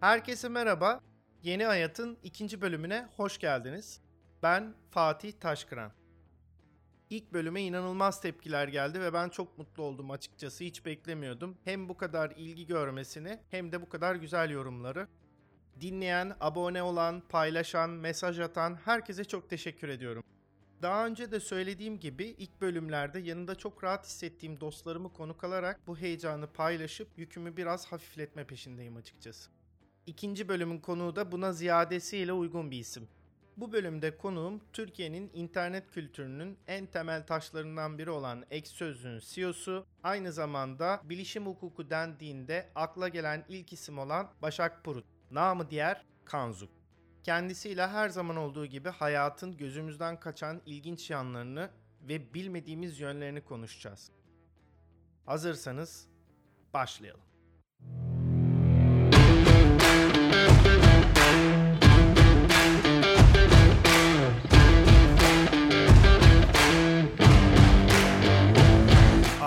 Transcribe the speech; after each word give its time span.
Herkese 0.00 0.48
merhaba. 0.48 1.00
Yeni 1.42 1.64
Hayat'ın 1.64 2.18
ikinci 2.22 2.60
bölümüne 2.60 3.08
hoş 3.16 3.38
geldiniz. 3.38 4.00
Ben 4.42 4.74
Fatih 4.90 5.32
Taşkıran. 5.32 5.92
İlk 7.10 7.32
bölüme 7.32 7.62
inanılmaz 7.62 8.20
tepkiler 8.20 8.68
geldi 8.68 9.00
ve 9.00 9.12
ben 9.12 9.28
çok 9.28 9.58
mutlu 9.58 9.82
oldum 9.82 10.10
açıkçası. 10.10 10.64
Hiç 10.64 10.86
beklemiyordum. 10.86 11.58
Hem 11.64 11.88
bu 11.88 11.96
kadar 11.96 12.30
ilgi 12.30 12.66
görmesini 12.66 13.38
hem 13.50 13.72
de 13.72 13.82
bu 13.82 13.88
kadar 13.88 14.14
güzel 14.14 14.50
yorumları. 14.50 15.08
Dinleyen, 15.80 16.36
abone 16.40 16.82
olan, 16.82 17.20
paylaşan, 17.28 17.90
mesaj 17.90 18.40
atan 18.40 18.78
herkese 18.84 19.24
çok 19.24 19.50
teşekkür 19.50 19.88
ediyorum. 19.88 20.24
Daha 20.82 21.06
önce 21.06 21.30
de 21.30 21.40
söylediğim 21.40 22.00
gibi 22.00 22.24
ilk 22.24 22.60
bölümlerde 22.60 23.18
yanında 23.18 23.54
çok 23.54 23.84
rahat 23.84 24.06
hissettiğim 24.06 24.60
dostlarımı 24.60 25.12
konuk 25.12 25.44
alarak 25.44 25.80
bu 25.86 25.98
heyecanı 25.98 26.52
paylaşıp 26.52 27.08
yükümü 27.16 27.56
biraz 27.56 27.86
hafifletme 27.86 28.44
peşindeyim 28.46 28.96
açıkçası. 28.96 29.59
İkinci 30.06 30.48
bölümün 30.48 30.78
konuğu 30.78 31.16
da 31.16 31.32
buna 31.32 31.52
ziyadesiyle 31.52 32.32
uygun 32.32 32.70
bir 32.70 32.78
isim. 32.78 33.08
Bu 33.56 33.72
bölümde 33.72 34.16
konuğum 34.16 34.60
Türkiye'nin 34.72 35.30
internet 35.34 35.90
kültürünün 35.90 36.58
en 36.66 36.86
temel 36.86 37.26
taşlarından 37.26 37.98
biri 37.98 38.10
olan 38.10 38.44
ek 38.50 38.68
sözlüğün 38.68 39.18
CEO'su, 39.18 39.86
aynı 40.02 40.32
zamanda 40.32 41.00
bilişim 41.04 41.46
hukuku 41.46 41.90
dendiğinde 41.90 42.70
akla 42.74 43.08
gelen 43.08 43.44
ilk 43.48 43.72
isim 43.72 43.98
olan 43.98 44.30
Başak 44.42 44.84
Purut, 44.84 45.04
namı 45.30 45.70
diğer 45.70 46.04
Kanzuk. 46.24 46.70
Kendisiyle 47.22 47.86
her 47.86 48.08
zaman 48.08 48.36
olduğu 48.36 48.66
gibi 48.66 48.88
hayatın 48.88 49.56
gözümüzden 49.56 50.20
kaçan 50.20 50.62
ilginç 50.66 51.10
yanlarını 51.10 51.70
ve 52.02 52.34
bilmediğimiz 52.34 53.00
yönlerini 53.00 53.44
konuşacağız. 53.44 54.10
Hazırsanız 55.26 56.08
başlayalım. 56.74 57.29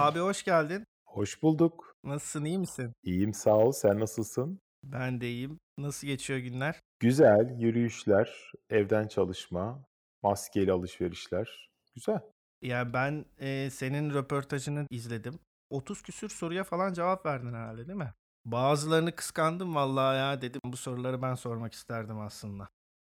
Abi 0.04 0.20
hoş 0.20 0.44
geldin. 0.44 0.86
Hoş 1.06 1.44
bulduk. 1.44 1.96
Nasılsın, 2.04 2.46
iyi 2.46 2.60
misin? 2.60 2.94
İyiyim 3.04 3.34
sağ 3.34 3.58
ol. 3.58 3.72
Sen 3.72 4.00
nasılsın? 4.00 4.60
Ben 4.84 5.22
de 5.22 5.30
iyiyim. 5.30 5.60
Nasıl 5.78 6.08
geçiyor 6.08 6.40
günler? 6.40 6.80
Güzel. 7.00 7.56
Yürüyüşler, 7.60 8.52
evden 8.70 9.08
çalışma, 9.08 9.86
maskeli 10.24 10.72
alışverişler. 10.72 11.70
Güzel. 11.96 12.20
Ya 12.62 12.94
ben 12.94 13.26
e, 13.40 13.70
senin 13.70 14.14
röportajını 14.14 14.88
izledim. 14.90 15.40
30 15.70 16.02
küsür 16.02 16.30
soruya 16.30 16.64
falan 16.64 16.94
cevap 16.94 17.26
verdin 17.26 17.54
herhalde 17.54 17.88
değil 17.88 18.00
mi? 18.00 18.14
Bazılarını 18.46 19.16
kıskandım 19.16 19.76
vallahi 19.76 20.18
ya 20.18 20.42
dedim 20.42 20.62
bu 20.66 20.78
soruları 20.78 21.22
ben 21.22 21.36
sormak 21.36 21.74
isterdim 21.74 22.20
aslında. 22.20 22.70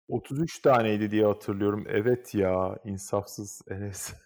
33 0.08 0.62
taneydi 0.62 1.12
diye 1.12 1.25
hatırlıyorum. 1.25 1.86
Evet 1.88 2.36
ya, 2.36 2.80
insafsız 2.86 3.62
Enes. 3.69 4.14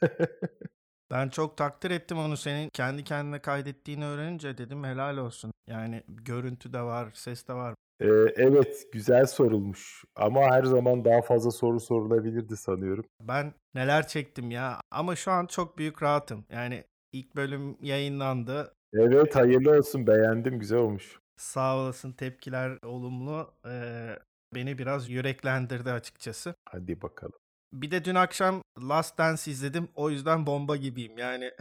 Ben 1.12 1.30
çok 1.30 1.58
takdir 1.58 1.92
ettim 1.92 2.18
onu 2.18 2.38
senin 2.38 2.70
kendi 2.74 3.04
kendine 3.04 3.40
kaydettiğini 3.40 4.06
öğrenince 4.06 4.58
dedim 4.58 4.84
helal 4.84 5.18
olsun. 5.18 5.52
Yani 5.68 6.04
görüntü 6.08 6.74
de 6.74 6.82
var, 6.82 7.10
ses 7.14 7.48
de 7.48 7.54
var. 7.54 7.76
Ee, 8.02 8.08
evet, 8.36 8.88
güzel 8.92 9.26
sorulmuş. 9.26 10.04
Ama 10.16 10.42
her 10.42 10.64
zaman 10.64 11.06
daha 11.06 11.22
fazla 11.22 11.52
soru 11.52 11.80
sorulabilirdi 11.80 12.58
sanıyorum. 12.58 13.06
Ben 13.22 13.54
neler 13.76 14.08
çektim 14.08 14.52
ya 14.52 14.82
ama 14.92 15.16
şu 15.16 15.32
an 15.32 15.46
çok 15.46 15.78
büyük 15.78 16.04
rahatım. 16.04 16.46
Yani 16.50 16.84
ilk 17.14 17.36
bölüm 17.36 17.78
yayınlandı. 17.82 18.74
Evet, 18.94 19.36
hayırlı 19.36 19.78
olsun. 19.78 20.08
Beğendim, 20.08 20.60
güzel 20.60 20.80
olmuş. 20.80 21.20
Sağ 21.38 21.78
olasın 21.78 22.12
tepkiler 22.12 22.78
olumlu. 22.86 23.54
Ee, 23.68 24.20
beni 24.56 24.78
biraz 24.78 25.10
yüreklendirdi 25.10 25.92
açıkçası. 25.92 26.56
Hadi 26.70 27.02
bakalım. 27.02 27.40
Bir 27.82 27.92
de 27.92 28.06
dün 28.06 28.16
akşam 28.16 28.62
Last 28.90 29.18
Dance 29.18 29.52
izledim. 29.52 29.88
O 29.96 30.10
yüzden 30.10 30.46
bomba 30.48 30.76
gibiyim. 30.76 31.18
Yani 31.18 31.52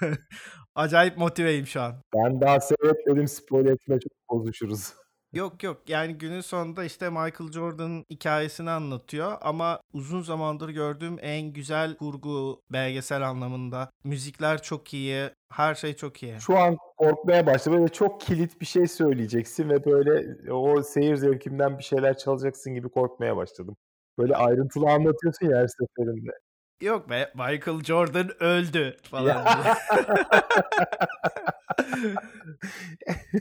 acayip 0.74 1.18
motiveyim 1.18 1.66
şu 1.66 1.80
an. 1.80 1.94
Ben 2.14 2.40
daha 2.40 2.60
seyretmedim. 2.60 3.28
Spoiler 3.28 3.72
etme 3.72 3.98
çok 4.00 4.12
bozuşuruz. 4.30 4.92
Yok 5.32 5.62
yok 5.62 5.88
yani 5.88 6.14
günün 6.14 6.40
sonunda 6.40 6.84
işte 6.84 7.10
Michael 7.10 7.52
Jordan'ın 7.52 8.04
hikayesini 8.10 8.70
anlatıyor 8.70 9.32
ama 9.40 9.80
uzun 9.92 10.22
zamandır 10.22 10.68
gördüğüm 10.68 11.16
en 11.20 11.52
güzel 11.52 11.96
kurgu 11.96 12.62
belgesel 12.70 13.28
anlamında. 13.28 13.90
Müzikler 14.04 14.62
çok 14.62 14.94
iyi, 14.94 15.30
her 15.52 15.74
şey 15.74 15.94
çok 15.94 16.22
iyi. 16.22 16.40
Şu 16.40 16.58
an 16.58 16.76
korkmaya 16.96 17.46
başladım. 17.46 17.78
Böyle 17.78 17.92
çok 17.92 18.20
kilit 18.20 18.60
bir 18.60 18.66
şey 18.66 18.86
söyleyeceksin 18.86 19.68
ve 19.68 19.84
böyle 19.84 20.52
o 20.52 20.82
seyir 20.82 21.16
zevkimden 21.16 21.78
bir 21.78 21.84
şeyler 21.84 22.18
çalacaksın 22.18 22.74
gibi 22.74 22.88
korkmaya 22.88 23.36
başladım. 23.36 23.76
Böyle 24.18 24.36
ayrıntılı 24.36 24.90
anlatıyorsun 24.90 25.46
ya 25.46 25.58
her 25.58 25.68
seferinde. 25.68 26.30
Yok 26.80 27.10
be 27.10 27.32
Michael 27.34 27.84
Jordan 27.84 28.42
öldü 28.42 28.96
falan. 29.02 29.46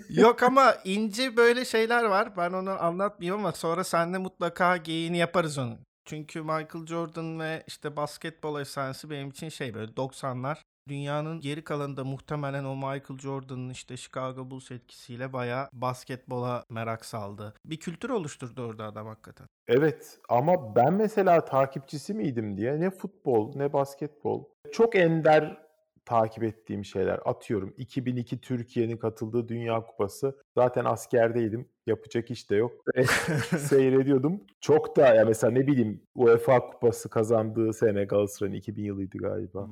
Yok 0.10 0.44
ama 0.44 0.76
ince 0.84 1.38
böyle 1.38 1.66
şeyler 1.66 2.04
var. 2.04 2.38
Ben 2.38 2.54
onu 2.54 2.84
anlatmayayım 2.84 3.40
ama 3.40 3.52
sonra 3.52 3.84
seninle 3.84 4.18
mutlaka 4.18 4.78
geyini 4.78 5.18
yaparız 5.18 5.58
onu. 5.58 5.78
Çünkü 6.06 6.42
Michael 6.42 6.86
Jordan 6.86 7.40
ve 7.40 7.64
işte 7.68 7.96
basketbol 7.96 8.62
efsanesi 8.62 9.10
benim 9.10 9.30
için 9.30 9.50
şey 9.50 9.74
böyle 9.74 9.92
90'lar 9.92 10.58
dünyanın 10.90 11.40
geri 11.40 11.64
kalanında 11.64 12.04
muhtemelen 12.04 12.64
o 12.64 12.76
Michael 12.76 13.20
Jordan'ın 13.20 13.70
işte 13.70 13.98
Chicago 13.98 14.50
Bulls 14.52 14.72
etkisiyle 14.72 15.34
bayağı 15.34 15.70
basketbola 15.74 16.64
merak 16.70 17.06
saldı. 17.06 17.54
Bir 17.66 17.78
kültür 17.78 18.10
oluşturdu 18.10 18.62
orada 18.62 18.86
adam 18.86 19.08
hakikaten. 19.08 19.48
Evet 19.68 20.20
ama 20.30 20.76
ben 20.76 20.94
mesela 20.94 21.46
takipçisi 21.46 22.14
miydim 22.14 22.58
diye 22.58 22.80
ne 22.80 22.90
futbol 22.90 23.56
ne 23.56 23.74
basketbol 23.74 24.44
çok 24.72 24.96
ender 24.96 25.69
takip 26.10 26.44
ettiğim 26.44 26.86
şeyler. 26.86 27.20
Atıyorum 27.26 27.74
2002 27.78 28.42
Türkiye'nin 28.42 28.98
katıldığı 28.98 29.48
Dünya 29.48 29.86
Kupası. 29.86 30.38
Zaten 30.56 30.86
askerdeydim. 30.86 31.70
Yapacak 31.88 32.32
iş 32.32 32.50
de 32.50 32.56
yok. 32.56 32.72
Seyrediyordum. 33.58 34.42
Çok 34.62 34.98
da 34.98 35.16
ya 35.16 35.26
mesela 35.26 35.52
ne 35.52 35.68
bileyim 35.68 36.02
UEFA 36.16 36.60
Kupası 36.72 37.10
kazandığı 37.10 37.74
sene 37.74 38.04
Galatasaray'ın 38.06 38.56
2000 38.56 38.84
yılıydı 38.84 39.18
galiba. 39.18 39.68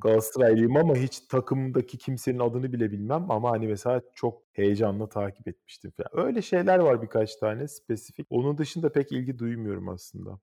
Galatasaraylıyım 0.00 0.76
ama 0.76 0.96
hiç 0.96 1.20
takımdaki 1.20 1.98
kimsenin 1.98 2.38
adını 2.38 2.72
bile 2.72 2.90
bilmem 2.92 3.30
ama 3.30 3.50
hani 3.50 3.66
mesela 3.66 4.02
çok 4.14 4.42
heyecanla 4.52 5.08
takip 5.08 5.48
etmiştim 5.48 5.90
falan. 5.90 6.26
Öyle 6.26 6.42
şeyler 6.42 6.78
var 6.78 7.02
birkaç 7.02 7.36
tane 7.36 7.68
spesifik. 7.68 8.26
Onun 8.30 8.58
dışında 8.58 8.92
pek 8.92 9.12
ilgi 9.12 9.38
duymuyorum 9.38 9.88
aslında. 9.88 10.38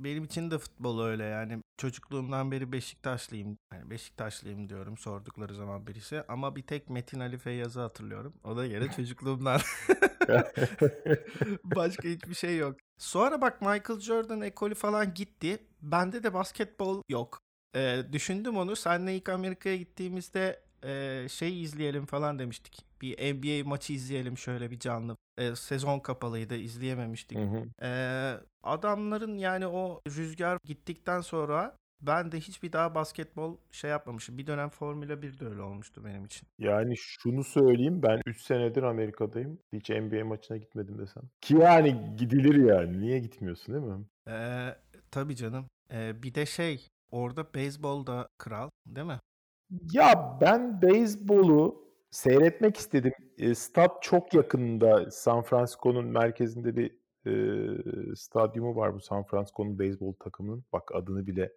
Benim 0.00 0.24
için 0.24 0.50
de 0.50 0.58
futbol 0.58 1.02
öyle 1.02 1.24
yani 1.24 1.62
çocukluğumdan 1.76 2.50
beri 2.52 2.72
Beşiktaşlıyım. 2.72 3.58
Yani 3.72 3.90
Beşiktaşlıyım 3.90 4.68
diyorum 4.68 4.98
sordukları 4.98 5.54
zaman 5.54 5.86
birisi 5.86 6.22
ama 6.28 6.56
bir 6.56 6.62
tek 6.62 6.90
Metin 6.90 7.20
Ali 7.20 7.38
Feyyaz'ı 7.38 7.80
hatırlıyorum. 7.80 8.34
O 8.44 8.56
da 8.56 8.64
yine 8.64 8.92
çocukluğumdan. 8.92 9.60
Başka 11.64 12.08
hiçbir 12.08 12.34
şey 12.34 12.56
yok. 12.56 12.76
Sonra 12.98 13.40
bak 13.40 13.60
Michael 13.62 14.00
Jordan 14.00 14.40
ekolü 14.40 14.74
falan 14.74 15.14
gitti. 15.14 15.58
Bende 15.82 16.22
de 16.22 16.34
basketbol 16.34 17.02
yok. 17.08 17.42
Ee, 17.76 18.02
düşündüm 18.12 18.56
onu. 18.56 18.76
Senle 18.76 19.16
ilk 19.16 19.28
Amerika'ya 19.28 19.76
gittiğimizde 19.76 20.67
e, 20.84 21.26
şey 21.28 21.62
izleyelim 21.62 22.06
falan 22.06 22.38
demiştik. 22.38 22.84
Bir 23.02 23.34
NBA 23.34 23.68
maçı 23.68 23.92
izleyelim 23.92 24.38
şöyle 24.38 24.70
bir 24.70 24.78
canlı. 24.78 25.16
E, 25.38 25.56
sezon 25.56 26.00
kapalıydı 26.00 26.56
izleyememiştik. 26.56 27.38
Hı 27.38 27.42
hı. 27.42 27.86
E, 27.86 27.90
adamların 28.62 29.38
yani 29.38 29.66
o 29.66 30.00
rüzgar 30.08 30.58
gittikten 30.64 31.20
sonra 31.20 31.76
ben 32.00 32.32
de 32.32 32.40
hiçbir 32.40 32.72
daha 32.72 32.94
basketbol 32.94 33.56
şey 33.70 33.90
yapmamışım. 33.90 34.38
Bir 34.38 34.46
dönem 34.46 34.68
Formula 34.68 35.22
1 35.22 35.38
de 35.38 35.46
öyle 35.46 35.62
olmuştu 35.62 36.04
benim 36.04 36.24
için. 36.24 36.48
Yani 36.58 36.94
şunu 36.96 37.44
söyleyeyim 37.44 38.02
ben 38.02 38.20
3 38.26 38.40
senedir 38.40 38.82
Amerika'dayım. 38.82 39.58
Hiç 39.72 39.90
NBA 39.90 40.24
maçına 40.24 40.56
gitmedim 40.56 40.98
desem. 40.98 41.22
Ki 41.40 41.54
yani 41.54 42.16
gidilir 42.18 42.54
yani. 42.54 43.00
Niye 43.00 43.18
gitmiyorsun 43.18 43.74
değil 43.74 43.86
mi? 43.86 44.04
Ee, 44.28 44.76
tabii 45.10 45.36
canım. 45.36 45.66
Ee, 45.92 46.22
bir 46.22 46.34
de 46.34 46.46
şey 46.46 46.86
orada 47.10 47.54
beyzbol 47.54 48.06
da 48.06 48.28
kral 48.38 48.70
değil 48.86 49.06
mi? 49.06 49.20
Ya 49.70 50.38
ben 50.40 50.82
beyzbolu 50.82 51.88
seyretmek 52.10 52.76
istedim. 52.76 53.12
E, 53.38 53.54
stat 53.54 54.02
çok 54.02 54.34
yakında. 54.34 55.10
San 55.10 55.42
Francisco'nun 55.42 56.06
merkezinde 56.06 56.76
bir 56.76 56.98
e, 57.26 58.16
stadyumu 58.16 58.76
var 58.76 58.94
bu 58.94 59.00
San 59.00 59.24
Francisco'nun 59.24 59.78
beyzbol 59.78 60.12
takımının. 60.12 60.64
Bak 60.72 60.90
adını 60.94 61.26
bile 61.26 61.52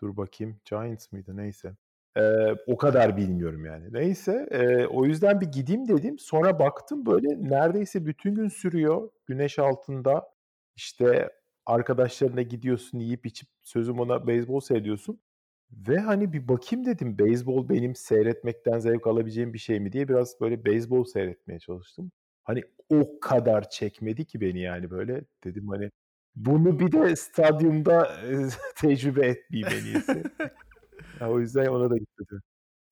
dur 0.00 0.16
bakayım. 0.16 0.60
Giants 0.64 1.12
mıydı 1.12 1.36
neyse. 1.36 1.76
E, 2.16 2.22
o 2.66 2.76
kadar 2.76 3.16
bilmiyorum 3.16 3.64
yani. 3.64 3.92
Neyse 3.92 4.48
e, 4.50 4.86
o 4.86 5.04
yüzden 5.04 5.40
bir 5.40 5.46
gideyim 5.46 5.88
dedim. 5.88 6.18
Sonra 6.18 6.58
baktım 6.58 7.06
böyle 7.06 7.28
neredeyse 7.50 8.06
bütün 8.06 8.34
gün 8.34 8.48
sürüyor. 8.48 9.10
Güneş 9.26 9.58
altında 9.58 10.28
işte 10.76 11.30
arkadaşlarına 11.66 12.42
gidiyorsun 12.42 12.98
yiyip 12.98 13.26
içip 13.26 13.48
sözüm 13.62 14.00
ona 14.00 14.26
beyzbol 14.26 14.60
seyrediyorsun. 14.60 15.20
Ve 15.70 15.98
hani 15.98 16.32
bir 16.32 16.48
bakayım 16.48 16.86
dedim 16.86 17.18
beyzbol 17.18 17.68
benim 17.68 17.94
seyretmekten 17.94 18.78
zevk 18.78 19.06
alabileceğim 19.06 19.52
bir 19.54 19.58
şey 19.58 19.80
mi 19.80 19.92
diye 19.92 20.08
biraz 20.08 20.40
böyle 20.40 20.64
beyzbol 20.64 21.04
seyretmeye 21.04 21.58
çalıştım. 21.60 22.12
Hani 22.44 22.62
o 22.90 23.20
kadar 23.20 23.70
çekmedi 23.70 24.24
ki 24.24 24.40
beni 24.40 24.60
yani 24.60 24.90
böyle. 24.90 25.24
Dedim 25.44 25.68
hani 25.68 25.90
bunu 26.36 26.78
bir 26.80 26.92
de 26.92 27.16
stadyumda 27.16 28.22
eee, 28.22 28.48
tecrübe 28.76 29.26
etmeyeyim 29.26 29.78
en 29.80 29.94
iyisi. 29.94 30.22
Ya, 31.20 31.30
o 31.30 31.40
yüzden 31.40 31.66
ona 31.66 31.90
da 31.90 31.96
gitmedim. 31.96 32.42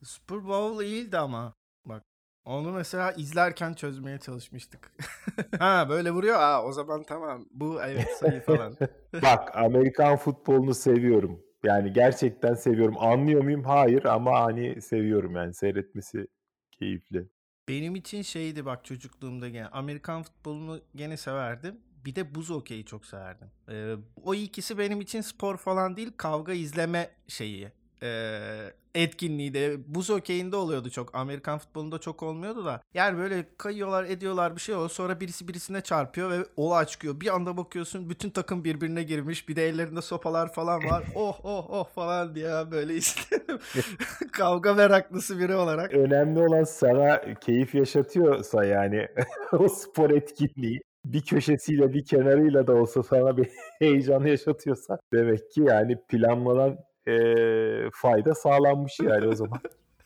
Super 0.02 0.44
Bowl 0.44 0.82
iyiydi 0.82 1.18
ama. 1.18 1.54
Bak 1.84 2.02
onu 2.44 2.72
mesela 2.72 3.12
izlerken 3.12 3.74
çözmeye 3.74 4.18
çalışmıştık. 4.18 4.92
ha 5.58 5.86
böyle 5.88 6.10
vuruyor. 6.10 6.36
Aa 6.38 6.64
o 6.64 6.72
zaman 6.72 7.02
tamam. 7.02 7.46
Bu 7.50 7.82
evet 7.82 8.10
sayı 8.10 8.40
falan. 8.40 8.76
Bak 9.22 9.56
Amerikan 9.56 10.16
futbolunu 10.16 10.74
seviyorum. 10.74 11.43
Yani 11.64 11.92
gerçekten 11.92 12.54
seviyorum. 12.54 12.94
Anlıyor 12.98 13.42
muyum? 13.42 13.64
Hayır 13.64 14.04
ama 14.04 14.40
hani 14.40 14.82
seviyorum 14.82 15.36
yani 15.36 15.54
seyretmesi 15.54 16.26
keyifli. 16.70 17.28
Benim 17.68 17.96
için 17.96 18.22
şeydi 18.22 18.64
bak 18.64 18.84
çocukluğumda 18.84 19.48
gene 19.48 19.66
Amerikan 19.66 20.22
futbolunu 20.22 20.80
gene 20.94 21.16
severdim. 21.16 21.80
Bir 22.04 22.14
de 22.14 22.34
buz 22.34 22.50
hokeyi 22.50 22.84
çok 22.84 23.06
severdim. 23.06 23.50
Ee, 23.68 23.94
o 24.22 24.34
ikisi 24.34 24.78
benim 24.78 25.00
için 25.00 25.20
spor 25.20 25.56
falan 25.56 25.96
değil 25.96 26.12
kavga 26.16 26.52
izleme 26.52 27.10
şeyi. 27.28 27.72
Ee, 28.02 28.70
etkinliği 28.94 29.54
de 29.54 29.76
buz 29.86 30.08
hokeyinde 30.08 30.56
oluyordu 30.56 30.90
çok. 30.90 31.14
Amerikan 31.14 31.58
futbolunda 31.58 31.98
çok 31.98 32.22
olmuyordu 32.22 32.64
da. 32.64 32.80
Yani 32.94 33.18
böyle 33.18 33.46
kayıyorlar 33.58 34.04
ediyorlar 34.04 34.56
bir 34.56 34.60
şey 34.60 34.74
oluyor. 34.74 34.90
Sonra 34.90 35.20
birisi 35.20 35.48
birisine 35.48 35.80
çarpıyor 35.80 36.30
ve 36.30 36.44
olay 36.56 36.84
çıkıyor. 36.84 37.20
Bir 37.20 37.34
anda 37.34 37.56
bakıyorsun 37.56 38.10
bütün 38.10 38.30
takım 38.30 38.64
birbirine 38.64 39.02
girmiş. 39.02 39.48
Bir 39.48 39.56
de 39.56 39.68
ellerinde 39.68 40.02
sopalar 40.02 40.52
falan 40.52 40.84
var. 40.84 41.04
oh 41.14 41.40
oh 41.44 41.70
oh 41.70 41.88
falan 41.88 42.34
diye 42.34 42.70
böyle 42.70 42.94
istedim. 42.94 43.58
Kavga 44.32 44.74
meraklısı 44.74 45.38
biri 45.38 45.54
olarak. 45.54 45.94
Önemli 45.94 46.40
olan 46.40 46.64
sana 46.64 47.34
keyif 47.34 47.74
yaşatıyorsa 47.74 48.64
yani 48.64 49.08
o 49.52 49.68
spor 49.68 50.10
etkinliği 50.10 50.80
bir 51.04 51.22
köşesiyle 51.22 51.92
bir 51.92 52.04
kenarıyla 52.04 52.66
da 52.66 52.74
olsa 52.74 53.02
sana 53.02 53.36
bir 53.36 53.48
heyecan 53.78 54.24
yaşatıyorsa 54.24 54.98
demek 55.12 55.50
ki 55.50 55.60
yani 55.60 55.98
planlanan 56.08 56.78
eee, 57.06 57.88
fayda 57.92 58.34
sağlanmış 58.34 59.00
yani 59.00 59.26
o 59.28 59.34
zaman. 59.34 59.60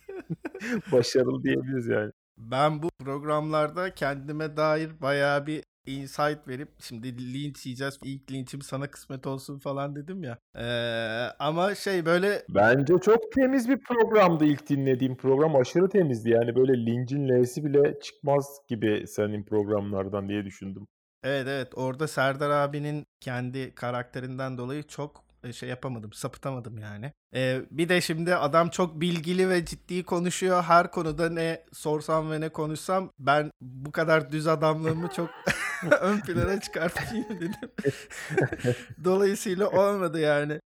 Başarılı 0.93 1.43
diyebiliriz 1.43 1.87
yani. 1.87 2.13
Ben 2.39 2.83
bu 2.83 2.89
programlarda 3.05 3.95
kendime 3.95 4.57
dair 4.57 5.01
bayağı 5.01 5.47
bir 5.47 5.63
insight 5.87 6.49
verip 6.49 6.69
şimdi 6.81 7.35
linç 7.35 7.67
yiyeceğiz. 7.67 7.99
İlk 8.05 8.33
linçim 8.33 8.63
sana 8.63 8.91
kısmet 8.91 9.27
olsun 9.27 9.59
falan 9.59 9.97
dedim 9.97 10.23
ya. 10.25 10.39
Ee, 10.59 11.29
ama 11.39 11.75
şey 11.75 12.07
böyle 12.07 12.43
Bence 12.49 12.95
çok 12.99 13.33
temiz 13.33 13.69
bir 13.69 13.79
programdı 13.81 14.45
ilk 14.45 14.69
dinlediğim 14.69 15.17
program. 15.17 15.57
Aşırı 15.57 15.89
temizdi 15.89 16.31
yani 16.31 16.57
böyle 16.57 16.87
lincin 16.87 17.29
L'si 17.29 17.65
bile 17.65 18.01
çıkmaz 18.01 18.61
gibi 18.69 19.05
senin 19.07 19.43
programlardan 19.45 20.29
diye 20.29 20.45
düşündüm. 20.45 20.87
evet 21.23 21.47
evet 21.49 21.69
orada 21.75 22.09
Serdar 22.09 22.51
abinin 22.51 23.05
kendi 23.21 23.75
karakterinden 23.75 24.59
dolayı 24.59 24.83
çok 24.83 25.17
e, 25.19 25.28
şey 25.53 25.69
yapamadım, 25.69 26.13
sapıtamadım 26.13 26.79
yani. 26.79 27.13
Ee, 27.35 27.61
bir 27.71 27.89
de 27.89 28.01
şimdi 28.01 28.35
adam 28.35 28.69
çok 28.69 29.01
bilgili 29.01 29.49
ve 29.49 29.65
ciddi 29.65 30.03
konuşuyor. 30.03 30.63
Her 30.63 30.91
konuda 30.91 31.31
ne 31.31 31.65
sorsam 31.73 32.31
ve 32.31 32.41
ne 32.41 32.49
konuşsam 32.49 33.11
ben 33.19 33.51
bu 33.61 33.93
kadar 33.93 34.33
düz 34.33 34.47
adamlığımı 34.47 35.09
çok 35.17 35.31
ön 36.01 36.21
plana 36.21 36.61
çıkartayım 36.61 37.41
dedim. 37.41 37.71
Dolayısıyla 39.05 39.69
olmadı 39.71 40.21
yani. 40.21 40.61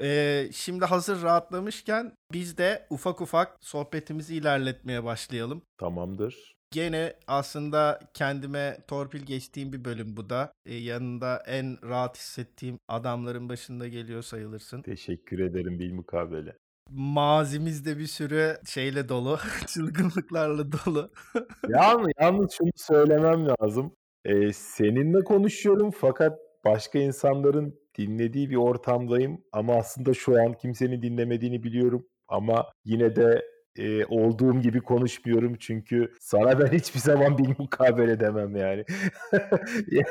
Ee, 0.00 0.48
şimdi 0.52 0.84
hazır 0.84 1.22
rahatlamışken 1.22 2.12
biz 2.32 2.58
de 2.58 2.86
ufak 2.90 3.20
ufak 3.20 3.56
sohbetimizi 3.60 4.34
ilerletmeye 4.34 5.04
başlayalım. 5.04 5.62
Tamamdır. 5.78 6.55
Gene 6.70 7.12
aslında 7.26 8.00
kendime 8.14 8.78
torpil 8.88 9.22
geçtiğim 9.22 9.72
bir 9.72 9.84
bölüm 9.84 10.16
bu 10.16 10.30
da. 10.30 10.52
Ee, 10.66 10.74
yanında 10.74 11.42
en 11.46 11.88
rahat 11.88 12.16
hissettiğim 12.18 12.78
adamların 12.88 13.48
başında 13.48 13.88
geliyor 13.88 14.22
sayılırsın. 14.22 14.82
Teşekkür 14.82 15.38
ederim 15.38 15.78
bilmukabele. 15.78 16.56
Mazimizde 16.90 17.98
bir 17.98 18.06
sürü 18.06 18.56
şeyle 18.66 19.08
dolu, 19.08 19.38
çılgınlıklarla 19.66 20.72
dolu. 20.72 21.10
Yalnız, 21.68 22.08
yalnız 22.20 22.52
şunu 22.52 22.70
söylemem 22.76 23.46
lazım. 23.48 23.92
Ee, 24.24 24.52
seninle 24.52 25.24
konuşuyorum 25.24 25.90
fakat 25.90 26.38
başka 26.64 26.98
insanların 26.98 27.78
dinlediği 27.98 28.50
bir 28.50 28.56
ortamdayım 28.56 29.44
ama 29.52 29.74
aslında 29.74 30.14
şu 30.14 30.42
an 30.42 30.52
kimsenin 30.52 31.02
dinlemediğini 31.02 31.62
biliyorum 31.62 32.06
ama 32.28 32.66
yine 32.84 33.16
de 33.16 33.42
e, 33.78 34.06
olduğum 34.06 34.60
gibi 34.60 34.80
konuşmuyorum 34.80 35.56
çünkü 35.60 36.12
sana 36.20 36.60
ben 36.60 36.66
hiçbir 36.66 37.00
zaman 37.00 37.38
bir 37.38 37.58
mukabele 37.58 38.20
demem 38.20 38.56
yani. 38.56 38.84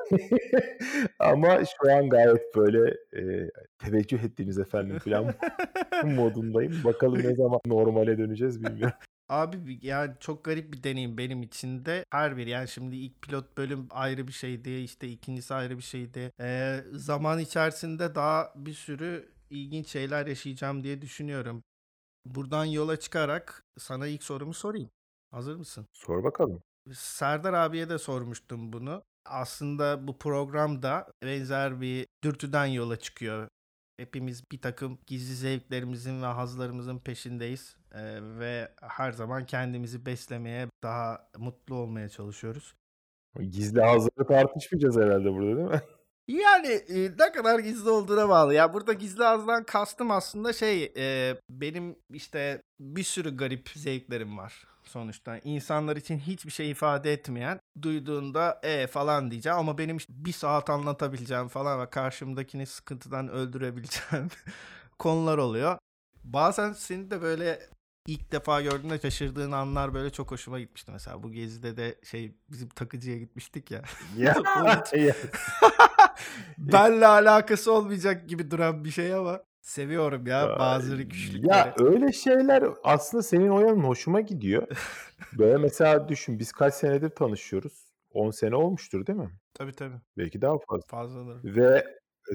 Ama 1.19 1.59
şu 1.65 1.91
an 1.91 2.09
gayet 2.09 2.56
böyle 2.56 2.89
e, 3.13 3.50
teveccüh 3.79 4.23
ettiniz 4.23 4.59
efendim 4.59 5.00
falan 5.00 5.33
modundayım. 6.15 6.83
Bakalım 6.83 7.19
ne 7.23 7.35
zaman 7.35 7.59
normale 7.65 8.17
döneceğiz 8.17 8.63
bilmiyorum. 8.63 8.97
Abi 9.29 9.79
yani 9.81 10.13
çok 10.19 10.44
garip 10.45 10.73
bir 10.73 10.83
deneyim 10.83 11.18
benim 11.18 11.44
için 11.44 11.85
de. 11.85 12.06
Her 12.09 12.38
bir 12.38 12.47
yani 12.47 12.68
şimdi 12.68 12.95
ilk 12.95 13.21
pilot 13.21 13.57
bölüm 13.57 13.88
ayrı 13.89 14.27
bir 14.27 14.33
şeydi. 14.33 14.69
işte 14.69 15.07
ikincisi 15.07 15.53
ayrı 15.53 15.77
bir 15.77 15.83
şeydi. 15.83 16.31
Ee, 16.39 16.79
zaman 16.91 17.39
içerisinde 17.39 18.15
daha 18.15 18.53
bir 18.56 18.73
sürü 18.73 19.29
ilginç 19.50 19.88
şeyler 19.88 20.27
yaşayacağım 20.27 20.83
diye 20.83 21.01
düşünüyorum. 21.01 21.63
Buradan 22.25 22.66
yola 22.66 23.00
çıkarak 23.00 23.63
sana 23.77 24.07
ilk 24.07 24.24
sorumu 24.24 24.54
sorayım. 24.54 24.89
Hazır 25.31 25.56
mısın? 25.56 25.88
Sor 25.94 26.24
bakalım. 26.24 26.63
Serdar 26.94 27.54
abiye 27.54 27.89
de 27.89 27.98
sormuştum 27.98 28.74
bunu. 28.74 29.04
Aslında 29.25 30.07
bu 30.07 30.18
programda 30.18 31.07
benzer 31.24 31.81
bir 31.81 32.07
dürtüden 32.24 32.66
yola 32.66 33.00
çıkıyor. 33.00 33.48
Hepimiz 33.98 34.44
bir 34.51 34.62
takım 34.62 35.00
gizli 35.07 35.36
zevklerimizin 35.36 36.22
ve 36.22 36.25
hazlarımızın 36.25 37.00
peşindeyiz. 37.00 37.77
Ee, 37.92 38.19
ve 38.39 38.71
her 38.81 39.12
zaman 39.12 39.45
kendimizi 39.45 40.06
beslemeye, 40.06 40.68
daha 40.83 41.30
mutlu 41.38 41.75
olmaya 41.75 42.10
çalışıyoruz. 42.10 42.75
Gizli 43.39 43.81
hazırı 43.81 44.28
tartışmayacağız 44.28 44.98
herhalde 44.98 45.33
burada 45.33 45.57
değil 45.57 45.69
mi? 45.69 45.81
Yani 46.27 46.68
e, 46.68 47.12
ne 47.19 47.31
kadar 47.31 47.60
gizli 47.60 47.89
olduğuna 47.89 48.30
bağlı. 48.30 48.54
Ya 48.54 48.74
burada 48.74 48.94
gizli 48.94 49.25
ağızdan 49.25 49.63
kastım 49.63 50.12
aslında 50.12 50.54
şey 50.54 50.94
e, 50.98 51.36
benim 51.50 51.95
işte 52.13 52.61
bir 52.80 53.04
sürü 53.04 53.38
garip 53.38 53.69
zevklerim 53.69 54.38
var 54.38 54.68
sonuçta. 54.83 55.38
İnsanlar 55.38 55.95
için 55.95 56.18
hiçbir 56.19 56.52
şey 56.52 56.71
ifade 56.71 57.14
etmeyen 57.14 57.59
duyduğunda 57.81 58.59
e 58.64 58.88
falan 58.88 59.31
diyeceğim 59.31 59.57
ama 59.57 59.78
benim 59.78 59.97
işte 59.97 60.14
bir 60.16 60.31
saat 60.31 60.69
anlatabileceğim 60.69 61.47
falan 61.47 61.81
ve 61.81 61.90
karşımdakini 61.90 62.66
sıkıntıdan 62.66 63.30
öldürebileceğim 63.30 64.28
konular 64.99 65.38
oluyor. 65.38 65.78
Bazen 66.23 66.73
seni 66.73 67.11
de 67.11 67.21
böyle 67.21 67.59
ilk 68.07 68.31
defa 68.31 68.61
gördüğünde 68.61 68.99
şaşırdığın 68.99 69.52
anlar 69.52 69.94
böyle 69.94 70.09
çok 70.09 70.31
hoşuma 70.31 70.59
gitmişti. 70.59 70.92
Mesela 70.92 71.23
bu 71.23 71.31
gezide 71.31 71.78
de 71.78 71.95
şey 72.04 72.35
bizim 72.52 72.69
takıcıya 72.69 73.18
gitmiştik. 73.18 73.71
Ya, 73.71 73.81
ya. 74.18 74.35
Benle 76.57 77.07
alakası 77.07 77.74
olmayacak 77.74 78.30
gibi 78.30 78.52
duran 78.52 78.84
bir 78.84 78.92
şey 78.92 79.14
ama 79.14 79.44
seviyorum 79.62 80.28
ya 80.28 80.56
bazı 80.60 80.98
rüküşlükleri. 80.98 81.48
Ya 81.48 81.74
öyle 81.80 82.12
şeyler 82.12 82.64
aslında 82.84 83.24
senin 83.24 83.50
o 83.50 83.60
yanın 83.60 83.84
hoşuma 83.84 84.22
gidiyor. 84.22 84.68
Böyle 85.38 85.57
mesela 85.57 86.10
düşün 86.10 86.40
biz 86.40 86.52
kaç 86.52 86.74
senedir 86.74 87.10
tanışıyoruz? 87.10 87.86
10 88.14 88.31
sene 88.31 88.56
olmuştur 88.56 89.06
değil 89.06 89.19
mi? 89.19 89.31
Tabii 89.54 89.74
tabii 89.74 89.95
Belki 90.18 90.42
daha 90.42 90.57
fazla. 90.69 90.88
fazladır. 90.88 91.56
Ve 91.56 91.86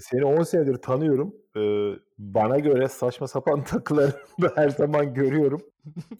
seni 0.00 0.24
10 0.24 0.42
senedir 0.42 0.76
tanıyorum. 0.76 1.34
Ee, 1.56 1.92
bana 2.18 2.58
göre 2.58 2.88
saçma 2.88 3.28
sapan 3.28 3.64
takıları 3.64 4.12
da 4.42 4.52
her 4.54 4.68
zaman 4.68 5.14
görüyorum. 5.14 5.60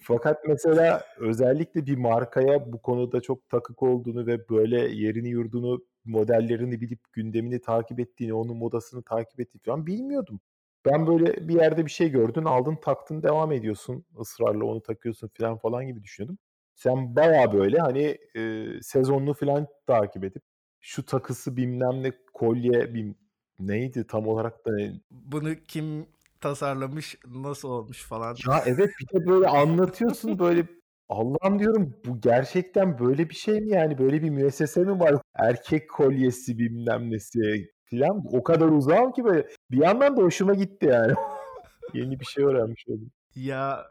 Fakat 0.01 0.39
mesela 0.49 1.05
özellikle 1.19 1.87
bir 1.87 1.97
markaya 1.97 2.73
bu 2.73 2.83
konuda 2.83 3.21
çok 3.21 3.49
takık 3.49 3.83
olduğunu 3.83 4.27
ve 4.27 4.49
böyle 4.49 4.79
yerini 4.81 5.29
yurdunu, 5.29 5.85
modellerini 6.05 6.81
bilip 6.81 7.13
gündemini 7.13 7.61
takip 7.61 8.01
ettiğini, 8.01 8.35
onun 8.35 8.57
modasını 8.57 9.03
takip 9.03 9.41
ettiğini 9.41 9.63
falan 9.63 9.87
bilmiyordum. 9.87 10.41
Ben 10.87 11.07
böyle 11.07 11.49
bir 11.49 11.55
yerde 11.55 11.87
bir 11.87 11.91
şey 11.91 12.11
gördün, 12.11 12.45
aldın, 12.45 12.77
taktın, 12.77 13.23
devam 13.23 13.53
ediyorsun. 13.53 14.05
ısrarla 14.21 14.65
onu 14.65 14.83
takıyorsun 14.83 15.31
falan 15.39 15.59
falan 15.59 15.87
gibi 15.87 16.03
düşünüyordum. 16.03 16.39
Sen 16.75 17.17
baya 17.17 17.53
böyle 17.53 17.79
hani 17.79 18.19
e, 18.37 18.67
sezonunu 18.83 19.35
falan 19.35 19.67
takip 19.87 20.25
edip 20.25 20.43
şu 20.81 21.05
takısı 21.07 21.57
bilmem 21.57 22.03
ne 22.03 22.13
kolye 22.33 22.95
bim 22.95 23.17
neydi 23.59 24.07
tam 24.07 24.27
olarak 24.29 24.67
da 24.67 24.77
ne- 24.77 25.01
Bunu 25.11 25.55
kim 25.69 26.07
tasarlamış, 26.41 27.19
nasıl 27.27 27.69
olmuş 27.69 28.03
falan. 28.05 28.37
ya 28.49 28.63
evet 28.67 28.91
bir 29.01 29.21
de 29.21 29.27
böyle 29.27 29.47
anlatıyorsun 29.47 30.39
böyle 30.39 30.67
Allah'ım 31.11 31.59
diyorum 31.59 31.95
bu 32.07 32.21
gerçekten 32.21 32.99
böyle 32.99 33.31
bir 33.31 33.35
şey 33.35 33.61
mi 33.61 33.69
yani 33.69 33.99
böyle 33.99 34.23
bir 34.23 34.31
müessese 34.31 34.81
mi 34.81 35.01
var 35.01 35.15
erkek 35.35 35.91
kolyesi 35.91 36.59
bilmem 36.59 37.11
nesi 37.11 37.71
filan 37.85 38.25
o 38.33 38.43
kadar 38.43 38.69
uzağım 38.69 39.13
ki 39.13 39.25
böyle 39.25 39.47
bir 39.71 39.79
yandan 39.79 40.17
da 40.17 40.23
hoşuma 40.23 40.55
gitti 40.55 40.87
yani 40.87 41.13
yeni 41.95 42.21
bir 42.21 42.25
şey 42.25 42.45
öğrenmiş 42.45 42.89
oldum. 42.89 43.11
Ya 43.35 43.87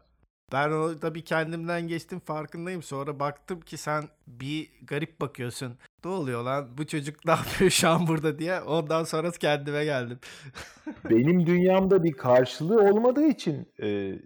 Ben 0.54 0.72
orada 0.72 1.16
bir 1.16 1.22
kendimden 1.22 1.88
geçtim 1.88 2.20
farkındayım. 2.20 2.84
Sonra 2.84 3.20
baktım 3.20 3.62
ki 3.62 3.78
sen 3.78 4.04
bir 4.28 4.70
garip 4.84 5.22
bakıyorsun. 5.22 5.78
Ne 6.06 6.12
oluyor 6.12 6.44
lan 6.44 6.78
bu 6.78 6.88
çocuk 6.88 7.16
ne 7.26 7.32
yapıyor 7.32 7.70
şu 7.72 7.90
an 7.90 8.08
burada 8.08 8.40
diye. 8.40 8.62
Ondan 8.62 9.04
sonra 9.04 9.32
kendime 9.32 9.86
geldim. 9.86 10.20
Benim 11.10 11.46
dünyamda 11.46 12.04
bir 12.04 12.12
karşılığı 12.12 12.82
olmadığı 12.82 13.26
için 13.26 13.68
e, 13.82 14.20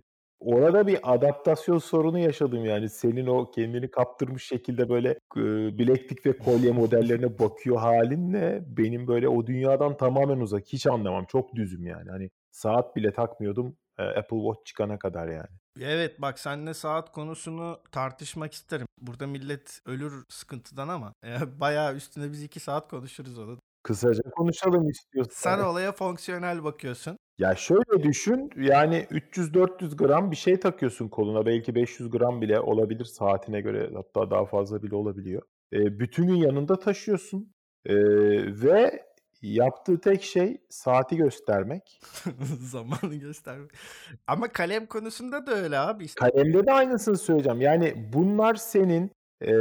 orada 0.45 0.87
bir 0.87 0.99
adaptasyon 1.03 1.77
sorunu 1.77 2.19
yaşadım 2.19 2.65
yani. 2.65 2.89
Senin 2.89 3.27
o 3.27 3.51
kendini 3.51 3.91
kaptırmış 3.91 4.43
şekilde 4.43 4.89
böyle 4.89 5.09
e, 5.37 5.41
bileklik 5.77 6.25
ve 6.25 6.37
kolye 6.37 6.71
modellerine 6.71 7.39
bakıyor 7.39 7.77
halinle 7.77 8.63
benim 8.67 9.07
böyle 9.07 9.27
o 9.27 9.47
dünyadan 9.47 9.97
tamamen 9.97 10.37
uzak. 10.37 10.63
Hiç 10.67 10.87
anlamam. 10.87 11.25
Çok 11.25 11.55
düzüm 11.55 11.85
yani. 11.85 12.09
Hani 12.09 12.29
saat 12.51 12.95
bile 12.95 13.13
takmıyordum 13.13 13.75
e, 13.97 14.03
Apple 14.03 14.37
Watch 14.37 14.65
çıkana 14.65 14.99
kadar 14.99 15.27
yani. 15.27 15.47
Evet 15.81 16.21
bak 16.21 16.39
seninle 16.39 16.73
saat 16.73 17.11
konusunu 17.11 17.79
tartışmak 17.91 18.53
isterim. 18.53 18.87
Burada 19.01 19.27
millet 19.27 19.81
ölür 19.85 20.25
sıkıntıdan 20.29 20.87
ama 20.87 21.13
e, 21.25 21.59
bayağı 21.59 21.95
üstüne 21.95 22.31
biz 22.31 22.43
iki 22.43 22.59
saat 22.59 22.87
konuşuruz 22.87 23.39
onu. 23.39 23.57
Kısaca 23.83 24.23
konuşalım 24.31 24.89
istiyorsan. 24.89 25.57
Sen 25.57 25.63
olaya 25.63 25.91
fonksiyonel 25.91 26.63
bakıyorsun. 26.63 27.17
Ya 27.37 27.55
şöyle 27.55 28.03
düşün 28.03 28.49
yani 28.57 29.07
300-400 29.11 29.95
gram 29.95 30.31
bir 30.31 30.35
şey 30.35 30.59
takıyorsun 30.59 31.09
koluna 31.09 31.45
belki 31.45 31.75
500 31.75 32.09
gram 32.09 32.41
bile 32.41 32.59
olabilir 32.59 33.05
saatine 33.05 33.61
göre 33.61 33.89
hatta 33.93 34.31
daha 34.31 34.45
fazla 34.45 34.83
bile 34.83 34.95
olabiliyor. 34.95 35.41
E, 35.73 35.99
bütün 35.99 36.27
gün 36.27 36.35
yanında 36.35 36.79
taşıyorsun 36.79 37.53
e, 37.85 37.95
ve 38.61 39.03
yaptığı 39.41 40.01
tek 40.01 40.23
şey 40.23 40.57
saati 40.69 41.15
göstermek. 41.17 42.01
Zamanı 42.59 43.15
göstermek. 43.15 43.71
Ama 44.27 44.47
kalem 44.47 44.85
konusunda 44.85 45.47
da 45.47 45.51
öyle 45.51 45.77
abi. 45.77 46.03
işte. 46.03 46.19
Kalemde 46.19 46.65
de 46.65 46.71
aynısını 46.71 47.17
söyleyeceğim. 47.17 47.61
Yani 47.61 48.09
bunlar 48.13 48.55
senin 48.55 49.11
e, 49.41 49.53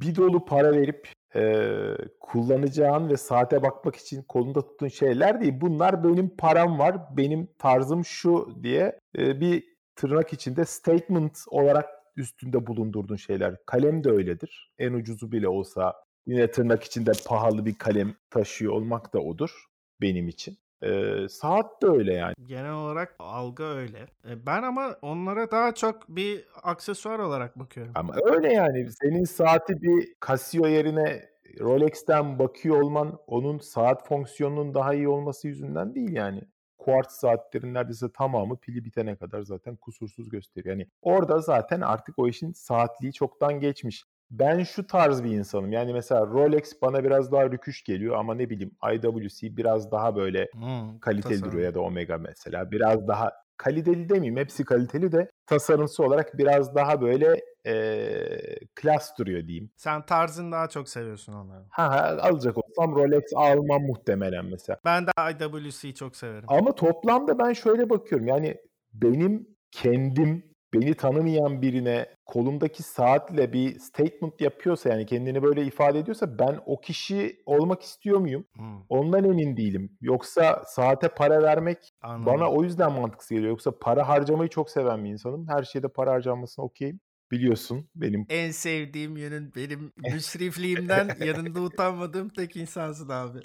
bir 0.00 0.16
dolu 0.16 0.44
para 0.44 0.72
verip 0.72 1.08
e, 1.36 1.74
kullanacağın 2.20 3.08
ve 3.08 3.16
saate 3.16 3.62
bakmak 3.62 3.96
için 3.96 4.22
kolunda 4.22 4.60
tuttuğun 4.66 4.88
şeyler 4.88 5.40
değil. 5.40 5.54
Bunlar 5.60 6.04
benim 6.04 6.36
param 6.36 6.78
var, 6.78 6.96
benim 7.16 7.48
tarzım 7.58 8.04
şu 8.04 8.58
diye 8.62 8.98
e, 9.18 9.40
bir 9.40 9.64
tırnak 9.96 10.32
içinde 10.32 10.64
statement 10.64 11.44
olarak 11.48 11.90
üstünde 12.16 12.66
bulundurduğun 12.66 13.16
şeyler. 13.16 13.56
Kalem 13.66 14.04
de 14.04 14.10
öyledir. 14.10 14.72
En 14.78 14.92
ucuzu 14.92 15.32
bile 15.32 15.48
olsa 15.48 15.94
yine 16.26 16.50
tırnak 16.50 16.84
içinde 16.84 17.12
pahalı 17.26 17.66
bir 17.66 17.74
kalem 17.74 18.14
taşıyor 18.30 18.72
olmak 18.72 19.14
da 19.14 19.18
odur 19.20 19.64
benim 20.00 20.28
için. 20.28 20.58
E, 20.84 21.28
saat 21.28 21.82
de 21.82 21.86
öyle 21.86 22.14
yani. 22.14 22.34
Genel 22.46 22.72
olarak 22.72 23.14
algı 23.18 23.64
öyle. 23.64 23.98
E, 24.28 24.46
Ben 24.46 24.62
ama 24.62 24.96
onlara 25.02 25.50
daha 25.50 25.74
çok 25.74 26.08
bir 26.08 26.44
aksesuar 26.62 27.18
olarak 27.18 27.58
bakıyorum. 27.58 27.92
Ama 27.94 28.14
öyle 28.24 28.52
yani. 28.52 28.90
Senin 28.92 29.24
saati 29.24 29.82
bir 29.82 30.08
Casio 30.26 30.66
yerine 30.66 31.34
Rolex'ten 31.60 32.38
bakıyor 32.38 32.82
olman 32.82 33.18
onun 33.26 33.58
saat 33.58 34.08
fonksiyonunun 34.08 34.74
daha 34.74 34.94
iyi 34.94 35.08
olması 35.08 35.48
yüzünden 35.48 35.94
değil 35.94 36.12
yani. 36.12 36.42
Quartz 36.78 37.12
saatlerin 37.12 37.74
neredeyse 37.74 38.12
tamamı 38.12 38.56
pili 38.60 38.84
bitene 38.84 39.16
kadar 39.16 39.42
zaten 39.42 39.76
kusursuz 39.76 40.28
gösteriyor. 40.28 40.76
Yani 40.76 40.88
orada 41.02 41.38
zaten 41.38 41.80
artık 41.80 42.18
o 42.18 42.28
işin 42.28 42.52
saatliği 42.52 43.12
çoktan 43.12 43.60
geçmiş. 43.60 44.04
Ben 44.30 44.62
şu 44.64 44.86
tarz 44.86 45.24
bir 45.24 45.30
insanım. 45.30 45.72
Yani 45.72 45.92
mesela 45.92 46.26
Rolex 46.26 46.72
bana 46.82 47.04
biraz 47.04 47.32
daha 47.32 47.50
rüküş 47.50 47.82
geliyor 47.84 48.16
ama 48.16 48.34
ne 48.34 48.50
bileyim 48.50 48.72
IWC 48.94 49.56
biraz 49.56 49.90
daha 49.92 50.16
böyle 50.16 50.48
Hmm, 50.52 50.98
kaliteli 50.98 51.32
tasarım. 51.34 51.52
duruyor 51.52 51.64
ya 51.68 51.74
da 51.74 51.80
Omega 51.80 52.18
mesela. 52.18 52.70
Biraz 52.70 53.08
daha 53.08 53.32
kaliteli 53.56 54.08
demeyeyim 54.08 54.36
hepsi 54.36 54.64
kaliteli 54.64 55.12
de 55.12 55.30
tasarımsal 55.46 56.04
olarak 56.04 56.38
biraz 56.38 56.74
daha 56.74 57.00
böyle 57.00 57.40
eee 57.64 58.58
klas 58.74 59.18
duruyor 59.18 59.46
diyeyim. 59.46 59.70
Sen 59.76 60.06
tarzını 60.06 60.52
daha 60.52 60.68
çok 60.68 60.88
seviyorsun 60.88 61.32
onları. 61.32 61.64
Ha, 61.70 61.90
ha, 61.90 62.16
alacak 62.20 62.58
olsam 62.58 62.94
Rolex 62.96 63.22
almam 63.36 63.82
muhtemelen 63.82 64.44
mesela. 64.44 64.78
Ben 64.84 65.06
de 65.06 65.10
IWC'yi 65.30 65.94
çok 65.94 66.16
severim. 66.16 66.44
Ama 66.48 66.74
toplamda 66.74 67.38
ben 67.38 67.52
şöyle 67.52 67.90
bakıyorum 67.90 68.26
yani 68.28 68.56
benim 68.94 69.48
kendim 69.70 70.53
beni 70.74 70.94
tanımayan 70.94 71.62
birine 71.62 72.06
kolumdaki 72.26 72.82
saatle 72.82 73.52
bir 73.52 73.78
statement 73.78 74.40
yapıyorsa 74.40 74.88
yani 74.88 75.06
kendini 75.06 75.42
böyle 75.42 75.64
ifade 75.64 75.98
ediyorsa 75.98 76.38
ben 76.38 76.60
o 76.66 76.80
kişi 76.80 77.42
olmak 77.46 77.82
istiyor 77.82 78.18
muyum? 78.18 78.44
Hmm, 78.56 78.80
Ondan 78.88 79.24
emin 79.24 79.56
değilim. 79.56 79.96
Yoksa 80.00 80.62
saate 80.66 81.08
para 81.08 81.42
vermek 81.42 81.78
anladım. 82.02 82.26
Bana 82.26 82.50
o 82.50 82.62
yüzden 82.62 82.92
mantıksız 82.92 83.28
geliyor. 83.30 83.48
Yoksa 83.48 83.78
para 83.78 84.08
harcamayı 84.08 84.50
çok 84.50 84.70
seven 84.70 85.04
bir 85.04 85.10
insanım. 85.10 85.48
Her 85.48 85.62
şeyde 85.62 85.88
para 85.88 86.10
harcanmasına 86.12 86.64
okeyim. 86.64 87.00
Biliyorsun 87.34 87.88
benim. 87.94 88.26
En 88.30 88.50
sevdiğim 88.50 89.16
yönün 89.16 89.52
benim 89.56 89.92
müsrifliğimden 90.12 91.08
yanında 91.24 91.60
utanmadığım 91.60 92.28
tek 92.28 92.56
insansın 92.56 93.08
abi. 93.08 93.38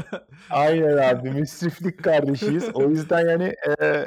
Aynen 0.50 0.96
abi 0.96 1.30
müsriflik 1.30 2.04
kardeşiyiz. 2.04 2.68
O 2.74 2.90
yüzden 2.90 3.28
yani 3.28 3.54
e, 3.82 4.06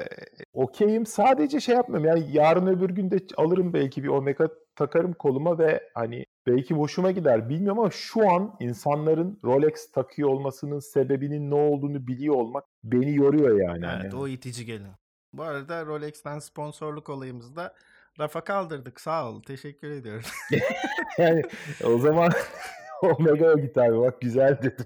okeyim. 0.54 1.06
Sadece 1.06 1.60
şey 1.60 1.76
yapmıyorum. 1.76 2.08
Yani 2.08 2.38
yarın 2.38 2.68
öbür 2.68 2.90
gün 2.90 3.12
de 3.12 3.18
alırım 3.38 3.74
belki 3.74 4.04
bir 4.04 4.08
Omega 4.08 4.50
takarım 4.76 5.14
koluma 5.14 5.60
ve 5.60 5.90
hani 5.94 6.26
belki 6.48 6.74
hoşuma 6.74 7.12
gider 7.12 7.50
bilmiyorum 7.50 7.80
ama 7.80 7.90
şu 7.92 8.30
an 8.30 8.56
insanların 8.60 9.40
Rolex 9.44 9.92
takıyor 9.92 10.30
olmasının 10.30 10.80
sebebinin 10.80 11.52
ne 11.52 11.56
olduğunu 11.56 12.08
biliyor 12.08 12.36
olmak 12.36 12.64
beni 12.84 13.16
yoruyor 13.16 13.60
yani. 13.60 13.86
Evet 13.86 14.14
Hani 14.14 14.22
o 14.22 14.28
itici 14.28 14.66
gelin. 14.66 14.88
Bu 15.34 15.44
arada 15.44 15.86
Rolex'ten 15.86 16.40
sponsorluk 16.40 17.10
olayımızda 17.10 17.74
rafa 18.20 18.44
kaldırdık. 18.44 19.02
Sağ 19.02 19.30
ol. 19.30 19.44
Teşekkür 19.44 19.92
ediyorum. 19.92 20.26
yani 21.18 21.42
o 21.84 22.00
zaman 22.00 22.32
Omega'ya 23.02 23.54
git 23.54 23.78
abi 23.78 23.98
bak 23.98 24.22
güzel 24.22 24.58
dedim. 24.62 24.86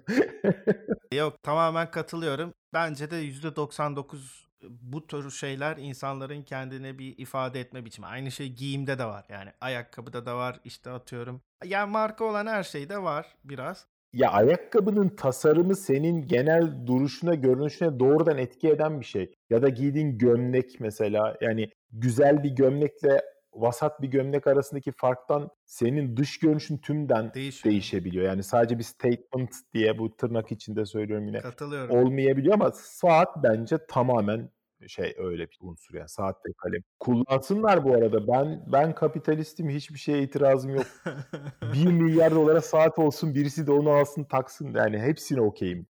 Yok 1.14 1.44
tamamen 1.44 1.92
katılıyorum. 1.92 2.54
Bence 2.74 3.12
de 3.12 3.16
%99 3.16 4.42
bu 4.70 5.08
tür 5.08 5.32
şeyler 5.32 5.78
insanların 5.78 6.44
kendine 6.44 7.00
bir 7.00 7.18
ifade 7.18 7.60
etme 7.60 7.86
biçimi. 7.86 8.08
Aynı 8.08 8.32
şey 8.32 8.54
giyimde 8.54 9.00
de 9.00 9.06
var. 9.06 9.26
Yani 9.30 9.50
ayakkabıda 9.62 10.26
da 10.26 10.38
var 10.38 10.60
işte 10.64 10.90
atıyorum. 10.90 11.42
Yani 11.66 11.92
marka 11.92 12.26
olan 12.26 12.48
her 12.48 12.64
şeyde 12.64 13.04
var 13.04 13.36
biraz. 13.44 13.88
Ya 14.14 14.30
ayakkabının 14.32 15.10
tasarımı 15.10 15.76
senin 15.76 16.28
genel 16.28 16.88
duruşuna, 16.88 17.36
görünüşüne 17.36 18.00
doğrudan 18.00 18.38
etki 18.38 18.70
eden 18.70 19.00
bir 19.00 19.06
şey. 19.06 19.34
Ya 19.50 19.62
da 19.62 19.70
giydiğin 19.70 20.18
gömlek 20.18 20.80
mesela 20.80 21.38
yani 21.42 21.70
güzel 21.92 22.44
bir 22.44 22.50
gömlekle 22.50 23.22
vasat 23.54 24.02
bir 24.02 24.08
gömlek 24.08 24.48
arasındaki 24.48 24.92
farktan 24.92 25.50
senin 25.66 26.18
dış 26.18 26.40
görünüşün 26.40 26.78
tümden 26.78 27.34
Değişiyor. 27.34 27.72
değişebiliyor. 27.72 28.26
Yani 28.26 28.44
sadece 28.44 28.78
bir 28.80 28.84
statement 28.84 29.56
diye 29.74 29.98
bu 30.00 30.16
tırnak 30.18 30.52
içinde 30.52 30.86
söylüyorum 30.86 31.28
yine 31.28 31.40
Katılıyorum. 31.40 31.96
olmayabiliyor 31.96 32.54
ama 32.54 32.72
saat 32.72 33.44
bence 33.44 33.78
tamamen 33.90 34.50
şey 34.88 35.16
öyle 35.18 35.48
bir 35.50 35.58
unsur 35.62 35.96
yani 35.96 36.10
saat 36.10 36.46
ve 36.46 36.54
kalem. 36.58 36.82
Kullansınlar 37.00 37.84
bu 37.84 37.94
arada. 37.94 38.28
Ben 38.28 38.64
ben 38.72 38.96
kapitalistim. 38.96 39.70
Hiçbir 39.70 40.00
şeye 40.00 40.24
itirazım 40.24 40.76
yok. 40.76 40.86
1 41.74 41.86
milyar 41.92 42.32
dolara 42.32 42.62
saat 42.62 43.00
olsun 43.00 43.36
birisi 43.36 43.68
de 43.68 43.72
onu 43.72 43.90
alsın 43.90 44.24
taksın. 44.24 44.74
Yani 44.74 45.00
hepsine 45.00 45.42
okeyim. 45.42 45.88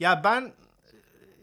Ya 0.00 0.24
ben 0.24 0.52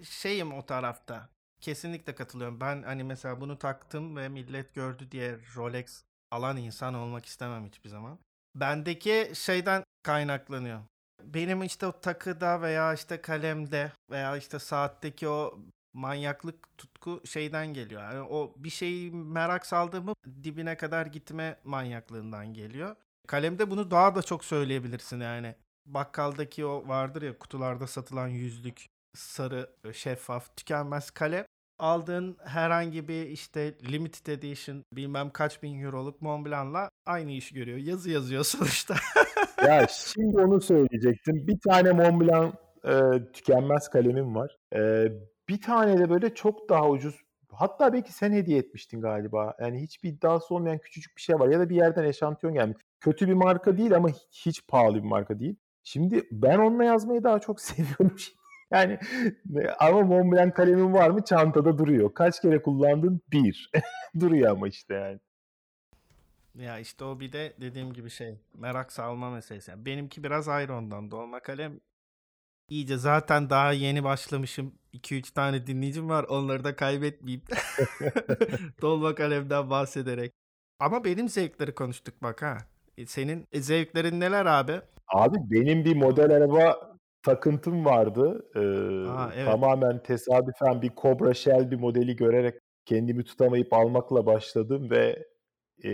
şeyim 0.04 0.54
o 0.54 0.66
tarafta. 0.66 1.30
Kesinlikle 1.62 2.16
katılıyorum. 2.16 2.60
Ben 2.60 2.84
hani 2.84 3.04
mesela 3.04 3.42
bunu 3.42 3.60
taktım 3.60 4.16
ve 4.16 4.30
millet 4.30 4.74
gördü 4.74 5.12
diye 5.12 5.38
Rolex 5.56 6.04
alan 6.32 6.58
insan 6.58 6.94
olmak 6.94 7.26
istemem 7.26 7.66
hiçbir 7.66 7.90
zaman. 7.90 8.20
Bendeki 8.56 9.32
şeyden 9.34 9.84
kaynaklanıyor. 10.04 10.80
Benim 11.24 11.64
işte 11.64 11.86
o 11.86 12.00
takıda 12.02 12.62
veya 12.62 12.94
işte 12.94 13.22
kalemde 13.22 13.92
veya 14.10 14.38
işte 14.38 14.60
saatteki 14.60 15.28
o 15.28 15.60
manyaklık 15.94 16.78
tutku 16.78 17.22
şeyden 17.26 17.74
geliyor. 17.74 18.02
Yani 18.02 18.22
o 18.22 18.54
bir 18.58 18.70
şeyi 18.70 19.12
merak 19.12 19.66
saldığımı 19.66 20.14
dibine 20.44 20.78
kadar 20.78 21.06
gitme 21.06 21.60
manyaklığından 21.64 22.54
geliyor. 22.54 22.96
Kalemde 23.28 23.72
bunu 23.72 23.92
daha 23.92 24.16
da 24.16 24.22
çok 24.22 24.46
söyleyebilirsin 24.46 25.20
yani. 25.20 25.56
Bakkaldaki 25.86 26.66
o 26.66 26.88
vardır 26.88 27.22
ya 27.22 27.38
kutularda 27.38 27.88
satılan 27.88 28.28
yüzlük 28.28 28.88
sarı 29.16 29.70
şeffaf 29.94 30.58
tükenmez 30.58 31.12
kalem. 31.12 31.46
Aldığın 31.80 32.38
herhangi 32.44 33.08
bir 33.08 33.26
işte 33.26 33.74
limited 33.92 34.28
edition 34.28 34.84
bilmem 34.94 35.30
kaç 35.30 35.64
bin 35.64 35.84
euroluk 35.84 36.22
Montblanc'la 36.22 36.90
aynı 37.06 37.32
işi 37.32 37.56
görüyor. 37.56 37.78
Yazı 37.78 38.10
yazıyor 38.10 38.44
sonuçta. 38.44 38.96
Ya 39.68 39.88
şimdi 39.88 40.38
onu 40.38 40.62
söyleyecektim. 40.62 41.48
Bir 41.48 41.60
tane 41.60 41.92
Montblanc 41.92 42.54
e, 42.86 42.94
tükenmez 43.34 43.90
kalemim 43.90 44.36
var. 44.36 44.58
E, 44.76 45.12
bir 45.50 45.62
tane 45.62 45.98
de 45.98 46.10
böyle 46.10 46.36
çok 46.36 46.70
daha 46.70 46.90
ucuz. 46.90 47.22
Hatta 47.52 47.94
belki 47.94 48.14
sen 48.14 48.32
hediye 48.32 48.60
etmiştin 48.60 49.02
galiba. 49.02 49.56
Yani 49.60 49.82
hiçbir 49.82 50.10
iddiası 50.10 50.56
olmayan 50.56 50.78
küçücük 50.78 51.18
bir 51.18 51.22
şey 51.22 51.40
var. 51.40 51.48
Ya 51.48 51.60
da 51.60 51.70
bir 51.70 51.76
yerden 51.76 52.04
eşantiyon 52.04 52.54
gelmiş. 52.54 52.78
Kötü 53.00 53.28
bir 53.28 53.34
marka 53.34 53.78
değil 53.78 53.96
ama 53.96 54.10
hiç, 54.32 54.68
pahalı 54.68 54.96
bir 54.96 55.10
marka 55.10 55.40
değil. 55.40 55.56
Şimdi 55.84 56.24
ben 56.32 56.58
onunla 56.58 56.84
yazmayı 56.84 57.24
daha 57.24 57.40
çok 57.40 57.62
seviyorum. 57.62 58.16
Yani 58.72 59.00
ama 59.80 60.02
Montblanc 60.02 60.54
kalemim 60.54 60.94
var 60.94 61.10
mı? 61.10 61.24
Çantada 61.24 61.78
duruyor. 61.78 62.14
Kaç 62.14 62.42
kere 62.42 62.62
kullandın? 62.62 63.22
Bir. 63.32 63.72
duruyor 64.20 64.52
ama 64.52 64.68
işte 64.68 64.94
yani. 64.94 65.20
Ya 66.56 66.80
işte 66.80 67.04
o 67.04 67.20
bir 67.20 67.32
de 67.32 67.54
dediğim 67.62 67.94
gibi 67.94 68.10
şey 68.10 68.38
merak 68.54 68.92
salma 68.92 69.30
meselesi. 69.30 69.72
Yani 69.72 69.86
benimki 69.86 70.24
biraz 70.24 70.48
ayrı 70.48 70.76
ondan. 70.76 71.12
Dolma 71.12 71.40
kalem 71.40 71.80
iyice 72.70 72.98
zaten 72.98 73.50
daha 73.50 73.72
yeni 73.72 74.04
başlamışım. 74.04 74.74
2-3 74.94 75.34
tane 75.34 75.68
dinleyicim 75.68 76.10
var. 76.10 76.24
Onları 76.24 76.64
da 76.64 76.76
kaybetmeyeyim. 76.76 77.44
Dolma 78.82 79.16
kalemden 79.16 79.70
bahsederek. 79.70 80.32
Ama 80.80 81.04
benim 81.04 81.30
zevkleri 81.30 81.76
konuştuk 81.76 82.24
bak 82.24 82.42
ha. 82.42 82.58
E, 82.98 83.06
Senin 83.06 83.48
zevklerin 83.54 84.20
neler 84.20 84.46
abi? 84.46 84.82
Abi 85.08 85.38
benim 85.42 85.86
bir 85.86 85.96
model 85.96 86.32
araba 86.32 86.98
takıntım 87.24 87.86
vardı. 87.86 88.46
Ee, 88.56 88.60
Aa, 89.10 89.32
evet. 89.36 89.46
Tamamen 89.46 90.04
tesadüfen 90.04 90.82
bir 90.82 90.92
Cobra 91.02 91.34
Shelby 91.34 91.76
modeli 91.76 92.16
görerek 92.16 92.56
kendimi 92.86 93.24
tutamayıp 93.24 93.74
almakla 93.74 94.26
başladım 94.26 94.90
ve 94.90 95.26
e, 95.84 95.92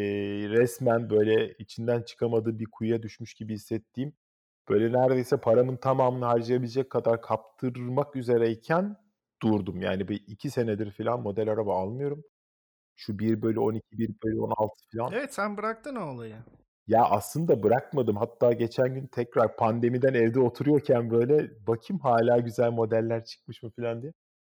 resmen 0.50 1.10
böyle 1.10 1.54
içinden 1.60 2.02
çıkamadığım 2.02 2.60
bir 2.60 2.66
kuyuya 2.72 3.04
düşmüş 3.04 3.34
gibi 3.34 3.54
hissettiğim 3.54 4.14
böyle 4.70 5.02
neredeyse 5.02 5.38
paramın 5.38 5.78
tamamını 5.78 6.26
harcayabilecek 6.26 6.90
kadar 6.90 7.22
kaptırmak 7.22 8.16
üzereyken 8.16 8.98
durdum. 9.42 9.82
Yani 9.82 10.08
bir 10.08 10.24
iki 10.28 10.50
senedir 10.52 10.92
falan 10.92 11.22
model 11.22 11.50
araba 11.52 11.82
almıyorum. 11.82 12.24
Şu 12.96 13.20
1 13.20 13.42
bölü 13.42 13.60
12, 13.60 13.98
1 13.98 14.10
bölü 14.24 14.40
16 14.42 14.58
falan. 14.98 15.12
Evet 15.14 15.34
sen 15.34 15.58
bıraktın 15.58 15.96
o 15.96 16.06
olayı. 16.06 16.36
Ya 16.88 17.06
aslında 17.06 17.64
bırakmadım. 17.64 18.16
Hatta 18.16 18.54
geçen 18.54 18.94
gün 18.96 19.08
tekrar 19.08 19.56
pandemiden 19.56 20.14
evde 20.14 20.40
oturuyorken 20.40 21.12
böyle 21.12 21.68
bakayım 21.68 22.00
hala 22.02 22.40
güzel 22.40 22.72
modeller 22.72 23.26
çıkmış 23.26 23.64
mı 23.64 23.72
falan 23.80 24.02
diye. 24.02 24.14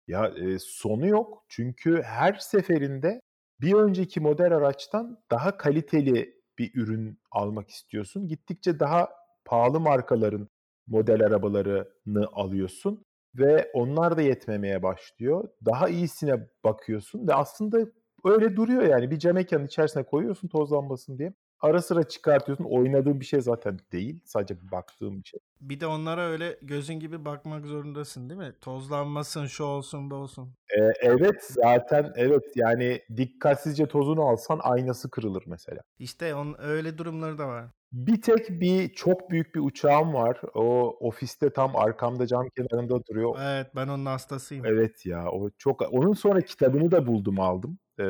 Ya 0.08 0.28
e, 0.28 0.60
sonu 0.60 1.08
yok. 1.08 1.46
Çünkü 1.50 2.02
her 2.02 2.34
seferinde 2.34 3.22
bir 3.62 3.74
önceki 3.74 4.20
model 4.20 4.56
araçtan 4.56 5.20
daha 5.32 5.58
kaliteli 5.58 6.42
bir 6.60 6.72
ürün 6.76 7.20
almak 7.32 7.70
istiyorsun. 7.70 8.28
Gittikçe 8.28 8.80
daha 8.80 9.10
pahalı 9.48 9.80
markaların 9.80 10.48
model 10.88 11.26
arabalarını 11.26 12.28
alıyorsun 12.34 13.06
ve 13.36 13.72
onlar 13.74 14.18
da 14.18 14.22
yetmemeye 14.22 14.84
başlıyor. 14.84 15.50
Daha 15.66 15.90
iyisine 15.90 16.48
bakıyorsun 16.64 17.28
ve 17.28 17.34
aslında 17.34 17.78
öyle 18.26 18.56
duruyor 18.56 18.84
yani 18.84 19.12
bir 19.12 19.20
cam 19.20 19.34
mekanın 19.34 19.66
içerisine 19.66 20.04
koyuyorsun 20.04 20.48
tozlanmasın 20.48 21.18
diye. 21.18 21.34
Ara 21.60 21.82
sıra 21.82 22.04
çıkartıyorsun. 22.04 22.64
Oynadığın 22.64 23.20
bir 23.20 23.26
şey 23.26 23.42
zaten 23.42 23.80
değil. 23.92 24.22
Sadece 24.26 24.56
baktığım 24.72 25.20
bir 25.22 25.28
şey. 25.28 25.40
Bir 25.62 25.80
de 25.80 25.88
onlara 25.88 26.22
öyle 26.22 26.60
gözün 26.62 26.94
gibi 26.94 27.26
bakmak 27.26 27.66
zorundasın 27.66 28.30
değil 28.30 28.40
mi? 28.40 28.54
Tozlanmasın, 28.62 29.46
şu 29.46 29.64
olsun, 29.64 30.12
bu 30.12 30.16
olsun. 30.16 30.54
Ee, 30.78 30.92
evet 31.02 31.44
zaten 31.44 32.14
evet 32.16 32.44
yani 32.56 33.02
dikkatsizce 33.18 33.86
tozunu 33.86 34.22
alsan 34.22 34.60
aynası 34.64 35.10
kırılır 35.10 35.44
mesela. 35.48 35.82
İşte 36.00 36.36
on, 36.36 36.56
öyle 36.60 36.98
durumları 36.98 37.38
da 37.38 37.48
var. 37.48 37.66
Bir 37.92 38.22
tek 38.22 38.50
bir 38.50 38.94
çok 38.94 39.30
büyük 39.30 39.56
bir 39.56 39.60
uçağım 39.60 40.14
var. 40.14 40.42
O 40.54 40.98
ofiste 41.00 41.50
tam 41.50 41.76
arkamda 41.76 42.28
cam 42.28 42.50
kenarında 42.50 43.06
duruyor. 43.06 43.36
Evet 43.42 43.68
ben 43.76 43.88
onun 43.88 44.06
hastasıyım. 44.06 44.66
Evet 44.66 45.06
ya 45.06 45.32
o 45.32 45.50
çok 45.58 45.82
onun 45.94 46.14
sonra 46.14 46.42
kitabını 46.42 46.92
da 46.92 47.08
buldum 47.08 47.40
aldım. 47.40 47.80
Ee, 48.00 48.04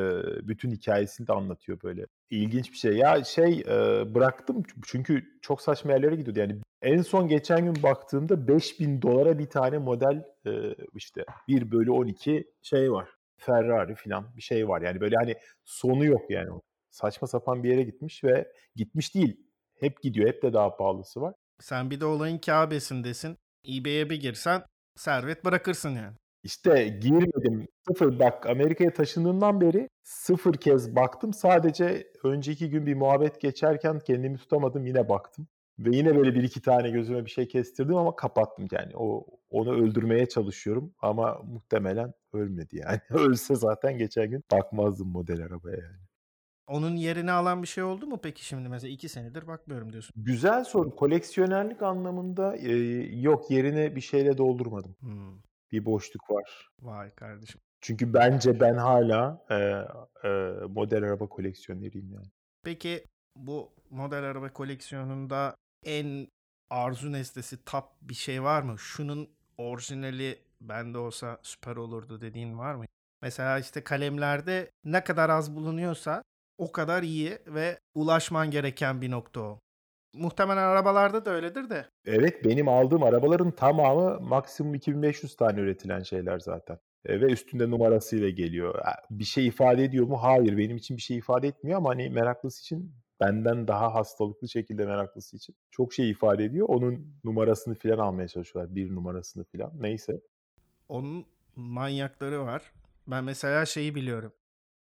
bütün 0.48 0.70
hikayesini 0.70 1.26
de 1.26 1.32
anlatıyor 1.32 1.78
böyle. 1.82 2.06
İlginç 2.30 2.72
bir 2.72 2.76
şey. 2.76 2.92
Ya 2.92 3.24
şey 3.24 3.60
e, 3.60 4.14
bıraktım 4.14 4.62
çünkü 4.84 5.24
çok 5.42 5.62
saçma 5.62 5.92
yerlere 5.92 6.16
gidiyordu. 6.16 6.40
Yani 6.40 6.60
en 6.82 7.02
son 7.02 7.28
geçen 7.28 7.64
gün 7.64 7.82
baktığımda 7.82 8.48
5000 8.48 9.02
dolara 9.02 9.38
bir 9.38 9.46
tane 9.46 9.78
model 9.78 10.24
e, 10.46 10.74
işte 10.94 11.24
1 11.48 11.70
bölü 11.70 11.90
12 11.90 12.50
şey 12.62 12.92
var. 12.92 13.08
Ferrari 13.36 13.94
falan 13.94 14.36
bir 14.36 14.42
şey 14.42 14.68
var. 14.68 14.82
Yani 14.82 15.00
böyle 15.00 15.16
hani 15.16 15.34
sonu 15.64 16.04
yok 16.04 16.30
yani. 16.30 16.48
Saçma 16.90 17.28
sapan 17.28 17.62
bir 17.62 17.70
yere 17.70 17.82
gitmiş 17.82 18.24
ve 18.24 18.52
gitmiş 18.76 19.14
değil. 19.14 19.47
Hep 19.80 20.02
gidiyor. 20.02 20.28
Hep 20.28 20.42
de 20.42 20.52
daha 20.52 20.76
pahalısı 20.76 21.20
var. 21.20 21.34
Sen 21.60 21.90
bir 21.90 22.00
de 22.00 22.04
olayın 22.06 22.38
Kabe'sindesin. 22.38 23.36
eBay'e 23.68 24.10
bir 24.10 24.20
girsen 24.20 24.62
servet 24.96 25.44
bırakırsın 25.44 25.90
yani. 25.90 26.16
İşte 26.42 26.98
girmedim. 27.00 27.68
Sıfır 27.88 28.18
bak 28.18 28.46
Amerika'ya 28.46 28.92
taşındığımdan 28.92 29.60
beri 29.60 29.88
sıfır 30.02 30.54
kez 30.54 30.96
baktım. 30.96 31.32
Sadece 31.32 32.06
önceki 32.24 32.70
gün 32.70 32.86
bir 32.86 32.94
muhabbet 32.94 33.40
geçerken 33.40 33.98
kendimi 33.98 34.36
tutamadım 34.38 34.86
yine 34.86 35.08
baktım. 35.08 35.48
Ve 35.78 35.96
yine 35.96 36.16
böyle 36.16 36.34
bir 36.34 36.42
iki 36.42 36.62
tane 36.62 36.90
gözüme 36.90 37.24
bir 37.24 37.30
şey 37.30 37.48
kestirdim 37.48 37.96
ama 37.96 38.16
kapattım 38.16 38.68
yani. 38.72 38.92
O 38.96 39.26
onu 39.50 39.72
öldürmeye 39.72 40.28
çalışıyorum 40.28 40.94
ama 41.00 41.40
muhtemelen 41.44 42.12
ölmedi 42.32 42.76
yani. 42.76 43.00
Ölse 43.10 43.54
zaten 43.54 43.98
geçen 43.98 44.30
gün 44.30 44.44
bakmazdım 44.52 45.08
model 45.08 45.42
arabaya 45.42 45.76
yani. 45.76 46.07
Onun 46.68 46.96
yerini 46.96 47.32
alan 47.32 47.62
bir 47.62 47.68
şey 47.68 47.84
oldu 47.84 48.06
mu 48.06 48.18
peki 48.22 48.44
şimdi 48.44 48.68
mesela 48.68 48.90
iki 48.92 49.08
senedir 49.08 49.46
bakmıyorum 49.46 49.92
diyorsun. 49.92 50.12
Güzel 50.16 50.64
soru. 50.64 50.96
Koleksiyonerlik 50.96 51.82
anlamında 51.82 52.56
e, 52.56 52.72
yok 53.20 53.50
yerine 53.50 53.96
bir 53.96 54.00
şeyle 54.00 54.38
doldurmadım. 54.38 54.96
Hmm, 55.00 55.38
Bir 55.72 55.84
boşluk 55.84 56.30
var. 56.30 56.68
vay 56.82 57.10
kardeşim. 57.14 57.60
Çünkü 57.80 58.14
bence 58.14 58.60
ben 58.60 58.74
hala 58.74 59.44
e, 59.50 59.54
e, 60.28 60.28
model 60.68 61.02
araba 61.04 61.26
koleksiyoneriyim 61.28 62.12
yani. 62.12 62.26
Peki 62.64 63.04
bu 63.36 63.72
model 63.90 64.24
araba 64.24 64.52
koleksiyonunda 64.52 65.54
en 65.84 66.28
arzu 66.70 67.12
nesnesi 67.12 67.64
top 67.64 67.84
bir 68.02 68.14
şey 68.14 68.42
var 68.42 68.62
mı? 68.62 68.78
Şunun 68.78 69.28
orijinali 69.58 70.38
bende 70.60 70.98
olsa 70.98 71.38
süper 71.42 71.76
olurdu 71.76 72.20
dediğin 72.20 72.58
var 72.58 72.74
mı? 72.74 72.84
Mesela 73.22 73.58
işte 73.58 73.84
kalemlerde 73.84 74.70
ne 74.84 75.04
kadar 75.04 75.30
az 75.30 75.56
bulunuyorsa 75.56 76.22
o 76.58 76.72
kadar 76.72 77.02
iyi 77.02 77.38
ve 77.46 77.78
ulaşman 77.94 78.50
gereken 78.50 79.00
bir 79.02 79.10
nokta 79.10 79.40
o. 79.40 79.60
Muhtemelen 80.14 80.62
arabalarda 80.62 81.24
da 81.24 81.30
öyledir 81.30 81.70
de. 81.70 81.86
Evet 82.06 82.44
benim 82.44 82.68
aldığım 82.68 83.02
arabaların 83.02 83.50
tamamı 83.50 84.20
maksimum 84.20 84.74
2500 84.74 85.36
tane 85.36 85.60
üretilen 85.60 86.02
şeyler 86.02 86.38
zaten. 86.38 86.78
E, 87.04 87.20
ve 87.20 87.24
üstünde 87.32 87.70
numarasıyla 87.70 88.28
geliyor. 88.30 88.84
Ha, 88.84 88.94
Bir 89.10 89.24
şey 89.24 89.46
ifade 89.46 89.84
ediyor 89.84 90.06
mu? 90.06 90.22
Hayır 90.22 90.58
benim 90.58 90.76
için 90.76 90.96
bir 90.96 91.02
şey 91.02 91.16
ifade 91.16 91.48
etmiyor 91.48 91.78
ama 91.78 91.90
hani 91.90 92.10
meraklısı 92.10 92.60
için 92.60 92.94
benden 93.20 93.68
daha 93.68 93.94
hastalıklı 93.94 94.48
şekilde 94.48 94.86
meraklısı 94.86 95.36
için 95.36 95.54
çok 95.70 95.92
şey 95.92 96.10
ifade 96.10 96.44
ediyor. 96.44 96.66
Onun 96.68 97.20
numarasını 97.24 97.74
filan 97.74 97.98
almaya 97.98 98.28
çalışıyorlar. 98.28 98.74
Bir 98.74 98.94
numarasını 98.94 99.44
filan. 99.44 99.72
Neyse. 99.80 100.20
Onun 100.88 101.26
manyakları 101.56 102.44
var. 102.44 102.72
Ben 103.06 103.24
mesela 103.24 103.66
şeyi 103.66 103.94
biliyorum. 103.94 104.32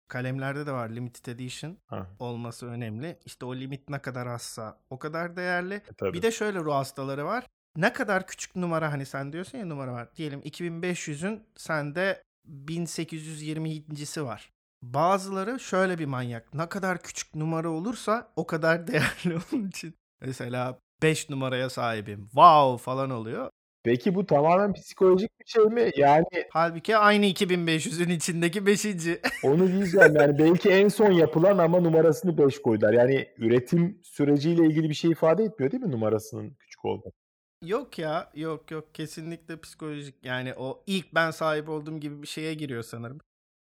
Kalemlerde 0.07 0.65
de 0.65 0.71
var 0.71 0.89
limited 0.89 1.25
edition 1.25 1.77
Ha, 1.87 2.07
olması 2.19 2.65
önemli. 2.67 3.19
İşte 3.25 3.45
o 3.45 3.55
limit 3.55 3.89
ne 3.89 3.99
kadar 3.99 4.27
azsa 4.27 4.79
o 4.89 4.99
kadar 4.99 5.35
değerli. 5.35 5.73
e, 5.73 5.83
tabii. 5.97 6.13
Bir 6.13 6.21
de 6.21 6.31
şöyle 6.31 6.59
ruh 6.59 6.73
hastaları 6.73 7.25
var. 7.25 7.45
Ne 7.77 7.93
kadar 7.93 8.27
küçük 8.27 8.55
numara 8.55 8.91
hani 8.91 9.05
sen 9.05 9.33
diyorsun 9.33 9.57
ya 9.57 9.65
numara 9.65 9.93
var. 9.93 10.15
Diyelim 10.15 10.39
2500'ün 10.41 11.43
sende 11.57 12.23
1827'si 12.67 14.23
var. 14.25 14.51
Bazıları 14.83 15.59
şöyle 15.59 15.99
bir 15.99 16.05
manyak. 16.05 16.53
Ne 16.53 16.69
kadar 16.69 17.01
küçük 17.01 17.35
numara 17.35 17.69
olursa 17.69 18.31
o 18.35 18.47
kadar 18.47 18.87
değerli 18.87 19.39
onun 19.53 19.67
için. 19.67 19.95
Mesela 20.21 20.79
5 21.01 21.29
numaraya 21.29 21.69
sahibim. 21.69 22.23
Wow 22.25 22.83
falan 22.83 23.09
oluyor. 23.09 23.49
Peki 23.85 24.15
bu 24.15 24.25
tamamen 24.25 24.73
psikolojik 24.73 25.39
bir 25.39 25.45
şey 25.45 25.63
mi? 25.63 25.91
Yani 25.97 26.25
Halbuki 26.49 26.97
aynı 26.97 27.25
2500'ün 27.25 28.09
içindeki 28.09 28.65
5. 28.65 28.85
onu 29.43 29.67
diyeceğim 29.67 30.15
yani 30.15 30.39
belki 30.39 30.69
en 30.69 30.87
son 30.87 31.11
yapılan 31.11 31.57
ama 31.57 31.79
numarasını 31.79 32.37
5 32.37 32.61
koydular. 32.61 32.93
Yani 32.93 33.27
üretim 33.37 33.99
süreciyle 34.03 34.65
ilgili 34.65 34.89
bir 34.89 34.93
şey 34.93 35.11
ifade 35.11 35.43
etmiyor 35.43 35.71
değil 35.71 35.83
mi 35.83 35.91
numarasının 35.91 36.55
küçük 36.59 36.85
olması? 36.85 37.17
Yok 37.65 37.99
ya 37.99 38.31
yok 38.35 38.71
yok 38.71 38.95
kesinlikle 38.95 39.59
psikolojik 39.59 40.15
yani 40.23 40.53
o 40.57 40.83
ilk 40.87 41.15
ben 41.15 41.31
sahip 41.31 41.69
olduğum 41.69 41.99
gibi 41.99 42.21
bir 42.21 42.27
şeye 42.27 42.53
giriyor 42.53 42.83
sanırım. 42.83 43.19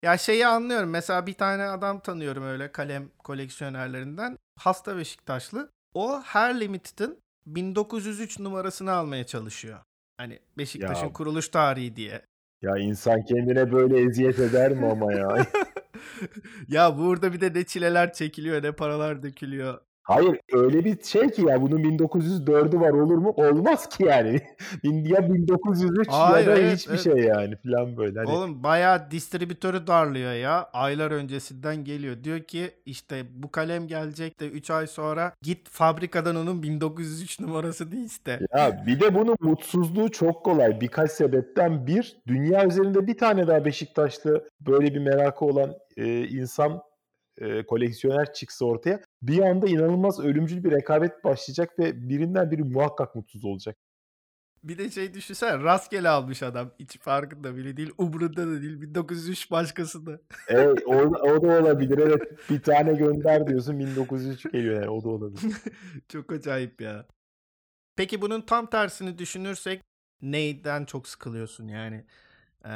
Ya 0.03 0.17
şeyi 0.17 0.47
anlıyorum 0.47 0.89
mesela 0.89 1.27
bir 1.27 1.33
tane 1.33 1.63
adam 1.63 1.99
tanıyorum 1.99 2.43
öyle 2.43 2.71
kalem 2.71 3.09
koleksiyonerlerinden 3.23 4.37
hasta 4.59 4.97
Beşiktaşlı. 4.97 5.71
O 5.93 6.21
her 6.21 6.59
limited'ın 6.59 7.19
1903 7.45 8.39
numarasını 8.39 8.91
almaya 8.91 9.25
çalışıyor. 9.25 9.79
Hani 10.17 10.39
Beşiktaş'ın 10.57 11.05
Ya. 11.05 11.13
kuruluş 11.13 11.49
tarihi 11.49 11.95
diye. 11.95 12.21
Ya 12.61 12.77
insan 12.77 13.23
kendine 13.25 13.71
böyle 13.71 13.99
eziyet 14.01 14.39
eder 14.39 14.71
mi 14.71 14.85
ama 14.85 15.13
ya? 15.13 15.27
ya 16.67 16.97
burada 16.97 17.33
bir 17.33 17.41
de 17.41 17.53
ne 17.53 17.63
çileler 17.63 18.13
çekiliyor 18.13 18.63
ne 18.63 18.71
paralar 18.71 19.23
dökülüyor. 19.23 19.79
Hayır 20.07 20.39
öyle 20.53 20.85
bir 20.85 21.03
şey 21.03 21.29
ki 21.29 21.41
ya 21.47 21.61
bunun 21.61 21.83
1904'ü 21.83 22.79
var 22.79 22.89
olur 22.89 23.17
mu? 23.17 23.33
Olmaz 23.37 23.89
ki 23.89 24.03
yani. 24.03 24.41
Ya 24.83 25.33
1903 25.33 26.07
Hayır, 26.09 26.47
ya 26.47 26.55
da 26.55 26.59
evet, 26.59 26.77
hiçbir 26.77 26.91
evet. 26.91 27.03
şey 27.03 27.13
yani 27.13 27.55
falan 27.55 27.97
böyle. 27.97 28.19
Hani 28.19 28.29
Oğlum 28.29 28.63
bayağı 28.63 29.11
distribütörü 29.11 29.87
darlıyor 29.87 30.33
ya. 30.33 30.69
Aylar 30.73 31.11
öncesinden 31.11 31.83
geliyor. 31.83 32.23
Diyor 32.23 32.39
ki 32.39 32.71
işte 32.85 33.25
bu 33.35 33.51
kalem 33.51 33.87
gelecek 33.87 34.39
de 34.39 34.49
3 34.49 34.69
ay 34.69 34.87
sonra 34.87 35.33
git 35.41 35.69
fabrikadan 35.69 36.35
onun 36.35 36.63
1903 36.63 37.39
numarasını 37.39 37.95
iste. 37.95 38.39
Ya 38.55 38.83
bir 38.87 38.99
de 38.99 39.15
bunun 39.15 39.35
mutsuzluğu 39.39 40.11
çok 40.11 40.45
kolay. 40.45 40.81
Birkaç 40.81 41.11
sebepten 41.11 41.87
bir, 41.87 42.17
dünya 42.27 42.65
üzerinde 42.65 43.07
bir 43.07 43.17
tane 43.17 43.47
daha 43.47 43.65
Beşiktaşlı 43.65 44.49
böyle 44.61 44.93
bir 44.93 44.99
merakı 44.99 45.45
olan 45.45 45.73
e, 45.97 46.27
insan 46.27 46.81
e, 47.41 47.63
koleksiyoner 47.65 48.33
çıksa 48.33 48.65
ortaya 48.65 48.99
bir 49.21 49.39
anda 49.39 49.67
inanılmaz 49.67 50.19
ölümcül 50.19 50.63
bir 50.63 50.71
rekabet 50.71 51.23
başlayacak 51.23 51.79
ve 51.79 52.09
birinden 52.09 52.51
biri 52.51 52.63
muhakkak 52.63 53.15
mutsuz 53.15 53.45
olacak. 53.45 53.77
Bir 54.63 54.77
de 54.77 54.89
şey 54.89 55.13
düşünsene 55.13 55.63
rastgele 55.63 56.09
almış 56.09 56.43
adam. 56.43 56.71
Hiç 56.79 56.99
farkında 56.99 57.55
bile 57.55 57.77
değil. 57.77 57.91
Umurunda 57.97 58.47
da 58.47 58.61
değil. 58.61 58.81
1903 58.81 59.51
başkasında. 59.51 60.19
Evet 60.47 60.83
o, 60.85 60.95
o 61.01 61.41
da 61.41 61.61
olabilir. 61.61 61.97
Evet 61.97 62.21
bir 62.49 62.61
tane 62.61 62.93
gönder 62.93 63.47
diyorsun 63.47 63.79
1903 63.79 64.51
geliyor 64.51 64.75
yani 64.75 64.89
o 64.89 65.03
da 65.03 65.09
olabilir. 65.09 65.53
çok 66.09 66.31
acayip 66.31 66.81
ya. 66.81 67.05
Peki 67.95 68.21
bunun 68.21 68.41
tam 68.41 68.69
tersini 68.69 69.17
düşünürsek 69.17 69.83
neyden 70.21 70.85
çok 70.85 71.07
sıkılıyorsun 71.07 71.67
yani? 71.67 72.05
Ee, 72.65 72.69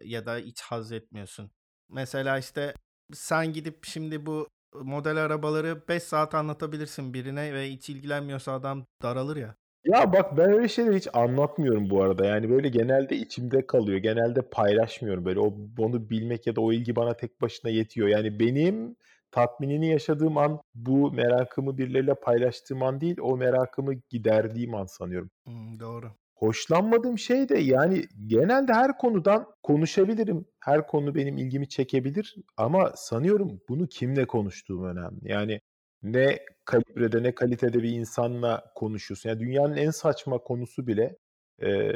ya 0.00 0.26
da 0.26 0.36
hiç 0.36 0.60
haz 0.60 0.92
etmiyorsun. 0.92 1.50
Mesela 1.88 2.38
işte 2.38 2.74
sen 3.12 3.52
gidip 3.52 3.84
şimdi 3.84 4.26
bu 4.26 4.48
model 4.84 5.16
arabaları 5.16 5.88
5 5.88 6.02
saat 6.02 6.34
anlatabilirsin 6.34 7.14
birine 7.14 7.54
ve 7.54 7.70
hiç 7.70 7.90
ilgilenmiyorsa 7.90 8.52
adam 8.52 8.86
daralır 9.02 9.36
ya. 9.36 9.54
Ya 9.84 10.12
bak 10.12 10.36
ben 10.36 10.52
öyle 10.52 10.68
şeyleri 10.68 10.96
hiç 10.96 11.08
anlatmıyorum 11.12 11.90
bu 11.90 12.02
arada. 12.02 12.26
Yani 12.26 12.50
böyle 12.50 12.68
genelde 12.68 13.16
içimde 13.16 13.66
kalıyor. 13.66 13.98
Genelde 13.98 14.42
paylaşmıyorum. 14.42 15.24
Böyle 15.24 15.40
o 15.40 15.54
onu 15.78 16.10
bilmek 16.10 16.46
ya 16.46 16.56
da 16.56 16.60
o 16.60 16.72
ilgi 16.72 16.96
bana 16.96 17.16
tek 17.16 17.40
başına 17.40 17.70
yetiyor. 17.70 18.08
Yani 18.08 18.40
benim 18.40 18.96
tatminini 19.30 19.88
yaşadığım 19.88 20.38
an 20.38 20.60
bu 20.74 21.12
merakımı 21.12 21.78
birileriyle 21.78 22.14
paylaştığım 22.14 22.82
an 22.82 23.00
değil, 23.00 23.16
o 23.20 23.36
merakımı 23.36 23.94
giderdiğim 24.10 24.74
an 24.74 24.86
sanıyorum. 24.86 25.30
Hmm, 25.46 25.80
doğru. 25.80 26.12
Hoşlanmadığım 26.36 27.18
şey 27.18 27.48
de 27.48 27.58
yani 27.58 28.04
genelde 28.26 28.72
her 28.72 28.98
konudan 28.98 29.46
konuşabilirim. 29.62 30.46
Her 30.60 30.86
konu 30.86 31.14
benim 31.14 31.38
ilgimi 31.38 31.68
çekebilir 31.68 32.36
ama 32.56 32.92
sanıyorum 32.96 33.60
bunu 33.68 33.86
kimle 33.88 34.26
konuştuğum 34.26 34.84
önemli. 34.84 35.18
Yani 35.22 35.60
ne 36.02 36.38
kalibrede 36.64 37.22
ne 37.22 37.34
kalitede 37.34 37.82
bir 37.82 37.90
insanla 37.90 38.72
konuşuyorsun. 38.74 39.28
Yani 39.28 39.40
dünyanın 39.40 39.76
en 39.76 39.90
saçma 39.90 40.38
konusu 40.38 40.86
bile 40.86 41.16
e, 41.62 41.92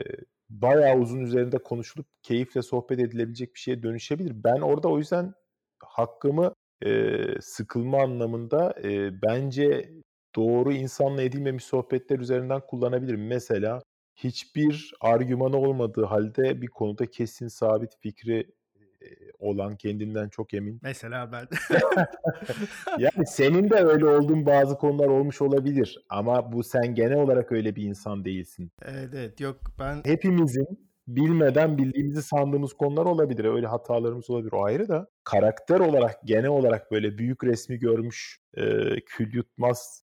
bayağı 0.50 0.98
uzun 0.98 1.20
üzerinde 1.20 1.58
konuşulup 1.58 2.06
keyifle 2.22 2.62
sohbet 2.62 2.98
edilebilecek 2.98 3.54
bir 3.54 3.60
şeye 3.60 3.82
dönüşebilir. 3.82 4.44
Ben 4.44 4.60
orada 4.60 4.88
o 4.88 4.98
yüzden 4.98 5.34
hakkımı 5.84 6.54
e, 6.84 7.16
sıkılma 7.40 8.02
anlamında 8.02 8.74
e, 8.84 9.22
bence 9.22 9.90
doğru 10.36 10.72
insanla 10.72 11.22
edilmemiş 11.22 11.64
sohbetler 11.64 12.18
üzerinden 12.18 12.60
kullanabilirim. 12.66 13.26
Mesela 13.26 13.82
hiçbir 14.24 14.94
argümanı 15.00 15.56
olmadığı 15.56 16.04
halde 16.04 16.62
bir 16.62 16.66
konuda 16.66 17.06
kesin 17.06 17.48
sabit 17.48 17.96
fikri 18.00 18.46
olan 19.38 19.76
kendinden 19.76 20.28
çok 20.28 20.54
emin. 20.54 20.78
Mesela 20.82 21.32
ben. 21.32 21.48
yani 22.98 23.26
senin 23.26 23.70
de 23.70 23.74
öyle 23.74 24.06
olduğun 24.06 24.46
bazı 24.46 24.78
konular 24.78 25.06
olmuş 25.06 25.42
olabilir 25.42 26.04
ama 26.08 26.52
bu 26.52 26.62
sen 26.62 26.94
genel 26.94 27.18
olarak 27.18 27.52
öyle 27.52 27.76
bir 27.76 27.82
insan 27.82 28.24
değilsin. 28.24 28.72
Evet, 28.82 29.08
evet 29.14 29.40
yok 29.40 29.56
ben 29.78 30.02
hepimizin 30.04 30.90
bilmeden 31.08 31.78
bildiğimizi 31.78 32.22
sandığımız 32.22 32.72
konular 32.72 33.06
olabilir. 33.06 33.44
Öyle 33.44 33.66
hatalarımız 33.66 34.30
olabilir. 34.30 34.52
O 34.52 34.64
ayrı 34.64 34.88
da 34.88 35.08
karakter 35.24 35.80
olarak 35.80 36.16
genel 36.24 36.50
olarak 36.50 36.90
böyle 36.90 37.18
büyük 37.18 37.44
resmi 37.44 37.78
görmüş 37.78 38.40
e, 38.56 38.64
kül 39.06 39.34
yutmaz 39.34 40.04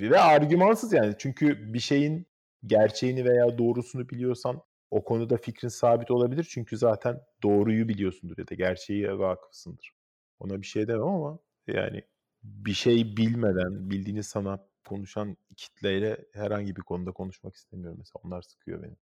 ve 0.00 0.20
argümansız 0.20 0.92
yani. 0.92 1.14
Çünkü 1.18 1.74
bir 1.74 1.78
şeyin 1.78 2.26
gerçeğini 2.66 3.24
veya 3.24 3.58
doğrusunu 3.58 4.08
biliyorsan 4.08 4.62
o 4.90 5.04
konuda 5.04 5.36
fikrin 5.36 5.68
sabit 5.68 6.10
olabilir. 6.10 6.46
Çünkü 6.50 6.76
zaten 6.76 7.20
doğruyu 7.42 7.88
biliyorsundur 7.88 8.38
ya 8.38 8.48
da 8.48 8.54
gerçeği 8.54 9.18
vakıfsındır. 9.18 9.94
Ona 10.40 10.62
bir 10.62 10.66
şey 10.66 10.88
demem 10.88 11.08
ama 11.08 11.38
yani 11.66 12.02
bir 12.42 12.74
şey 12.74 13.16
bilmeden 13.16 13.90
bildiğini 13.90 14.22
sana 14.22 14.68
konuşan 14.84 15.36
kitleyle 15.56 16.26
herhangi 16.32 16.76
bir 16.76 16.82
konuda 16.82 17.12
konuşmak 17.12 17.54
istemiyorum. 17.54 17.98
Mesela 17.98 18.20
onlar 18.24 18.42
sıkıyor 18.42 18.82
beni. 18.82 18.96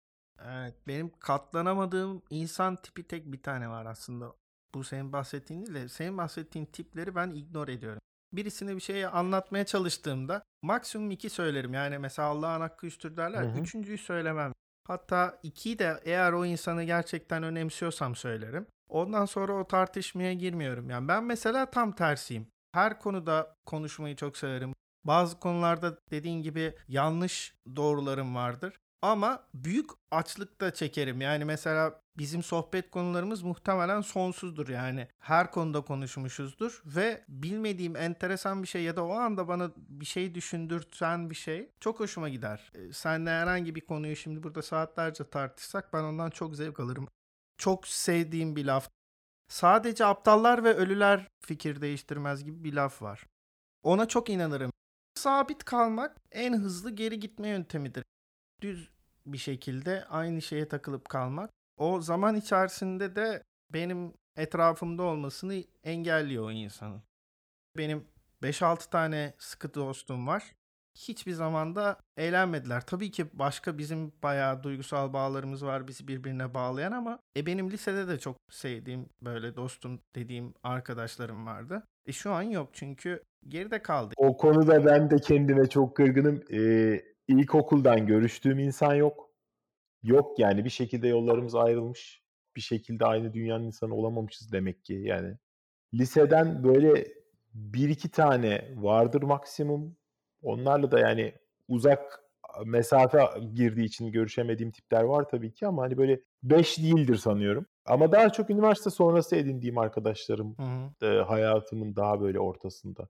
Evet, 0.45 0.75
benim 0.87 1.11
katlanamadığım 1.19 2.23
insan 2.31 2.77
tipi 2.77 3.07
tek 3.07 3.33
bir 3.33 3.43
tane 3.43 3.69
var 3.69 3.87
aslında. 3.87 4.33
Bu 4.75 4.85
senin 4.85 5.13
bahsettiğin 5.13 5.67
değil 5.67 5.75
de 5.75 5.89
senin 5.89 6.19
bahsettiğin 6.19 6.67
tipleri 6.67 7.15
ben 7.15 7.31
ignore 7.31 7.73
ediyorum. 7.73 8.01
Birisine 8.33 8.77
bir 8.77 8.81
şeyi 8.81 9.09
anlatmaya 9.09 9.67
çalıştığımda 9.67 10.43
maksimum 10.63 11.11
iki 11.11 11.31
söylerim. 11.31 11.75
Yani 11.75 11.99
mesela 11.99 12.29
Allah'ın 12.29 12.61
hakkı 12.61 12.87
üstür 12.87 13.17
derler. 13.17 13.43
Hı 13.43 13.49
hı. 13.49 13.59
Üçüncüyü 13.59 13.99
söylemem. 13.99 14.53
Hatta 14.87 15.39
ikiyi 15.43 15.79
de 15.79 16.01
eğer 16.05 16.33
o 16.33 16.45
insanı 16.45 16.85
gerçekten 16.85 17.43
önemsiyorsam 17.43 18.17
söylerim. 18.17 18.67
Ondan 18.89 19.25
sonra 19.25 19.53
o 19.53 19.67
tartışmaya 19.67 20.33
girmiyorum. 20.33 20.91
Yani 20.91 21.09
ben 21.09 21.25
mesela 21.25 21.71
tam 21.71 21.93
tersiyim. 21.93 22.47
Her 22.73 23.01
konuda 23.01 23.55
konuşmayı 23.67 24.17
çok 24.17 24.37
severim. 24.37 24.75
Bazı 25.05 25.41
konularda 25.41 25.99
dediğin 26.11 26.43
gibi 26.43 26.75
yanlış 26.89 27.55
doğrularım 27.77 28.35
vardır. 28.35 28.81
Ama 29.03 29.49
büyük 29.55 29.91
açlık 30.11 30.61
da 30.61 30.75
çekerim. 30.75 31.21
Yani 31.21 31.45
mesela 31.45 32.03
bizim 32.19 32.43
sohbet 32.43 32.91
konularımız 32.91 33.43
muhtemelen 33.43 34.01
sonsuzdur 34.01 34.69
yani. 34.69 35.09
Her 35.19 35.51
konuda 35.51 35.81
konuşmuşuzdur 35.81 36.83
ve 36.85 37.25
bilmediğim 37.29 37.97
enteresan 37.97 38.63
bir 38.63 38.69
şey 38.69 38.83
ya 38.83 38.97
da 38.97 39.05
o 39.05 39.13
anda 39.13 39.49
bana 39.49 39.71
bir 39.77 40.07
şey 40.07 40.35
düşündürten 40.35 41.31
bir 41.31 41.35
şey 41.35 41.71
çok 41.81 42.01
hoşuma 42.01 42.29
gider. 42.29 42.73
Ee, 42.75 42.93
senle 42.93 43.31
herhangi 43.31 43.75
bir 43.75 43.81
konuyu 43.81 44.17
şimdi 44.17 44.43
burada 44.43 44.63
saatlerce 44.63 45.31
tartışsak 45.31 45.93
ben 45.93 46.03
ondan 46.03 46.31
çok 46.31 46.57
zevk 46.57 46.81
alırım. 46.81 47.09
Çok 47.59 47.89
sevdiğim 47.89 48.57
bir 48.57 48.65
laf. 48.65 48.91
Sadece 49.49 50.05
aptallar 50.05 50.65
ve 50.65 50.75
ölüler 50.75 51.29
fikir 51.41 51.81
değiştirmez 51.81 52.45
gibi 52.45 52.65
bir 52.65 52.73
laf 52.73 53.03
var. 53.03 53.27
Ona 53.83 54.09
çok 54.09 54.31
inanırım. 54.31 54.71
Sabit 55.15 55.65
kalmak 55.65 56.17
en 56.33 56.53
hızlı 56.53 56.91
geri 56.91 57.21
gitme 57.21 57.49
yöntemidir 57.49 58.05
düz 58.61 58.91
bir 59.27 59.39
şekilde 59.39 60.05
aynı 60.05 60.43
şeye 60.43 60.69
takılıp 60.69 61.09
kalmak 61.09 61.51
o 61.79 62.01
zaman 62.01 62.37
içerisinde 62.37 63.17
de 63.17 63.43
benim 63.73 64.13
etrafımda 64.37 65.03
olmasını 65.03 65.55
engelliyor 65.85 66.45
o 66.45 66.51
insanın. 66.51 67.03
Benim 67.77 68.05
5-6 68.43 68.91
tane 68.91 69.35
sıkı 69.39 69.75
dostum 69.75 70.27
var. 70.27 70.55
Hiçbir 70.95 71.33
zamanda 71.33 71.97
eğlenmediler. 72.17 72.87
Tabii 72.87 73.11
ki 73.11 73.27
başka 73.33 73.79
bizim 73.79 74.13
bayağı 74.23 74.63
duygusal 74.63 75.13
bağlarımız 75.13 75.65
var 75.65 75.89
bizi 75.89 76.09
birbirine 76.09 76.55
bağlayan 76.55 76.93
ama 76.93 77.19
e 77.37 77.47
benim 77.47 77.71
lisede 77.71 78.09
de 78.09 78.19
çok 78.19 78.37
sevdiğim 78.51 79.09
böyle 79.23 79.57
dostum 79.57 80.01
dediğim 80.15 80.55
arkadaşlarım 80.63 81.47
vardı. 81.47 81.83
E 82.07 82.13
şu 82.13 82.33
an 82.33 82.43
yok 82.43 82.71
çünkü 82.73 83.23
geride 83.49 83.83
kaldı. 83.83 84.15
O 84.17 84.37
konuda 84.37 84.87
ben 84.87 85.11
de 85.11 85.17
kendime 85.17 85.69
çok 85.69 85.97
kırgınım. 85.97 86.43
Ee, 86.53 87.03
ilkokuldan 87.29 88.07
görüştüğüm 88.07 88.59
insan 88.59 88.95
yok. 88.95 89.31
Yok 90.03 90.39
yani 90.39 90.65
bir 90.65 90.71
şekilde 90.71 91.09
yollarımız 91.09 91.55
ayrılmış. 91.55 92.23
Bir 92.57 92.61
şekilde 92.61 93.05
aynı 93.05 93.33
dünyanın 93.33 93.65
insanı 93.65 93.95
olamamışız 93.95 94.53
demek 94.53 94.85
ki 94.85 94.95
yani. 94.95 95.37
Liseden 95.95 96.65
böyle 96.65 97.09
bir 97.55 97.89
iki 97.89 98.11
tane 98.11 98.75
vardır 98.77 99.23
maksimum. 99.23 99.97
Onlarla 100.43 100.91
da 100.91 100.99
yani 101.01 101.35
uzak 101.69 102.29
mesafe 102.65 103.19
girdiği 103.55 103.85
için 103.85 104.13
görüşemediğim 104.13 104.73
tipler 104.73 105.03
var 105.03 105.29
tabii 105.29 105.53
ki 105.53 105.67
ama 105.67 105.83
hani 105.83 105.99
böyle 105.99 106.21
beş 106.43 106.79
değildir 106.79 107.17
sanıyorum. 107.17 107.67
Ama 107.85 108.13
daha 108.13 108.31
çok 108.31 108.51
üniversite 108.51 108.91
sonrası 108.91 109.37
edindiğim 109.37 109.79
arkadaşlarım 109.79 110.57
hı 110.59 110.63
hı. 110.63 111.07
E, 111.07 111.23
hayatımın 111.23 111.97
daha 111.97 112.21
böyle 112.21 112.41
ortasında. 112.41 113.09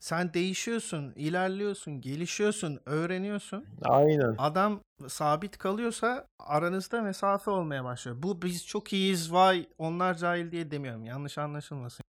Sen 0.00 0.34
değişiyorsun, 0.34 1.12
ilerliyorsun, 1.16 2.00
gelişiyorsun, 2.00 2.80
öğreniyorsun. 2.86 3.64
Aynen. 3.82 4.34
Adam 4.38 4.80
sabit 5.08 5.58
kalıyorsa 5.58 6.26
aranızda 6.38 7.02
mesafe 7.02 7.50
olmaya 7.50 7.84
başlıyor. 7.84 8.22
Bu 8.22 8.42
biz 8.42 8.66
çok 8.66 8.92
iyiyiz 8.92 9.32
vay 9.32 9.66
onlar 9.78 10.14
cahil 10.14 10.50
diye 10.50 10.70
demiyorum. 10.70 11.04
Yanlış 11.04 11.38
anlaşılmasın. 11.38 12.04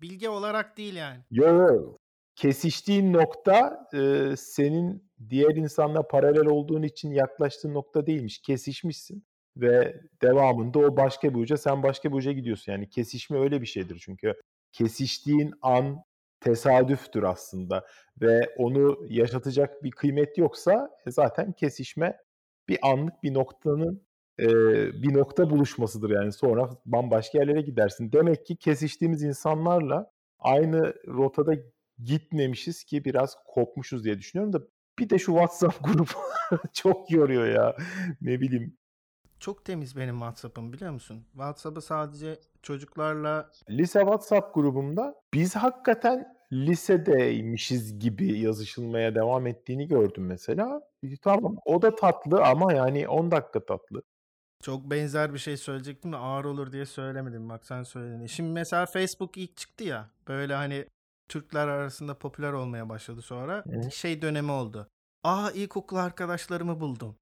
Bilgi 0.00 0.28
olarak 0.28 0.76
değil 0.76 0.94
yani. 0.94 1.20
Yok 1.30 1.98
Kesiştiğin 2.34 3.12
nokta 3.12 3.86
e, 3.94 4.34
senin 4.36 5.10
diğer 5.30 5.56
insanla 5.56 6.08
paralel 6.08 6.46
olduğun 6.46 6.82
için 6.82 7.10
yaklaştığın 7.10 7.74
nokta 7.74 8.06
değilmiş. 8.06 8.38
Kesişmişsin 8.38 9.24
ve 9.56 10.00
devamında 10.22 10.78
o 10.78 10.96
başka 10.96 11.34
bir 11.34 11.40
uca 11.40 11.56
sen 11.56 11.82
başka 11.82 12.10
bir 12.10 12.16
uca 12.16 12.32
gidiyorsun. 12.32 12.72
Yani 12.72 12.90
kesişme 12.90 13.38
öyle 13.38 13.60
bir 13.60 13.66
şeydir 13.66 13.98
çünkü 14.04 14.34
kesiştiğin 14.72 15.52
an 15.62 16.02
tesadüftür 16.40 17.22
aslında 17.22 17.86
ve 18.20 18.54
onu 18.56 18.98
yaşatacak 19.08 19.84
bir 19.84 19.90
kıymet 19.90 20.38
yoksa 20.38 20.90
e, 21.06 21.10
zaten 21.10 21.52
kesişme 21.52 22.16
bir 22.68 22.78
anlık 22.82 23.22
bir 23.22 23.34
noktanın 23.34 24.02
e, 24.40 24.48
bir 25.02 25.14
nokta 25.14 25.50
buluşmasıdır 25.50 26.10
yani 26.10 26.32
sonra 26.32 26.70
bambaşka 26.86 27.38
yerlere 27.38 27.60
gidersin. 27.60 28.12
Demek 28.12 28.46
ki 28.46 28.56
kesiştiğimiz 28.56 29.22
insanlarla 29.22 30.10
aynı 30.38 30.94
rotada 31.06 31.54
gitmemişiz 32.04 32.84
ki 32.84 33.04
biraz 33.04 33.36
kopmuşuz 33.46 34.04
diye 34.04 34.18
düşünüyorum 34.18 34.52
da 34.52 34.60
bir 34.98 35.10
de 35.10 35.18
şu 35.18 35.32
WhatsApp 35.32 35.84
grubu 35.84 36.10
çok 36.72 37.10
yoruyor 37.10 37.46
ya. 37.46 37.76
Ne 38.20 38.40
bileyim 38.40 38.76
Çok 39.40 39.64
temiz 39.64 39.96
benim 39.96 40.14
WhatsApp'ım 40.14 40.72
biliyor 40.72 40.92
musun? 40.92 41.24
WhatsApp'ı 41.32 41.82
sadece 41.82 42.40
çocuklarla 42.62 43.50
Lise 43.70 44.00
WhatsApp 44.00 44.54
grubumda 44.54 45.14
biz 45.34 45.56
hakikaten 45.56 46.38
lisedeymişiz 46.52 47.98
gibi 47.98 48.40
yazışılmaya 48.40 49.14
devam 49.14 49.46
ettiğini 49.46 49.88
gördüm 49.88 50.26
mesela. 50.26 50.80
Tamam 51.22 51.56
o 51.64 51.82
da 51.82 51.94
tatlı 51.94 52.44
ama 52.44 52.72
yani 52.72 53.08
10 53.08 53.30
dakika 53.30 53.64
tatlı. 53.66 54.02
çok 54.62 54.90
benzer 54.90 55.34
bir 55.34 55.38
şey 55.38 55.56
söyleyecektim 55.56 56.12
de 56.12 56.16
ağır 56.16 56.44
olur 56.44 56.72
diye 56.72 56.86
söylemedim. 56.86 57.48
Bak 57.48 57.66
sen 57.66 57.82
söyledin. 57.82 58.26
Şimdi 58.26 58.52
mesela 58.52 58.86
Facebook 58.86 59.36
ilk 59.36 59.56
çıktı 59.56 59.84
ya. 59.84 60.10
Böyle 60.28 60.54
hani 60.54 60.86
Türkler 61.28 61.68
arasında 61.68 62.18
popüler 62.18 62.52
olmaya 62.52 62.88
başladı 62.88 63.22
sonra. 63.22 63.64
Hı. 63.66 63.90
Şey 63.90 64.22
dönemi 64.22 64.52
oldu. 64.52 64.88
Aa 65.24 65.50
ilkokul 65.50 65.96
arkadaşlarımı 65.96 66.80
buldum. 66.80 67.16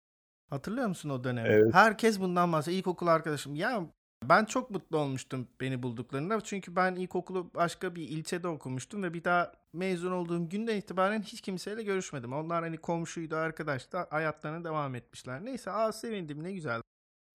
Hatırlıyor 0.51 0.89
musun 0.89 1.11
o 1.11 1.25
dönemi? 1.25 1.49
Evet. 1.49 1.75
Herkes 1.75 2.21
bundan 2.21 2.53
bahsediyor. 2.53 2.79
İlkokul 2.79 3.07
arkadaşım. 3.07 3.55
Ya 3.55 3.87
ben 4.25 4.45
çok 4.45 4.71
mutlu 4.71 4.99
olmuştum 4.99 5.49
beni 5.61 5.83
bulduklarında. 5.83 6.41
Çünkü 6.41 6.77
ben 6.77 6.95
ilkokulu 6.95 7.51
başka 7.55 7.95
bir 7.95 8.03
ilçede 8.03 8.49
okumuştum 8.49 9.03
ve 9.03 9.15
bir 9.15 9.25
daha 9.25 9.53
mezun 9.73 10.13
olduğum 10.13 10.49
günden 10.49 10.77
itibaren 10.77 11.23
hiç 11.23 11.41
kimseyle 11.41 11.83
görüşmedim. 11.83 12.33
Onlar 12.33 12.63
hani 12.63 12.77
komşuydu, 12.77 13.37
arkadaştı. 13.37 13.99
Hayatlarına 14.11 14.65
devam 14.65 14.95
etmişler. 14.95 15.45
Neyse 15.45 15.71
aa 15.71 15.93
sevindim 15.93 16.45
ne 16.45 16.53
güzel. 16.53 16.81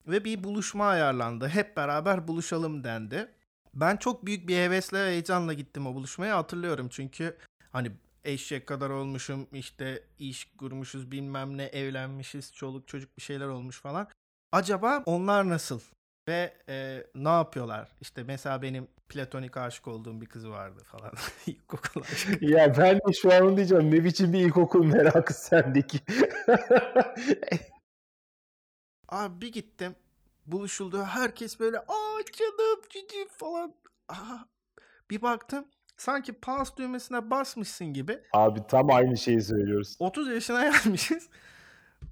Ve 0.08 0.26
bir 0.26 0.44
buluşma 0.44 0.86
ayarlandı. 0.88 1.48
Hep 1.48 1.78
beraber 1.78 2.28
buluşalım 2.28 2.84
dendi. 2.84 3.32
Ben 3.74 3.98
çok 3.98 4.26
büyük 4.26 4.48
bir 4.48 4.58
hevesle 4.58 5.06
ve 5.06 5.10
heyecanla 5.10 5.54
gittim 5.54 5.88
o 5.88 5.94
buluşmaya 5.94 6.38
hatırlıyorum. 6.38 6.90
Çünkü 6.90 7.38
hani 7.72 7.92
eşek 8.24 8.68
kadar 8.68 8.90
olmuşum 8.90 9.48
işte 9.54 10.04
iş 10.20 10.46
kurmuşuz 10.58 11.12
bilmem 11.12 11.58
ne 11.58 11.64
evlenmişiz 11.64 12.54
çoluk 12.54 12.88
çocuk 12.88 13.18
bir 13.18 13.22
şeyler 13.22 13.48
olmuş 13.48 13.82
falan. 13.82 14.08
Acaba 14.52 15.04
onlar 15.06 15.50
nasıl? 15.50 15.80
Ve 16.28 16.58
e, 16.70 17.04
ne 17.16 17.30
yapıyorlar? 17.30 17.92
İşte 18.02 18.24
mesela 18.24 18.62
benim 18.62 18.88
platonik 19.10 19.58
aşık 19.58 19.88
olduğum 19.88 20.22
bir 20.22 20.26
kız 20.26 20.50
vardı 20.50 20.84
falan. 20.84 21.12
İlkokul 21.48 22.02
aşkı. 22.02 22.46
Ya 22.46 22.78
ben 22.78 22.96
de 22.96 23.14
şu 23.14 23.34
an 23.34 23.58
diyeceğim. 23.58 23.92
Ne 23.92 24.04
biçim 24.04 24.34
bir 24.34 24.40
ilkokul 24.40 24.86
merakı 24.86 25.34
sendeki. 25.34 26.00
Abi 29.10 29.42
bir 29.42 29.52
gittim. 29.52 29.96
Buluşuldu. 30.46 31.04
Herkes 31.04 31.60
böyle 31.60 31.80
aa 31.80 32.20
canım 32.34 32.82
cici 32.90 33.28
falan. 33.38 33.76
Aha. 34.08 34.48
Bir 35.10 35.22
baktım. 35.22 35.66
Sanki 36.02 36.34
pause 36.34 36.78
düğmesine 36.78 37.30
basmışsın 37.30 37.88
gibi. 37.88 38.20
Abi 38.34 38.60
tam 38.68 38.92
aynı 38.92 39.18
şeyi 39.18 39.42
söylüyoruz. 39.42 39.96
30 40.00 40.28
yaşına 40.28 40.64
gelmişiz. 40.72 41.30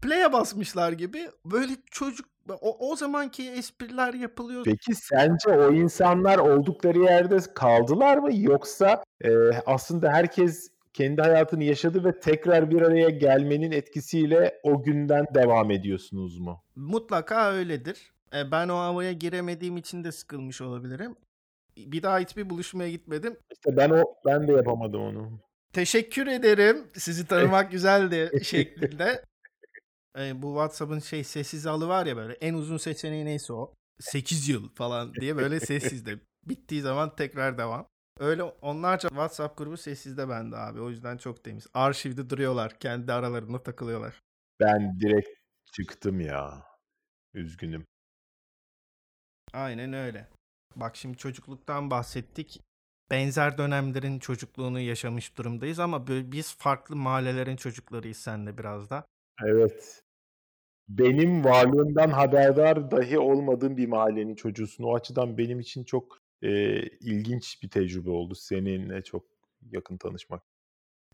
Play'e 0.02 0.34
basmışlar 0.34 0.92
gibi. 0.92 1.30
Böyle 1.46 1.74
çocuk 1.92 2.26
o, 2.62 2.92
o 2.92 2.96
zamanki 2.96 3.50
espriler 3.52 4.14
yapılıyor. 4.14 4.64
Peki 4.66 4.96
sence 4.96 5.50
o 5.50 5.74
insanlar 5.74 6.38
oldukları 6.38 7.00
yerde 7.00 7.38
kaldılar 7.56 8.18
mı 8.18 8.30
yoksa 8.34 9.04
e, 9.22 9.32
aslında 9.66 10.12
herkes 10.12 10.72
kendi 10.94 11.22
hayatını 11.22 11.64
yaşadı 11.64 12.04
ve 12.04 12.20
tekrar 12.20 12.72
bir 12.72 12.82
araya 12.82 13.10
gelmenin 13.10 13.72
etkisiyle 13.72 14.60
o 14.64 14.84
günden 14.84 15.26
devam 15.34 15.72
ediyorsunuz 15.72 16.40
mu? 16.40 16.64
Mutlaka 16.76 17.52
öyledir. 17.52 18.12
E, 18.36 18.52
ben 18.52 18.70
o 18.70 18.78
havaya 18.78 19.12
giremediğim 19.12 19.78
için 19.78 20.04
de 20.04 20.12
sıkılmış 20.12 20.62
olabilirim. 20.62 21.16
Bir 21.88 22.04
daha 22.04 22.20
hiçbir 22.20 22.50
buluşmaya 22.50 22.90
gitmedim. 22.90 23.38
İşte 23.52 23.78
ben 23.78 23.90
o 23.90 24.04
ben 24.26 24.48
de 24.48 24.52
yapamadım 24.52 25.02
onu. 25.02 25.40
Teşekkür 25.74 26.28
ederim. 26.28 26.88
Sizi 26.94 27.28
tanımak 27.28 27.72
güzeldi 27.72 28.32
şeklinde. 28.44 29.24
E, 30.20 30.42
bu 30.42 30.48
WhatsApp'ın 30.48 31.00
şey 31.00 31.24
sessiz 31.24 31.68
alı 31.68 31.88
var 31.88 32.06
ya 32.06 32.18
böyle 32.18 32.34
en 32.34 32.54
uzun 32.54 32.78
seçeneği 32.78 33.26
neyse 33.26 33.54
o. 33.54 33.74
8 34.00 34.50
yıl 34.50 34.70
falan 34.70 35.14
diye 35.14 35.36
böyle 35.36 35.60
sessizde. 35.60 36.20
Bittiği 36.46 36.82
zaman 36.82 37.16
tekrar 37.16 37.58
devam. 37.58 37.88
Öyle 38.20 38.44
onlarca 38.44 39.10
WhatsApp 39.10 39.58
grubu 39.58 39.78
sessizde 39.78 40.30
bende 40.30 40.58
abi. 40.58 40.82
O 40.82 40.90
yüzden 40.90 41.18
çok 41.18 41.44
temiz. 41.44 41.68
Arşivde 41.74 42.30
duruyorlar. 42.30 42.80
Kendi 42.80 43.14
aralarında 43.14 43.64
takılıyorlar. 43.64 44.22
Ben 44.60 45.00
direkt 45.00 45.30
çıktım 45.72 46.20
ya. 46.20 46.64
Üzgünüm. 47.34 47.86
Aynen 49.54 49.94
öyle. 49.94 50.28
Bak 50.76 50.96
şimdi 50.96 51.18
çocukluktan 51.18 51.92
bahsettik. 51.92 52.62
Benzer 53.12 53.58
dönemlerin 53.58 54.20
çocukluğunu 54.20 54.80
yaşamış 54.80 55.38
durumdayız 55.38 55.80
ama 55.80 56.08
biz 56.08 56.58
farklı 56.58 56.96
mahallelerin 56.96 57.56
çocuklarıyız 57.56 58.18
senle 58.18 58.58
biraz 58.58 58.90
da. 58.90 59.06
Evet. 59.46 60.04
Benim 60.90 61.44
varlığımdan 61.46 62.10
haberdar 62.10 62.92
dahi 62.92 63.20
olmadığım 63.20 63.78
bir 63.78 63.88
mahallenin 63.88 64.36
çocuğusun. 64.36 64.84
O 64.84 64.96
açıdan 64.96 65.38
benim 65.38 65.60
için 65.60 65.84
çok 65.84 66.18
e, 66.42 66.82
ilginç 66.84 67.64
bir 67.64 67.70
tecrübe 67.70 68.10
oldu 68.10 68.36
seninle 68.36 69.04
çok 69.04 69.26
yakın 69.72 69.98
tanışmak. 69.98 70.44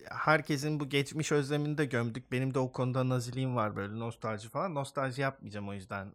Herkesin 0.03 0.79
bu 0.79 0.89
geçmiş 0.89 1.31
özlemini 1.31 1.77
de 1.77 1.85
gömdük. 1.85 2.31
Benim 2.31 2.53
de 2.53 2.59
o 2.59 2.71
konuda 2.71 3.09
naziliğim 3.09 3.55
var 3.55 3.75
böyle 3.75 3.99
nostalji 3.99 4.49
falan. 4.49 4.75
Nostalji 4.75 5.21
yapmayacağım 5.21 5.69
o 5.69 5.73
yüzden. 5.73 6.13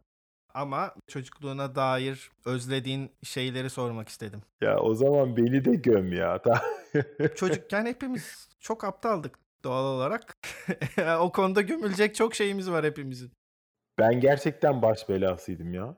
Ama 0.55 0.95
çocukluğuna 1.09 1.75
dair 1.75 2.31
özlediğin 2.45 3.11
şeyleri 3.23 3.71
sormak 3.71 4.09
istedim. 4.09 4.41
Ya 4.61 4.79
o 4.79 4.95
zaman 4.95 5.37
beni 5.37 5.65
de 5.65 5.75
göm 5.75 6.13
ya. 6.13 6.43
Çocukken 7.37 7.87
hepimiz 7.87 8.49
çok 8.61 8.85
aptaldık 8.85 9.39
doğal 9.65 9.85
olarak. 9.85 10.37
o 11.21 11.33
konuda 11.33 11.61
gömülecek 11.61 12.15
çok 12.15 12.35
şeyimiz 12.35 12.71
var 12.71 12.85
hepimizin. 12.85 13.33
ben 13.99 14.21
gerçekten 14.21 14.83
baş 14.83 15.09
belasıydım 15.09 15.75
ya. 15.75 15.97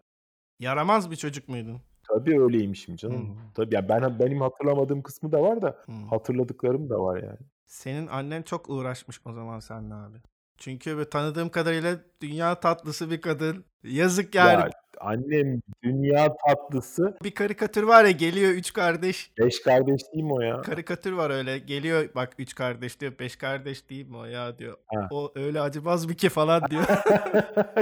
Yaramaz 0.60 1.10
bir 1.10 1.16
çocuk 1.16 1.48
muydun? 1.48 1.80
Tabii 2.08 2.40
öyleymişim 2.42 2.96
canım. 2.96 3.28
Hmm. 3.28 3.52
Tabii 3.54 3.74
ya 3.74 3.88
ben 3.88 4.18
benim 4.18 4.40
hatırlamadığım 4.40 5.02
kısmı 5.02 5.32
da 5.32 5.42
var 5.42 5.62
da 5.62 5.82
Hmm. 5.84 6.08
hatırladıklarım 6.08 6.90
da 6.90 7.00
var 7.00 7.22
yani. 7.22 7.38
Senin 7.66 8.06
annen 8.06 8.42
çok 8.42 8.70
uğraşmış 8.70 9.20
o 9.24 9.32
zaman 9.32 9.60
seninle 9.60 9.94
abi. 9.94 10.18
Çünkü 10.62 10.96
böyle 10.96 11.10
tanıdığım 11.10 11.48
kadarıyla 11.48 11.96
dünya 12.20 12.60
tatlısı 12.60 13.10
bir 13.10 13.20
kadın. 13.20 13.64
Yazık 13.84 14.34
yani. 14.34 14.60
Ya 14.60 14.70
annem 15.00 15.60
dünya 15.82 16.36
tatlısı. 16.46 17.16
Bir 17.24 17.30
karikatür 17.30 17.82
var 17.82 18.04
ya 18.04 18.10
geliyor 18.10 18.50
üç 18.50 18.72
kardeş. 18.72 19.32
Beş 19.38 19.62
kardeş 19.62 20.02
değil 20.12 20.24
mi 20.24 20.32
o 20.32 20.40
ya? 20.40 20.60
Karikatür 20.60 21.12
var 21.12 21.30
öyle. 21.30 21.58
Geliyor 21.58 22.08
bak 22.14 22.32
üç 22.38 22.54
kardeş 22.54 23.00
diyor. 23.00 23.12
Beş 23.18 23.36
kardeş 23.36 23.90
değil 23.90 24.08
mi 24.08 24.16
o 24.16 24.24
ya 24.24 24.58
diyor. 24.58 24.76
Ha. 24.86 25.08
O 25.10 25.32
öyle 25.34 25.60
acımaz 25.60 26.06
mı 26.06 26.14
ki 26.14 26.28
falan 26.28 26.62
diyor. 26.70 26.84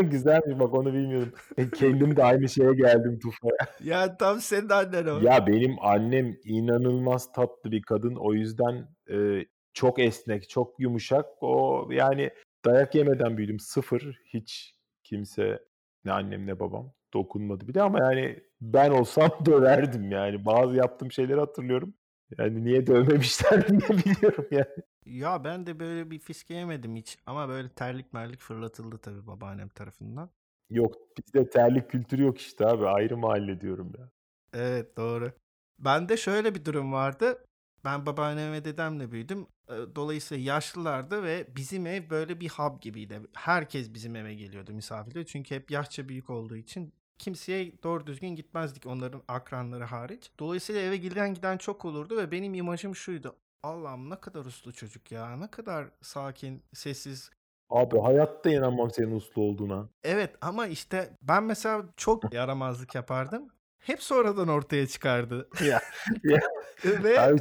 Güzelmiş 0.10 0.58
bak 0.58 0.74
onu 0.74 0.92
bilmiyordum. 0.94 1.32
E, 1.56 1.70
Kendim 1.70 2.16
de 2.16 2.24
aynı 2.24 2.48
şeye 2.48 2.74
geldim 2.74 3.18
Tufa'ya. 3.18 3.74
ya 3.84 4.16
tam 4.16 4.40
senin 4.40 4.68
annen 4.68 5.06
o. 5.06 5.20
Ya 5.20 5.46
benim 5.46 5.76
annem 5.80 6.36
inanılmaz 6.44 7.32
tatlı 7.32 7.70
bir 7.70 7.82
kadın. 7.82 8.14
O 8.14 8.34
yüzden 8.34 8.88
e, 9.10 9.44
çok 9.72 9.98
esnek, 9.98 10.48
çok 10.48 10.80
yumuşak. 10.80 11.26
O 11.40 11.88
yani 11.92 12.30
dayak 12.64 12.94
yemeden 12.94 13.36
büyüdüm. 13.36 13.60
Sıfır. 13.60 14.20
Hiç 14.24 14.76
kimse 15.04 15.64
ne 16.04 16.12
annem 16.12 16.46
ne 16.46 16.60
babam 16.60 16.92
dokunmadı 17.14 17.68
bile 17.68 17.82
ama 17.82 17.98
yani 17.98 18.42
ben 18.60 18.90
olsam 18.90 19.30
döverdim 19.46 20.10
yani. 20.10 20.44
Bazı 20.44 20.76
yaptığım 20.76 21.12
şeyleri 21.12 21.40
hatırlıyorum. 21.40 21.94
Yani 22.38 22.64
niye 22.64 22.86
dövmemişler 22.86 23.68
diye 23.68 23.80
biliyorum 23.80 24.46
yani. 24.50 24.84
Ya 25.06 25.44
ben 25.44 25.66
de 25.66 25.80
böyle 25.80 26.10
bir 26.10 26.18
fiske 26.18 26.54
yemedim 26.54 26.96
hiç. 26.96 27.18
Ama 27.26 27.48
böyle 27.48 27.68
terlik 27.68 28.12
merlik 28.12 28.40
fırlatıldı 28.40 28.98
tabii 28.98 29.26
babaannem 29.26 29.68
tarafından. 29.68 30.30
Yok 30.70 30.94
bizde 31.18 31.50
terlik 31.50 31.90
kültürü 31.90 32.22
yok 32.22 32.38
işte 32.38 32.66
abi. 32.66 32.86
Ayrı 32.86 33.16
mahalle 33.16 33.60
diyorum 33.60 33.92
ya. 33.98 34.10
Evet 34.54 34.96
doğru. 34.96 35.32
Bende 35.78 36.16
şöyle 36.16 36.54
bir 36.54 36.64
durum 36.64 36.92
vardı. 36.92 37.44
Ben 37.84 38.06
babaannem 38.06 38.52
ve 38.52 38.64
dedemle 38.64 39.12
büyüdüm. 39.12 39.46
Dolayısıyla 39.94 40.44
yaşlılardı 40.44 41.22
ve 41.22 41.46
bizim 41.56 41.86
ev 41.86 42.10
böyle 42.10 42.40
bir 42.40 42.48
hub 42.48 42.80
gibiydi. 42.80 43.20
Herkes 43.34 43.94
bizim 43.94 44.16
eve 44.16 44.34
geliyordu 44.34 44.72
misafirle. 44.72 45.26
Çünkü 45.26 45.54
hep 45.54 45.70
yaşça 45.70 46.08
büyük 46.08 46.30
olduğu 46.30 46.56
için 46.56 46.92
kimseye 47.18 47.82
doğru 47.82 48.06
düzgün 48.06 48.28
gitmezdik 48.28 48.86
onların 48.86 49.22
akranları 49.28 49.84
hariç. 49.84 50.30
Dolayısıyla 50.38 50.80
eve 50.80 50.96
giden 50.96 51.34
giden 51.34 51.58
çok 51.58 51.84
olurdu 51.84 52.16
ve 52.16 52.30
benim 52.30 52.54
imajım 52.54 52.96
şuydu. 52.96 53.36
Allah'ım 53.62 54.10
ne 54.10 54.20
kadar 54.20 54.44
uslu 54.44 54.72
çocuk 54.72 55.12
ya. 55.12 55.36
Ne 55.36 55.50
kadar 55.50 55.86
sakin, 56.02 56.62
sessiz, 56.72 57.30
Abi 57.70 57.98
hayatta 57.98 58.50
inanmam 58.50 58.90
senin 58.90 59.16
uslu 59.16 59.42
olduğuna. 59.42 59.88
Evet 60.04 60.34
ama 60.40 60.66
işte 60.66 61.10
ben 61.22 61.44
mesela 61.44 61.84
çok 61.96 62.34
yaramazlık 62.34 62.94
yapardım. 62.94 63.48
Hep 63.80 64.02
sonradan 64.02 64.48
ortaya 64.48 64.86
çıkardı. 64.86 65.48
Ya, 65.64 65.80
ya. 66.24 66.40
Ve 66.84 67.36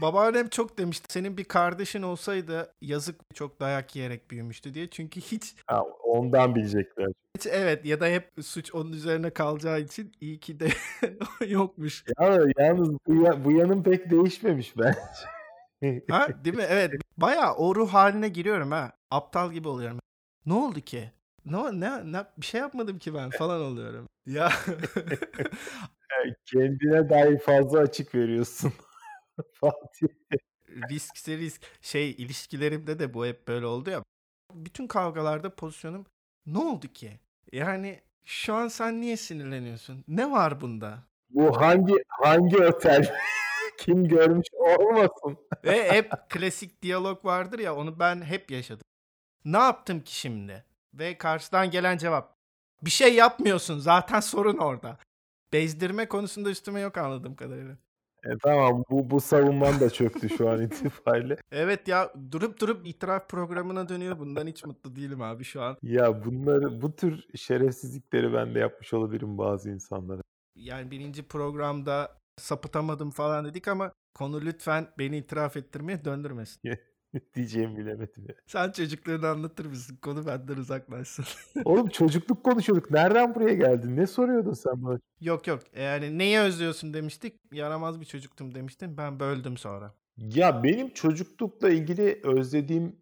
babaannem 0.00 0.48
çok 0.48 0.78
demişti. 0.78 1.12
Senin 1.12 1.36
bir 1.36 1.44
kardeşin 1.44 2.02
olsaydı 2.02 2.74
yazık 2.80 3.20
çok 3.34 3.60
dayak 3.60 3.96
yiyerek 3.96 4.30
büyümüştü 4.30 4.74
diye. 4.74 4.90
Çünkü 4.90 5.20
hiç, 5.20 5.54
Ha, 5.66 5.82
ondan 6.04 6.54
bilecekler. 6.54 7.06
hiç 7.36 7.46
evet 7.46 7.84
ya 7.86 8.00
da 8.00 8.06
hep 8.06 8.30
suç 8.42 8.74
onun 8.74 8.92
üzerine 8.92 9.30
kalacağı 9.30 9.80
için 9.80 10.12
iyi 10.20 10.40
ki 10.40 10.60
de 10.60 10.68
yokmuş. 11.46 12.04
Ya, 12.20 12.38
yalnız 12.58 12.88
bu, 13.06 13.14
ya- 13.22 13.44
bu 13.44 13.52
yanım 13.52 13.82
pek 13.82 14.10
değişmemiş 14.10 14.74
bence. 14.78 16.00
Ha 16.10 16.28
değil 16.44 16.56
mi? 16.56 16.66
Evet. 16.68 16.92
Bayağı 17.16 17.54
o 17.54 17.74
ruh 17.74 17.88
haline 17.94 18.28
giriyorum 18.28 18.70
ha. 18.70 18.92
Aptal 19.10 19.52
gibi 19.52 19.68
oluyorum. 19.68 19.98
Ne 20.46 20.52
oldu 20.54 20.80
ki? 20.80 21.12
No, 21.44 21.80
ne, 21.80 22.12
ne 22.12 22.24
bir 22.38 22.46
şey 22.46 22.60
yapmadım 22.60 22.98
ki 22.98 23.14
ben 23.14 23.30
falan 23.30 23.60
oluyorum. 23.60 24.08
Ya 24.26 24.52
Kendine 26.44 27.08
dair 27.10 27.38
fazla 27.38 27.78
açık 27.78 28.14
veriyorsun. 28.14 28.72
Fatih. 29.52 30.08
riskse 30.90 31.38
risk. 31.38 31.62
Şey 31.80 32.10
ilişkilerimde 32.10 32.98
de 32.98 33.14
bu 33.14 33.26
hep 33.26 33.48
böyle 33.48 33.66
oldu 33.66 33.90
ya. 33.90 34.02
Bütün 34.54 34.86
kavgalarda 34.86 35.54
pozisyonum 35.54 36.06
ne 36.46 36.58
oldu 36.58 36.88
ki? 36.88 37.20
Yani 37.52 38.00
şu 38.24 38.54
an 38.54 38.68
sen 38.68 39.00
niye 39.00 39.16
sinirleniyorsun? 39.16 40.04
Ne 40.08 40.30
var 40.30 40.60
bunda? 40.60 40.98
Bu 41.30 41.60
hangi 41.60 41.94
hangi 42.08 42.56
otel? 42.56 43.16
Kim 43.78 44.08
görmüş 44.08 44.46
olmasın. 44.54 45.38
Ve 45.64 45.92
hep 45.92 46.12
klasik 46.28 46.82
diyalog 46.82 47.24
vardır 47.24 47.58
ya 47.58 47.76
onu 47.76 47.98
ben 47.98 48.22
hep 48.22 48.50
yaşadım. 48.50 48.86
Ne 49.44 49.58
yaptım 49.58 50.00
ki 50.00 50.14
şimdi? 50.16 50.64
Ve 50.94 51.18
karşıdan 51.18 51.70
gelen 51.70 51.96
cevap. 51.98 52.41
Bir 52.82 52.90
şey 52.90 53.14
yapmıyorsun 53.14 53.78
zaten 53.78 54.20
sorun 54.32 54.56
orada. 54.56 54.98
Bezdirme 55.52 56.08
konusunda 56.08 56.50
üstüme 56.50 56.80
yok 56.80 56.98
anladığım 56.98 57.34
kadarıyla. 57.34 57.76
E, 58.24 58.30
tamam 58.42 58.84
bu 58.90 59.10
bu 59.10 59.20
savunman 59.20 59.80
da 59.80 59.90
çöktü 59.90 60.28
şu 60.28 60.50
an 60.50 60.62
itibariyle. 60.62 61.36
Evet 61.52 61.88
ya 61.88 62.12
durup 62.32 62.60
durup 62.60 62.86
itiraf 62.86 63.28
programına 63.28 63.88
dönüyor. 63.88 64.18
Bundan 64.18 64.46
hiç 64.46 64.64
mutlu 64.64 64.96
değilim 64.96 65.22
abi 65.22 65.44
şu 65.44 65.62
an. 65.62 65.76
Ya 65.82 66.24
bunları 66.24 66.82
bu 66.82 66.96
tür 66.96 67.24
şerefsizlikleri 67.34 68.32
ben 68.32 68.54
de 68.54 68.58
yapmış 68.58 68.94
olabilirim 68.94 69.38
bazı 69.38 69.70
insanlara. 69.70 70.22
Yani 70.56 70.90
birinci 70.90 71.22
programda 71.22 72.16
sapıtamadım 72.40 73.10
falan 73.10 73.44
dedik 73.44 73.68
ama 73.68 73.92
konu 74.14 74.40
lütfen 74.40 74.88
beni 74.98 75.16
itiraf 75.16 75.56
ettirmeye 75.56 76.04
döndürmesin. 76.04 76.60
Diyeceğimi 77.34 77.76
bilemedim 77.76 78.24
ya. 78.28 78.34
Sen 78.46 78.70
çocuklarını 78.72 79.28
anlatır 79.28 79.66
mısın? 79.66 79.98
Konu 80.02 80.26
benden 80.26 80.56
uzaklaşsın. 80.56 81.24
Oğlum 81.64 81.88
çocukluk 81.88 82.44
konuşuyorduk. 82.44 82.90
Nereden 82.90 83.34
buraya 83.34 83.54
geldin? 83.54 83.96
Ne 83.96 84.06
soruyordun 84.06 84.52
sen 84.52 84.84
bana? 84.84 84.98
yok 85.20 85.46
yok 85.46 85.62
yani 85.76 86.18
neyi 86.18 86.38
özlüyorsun 86.38 86.94
demiştik. 86.94 87.40
Yaramaz 87.52 88.00
bir 88.00 88.06
çocuktum 88.06 88.54
demiştin. 88.54 88.96
Ben 88.96 89.20
böldüm 89.20 89.56
sonra. 89.56 89.94
Ya 90.16 90.62
benim 90.64 90.90
çocuklukla 90.90 91.70
ilgili 91.70 92.20
özlediğim 92.22 92.96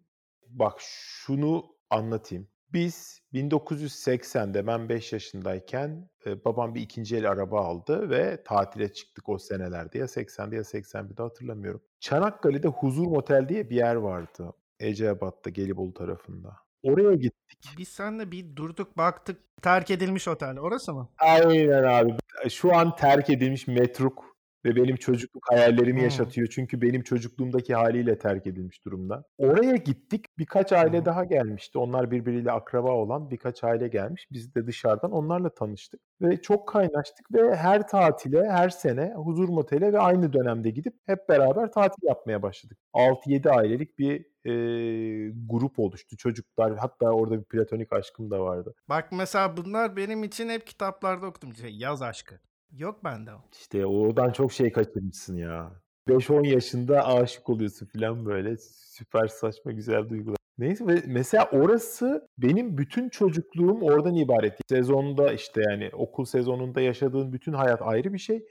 bak 0.47 0.75
şunu 0.79 1.65
anlatayım. 1.89 2.47
Biz 2.73 3.21
1980'de 3.33 4.67
ben 4.67 4.89
5 4.89 5.13
yaşındayken 5.13 6.09
e, 6.25 6.45
babam 6.45 6.75
bir 6.75 6.81
ikinci 6.81 7.17
el 7.17 7.29
araba 7.29 7.61
aldı 7.61 8.09
ve 8.09 8.43
tatile 8.43 8.93
çıktık 8.93 9.29
o 9.29 9.37
senelerde 9.37 9.97
ya 9.97 10.05
80'de 10.05 10.55
ya 10.55 10.61
81'de 10.61 11.23
hatırlamıyorum. 11.23 11.81
Çanakkale'de 11.99 12.67
Huzur 12.67 13.07
Motel 13.07 13.49
diye 13.49 13.69
bir 13.69 13.75
yer 13.75 13.95
vardı. 13.95 14.53
Eceabat'ta 14.79 15.49
Gelibolu 15.49 15.93
tarafında. 15.93 16.55
Oraya 16.83 17.13
gittik. 17.15 17.69
Biz 17.77 17.87
seninle 17.87 18.31
bir 18.31 18.55
durduk 18.55 18.97
baktık. 18.97 19.39
Terk 19.61 19.91
edilmiş 19.91 20.27
otel. 20.27 20.59
Orası 20.59 20.93
mı? 20.93 21.09
Aynen 21.19 21.83
abi. 21.83 22.15
Şu 22.49 22.75
an 22.75 22.95
terk 22.95 23.29
edilmiş 23.29 23.67
metruk 23.67 24.30
ve 24.65 24.75
benim 24.75 24.95
çocukluk 24.95 25.43
hayallerimi 25.49 25.97
Hmm. 25.97 26.03
yaşatıyor. 26.03 26.47
Çünkü 26.47 26.81
benim 26.81 27.01
çocukluğumdaki 27.03 27.75
haliyle 27.75 28.17
terk 28.17 28.47
edilmiş 28.47 28.85
durumda. 28.85 29.23
Oraya 29.37 29.75
gittik. 29.75 30.25
Birkaç 30.37 30.71
aile 30.73 30.97
Hı. 30.99 31.05
daha 31.05 31.23
gelmişti. 31.23 31.77
Onlar 31.77 32.11
birbiriyle 32.11 32.51
akraba 32.51 32.91
olan 32.91 33.31
birkaç 33.31 33.63
aile 33.63 33.87
gelmiş. 33.87 34.27
Biz 34.31 34.55
de 34.55 34.67
dışarıdan 34.67 35.11
onlarla 35.11 35.53
tanıştık. 35.53 36.01
Ve 36.21 36.41
çok 36.41 36.67
kaynaştık 36.67 37.33
ve 37.33 37.55
her 37.55 37.87
tatile, 37.87 38.49
her 38.49 38.69
sene 38.69 39.13
huzur 39.15 39.49
motele 39.49 39.93
ve 39.93 39.99
aynı 39.99 40.33
dönemde 40.33 40.69
gidip 40.69 40.93
hep 41.05 41.29
beraber 41.29 41.71
tatil 41.71 42.07
yapmaya 42.07 42.41
başladık. 42.41 42.77
6-7 42.93 43.49
ailelik 43.49 43.99
bir 43.99 44.25
e, 44.45 44.51
grup 45.49 45.79
oluştu. 45.79 46.17
Çocuklar 46.17 46.77
hatta 46.77 47.11
orada 47.11 47.39
bir 47.39 47.43
platonik 47.43 47.93
aşkım 47.93 48.31
da 48.31 48.39
vardı. 48.41 48.73
Bak 48.89 49.07
mesela 49.11 49.57
bunlar 49.57 49.95
benim 49.95 50.23
için 50.23 50.49
hep 50.49 50.67
kitaplarda 50.67 51.25
okudum. 51.27 51.53
Şey, 51.53 51.75
yaz 51.75 52.01
aşkı. 52.01 52.39
Yok 52.77 53.03
bende 53.03 53.33
o. 53.33 53.41
İşte 53.53 53.85
oradan 53.85 54.31
çok 54.31 54.51
şey 54.51 54.71
kaçırmışsın 54.71 55.37
ya. 55.37 55.71
5-10 56.07 56.47
yaşında 56.47 57.07
aşık 57.07 57.49
oluyorsun 57.49 57.85
falan 57.85 58.25
böyle. 58.25 58.57
Süper 58.57 59.27
saçma 59.27 59.71
güzel 59.71 60.09
duygular. 60.09 60.37
Neyse 60.57 61.03
mesela 61.07 61.49
orası 61.51 62.27
benim 62.37 62.77
bütün 62.77 63.09
çocukluğum 63.09 63.81
oradan 63.81 64.15
ibaret. 64.15 64.53
Sezonda 64.69 65.33
işte 65.33 65.61
yani 65.69 65.89
okul 65.93 66.25
sezonunda 66.25 66.81
yaşadığın 66.81 67.33
bütün 67.33 67.53
hayat 67.53 67.81
ayrı 67.81 68.13
bir 68.13 68.17
şey. 68.17 68.45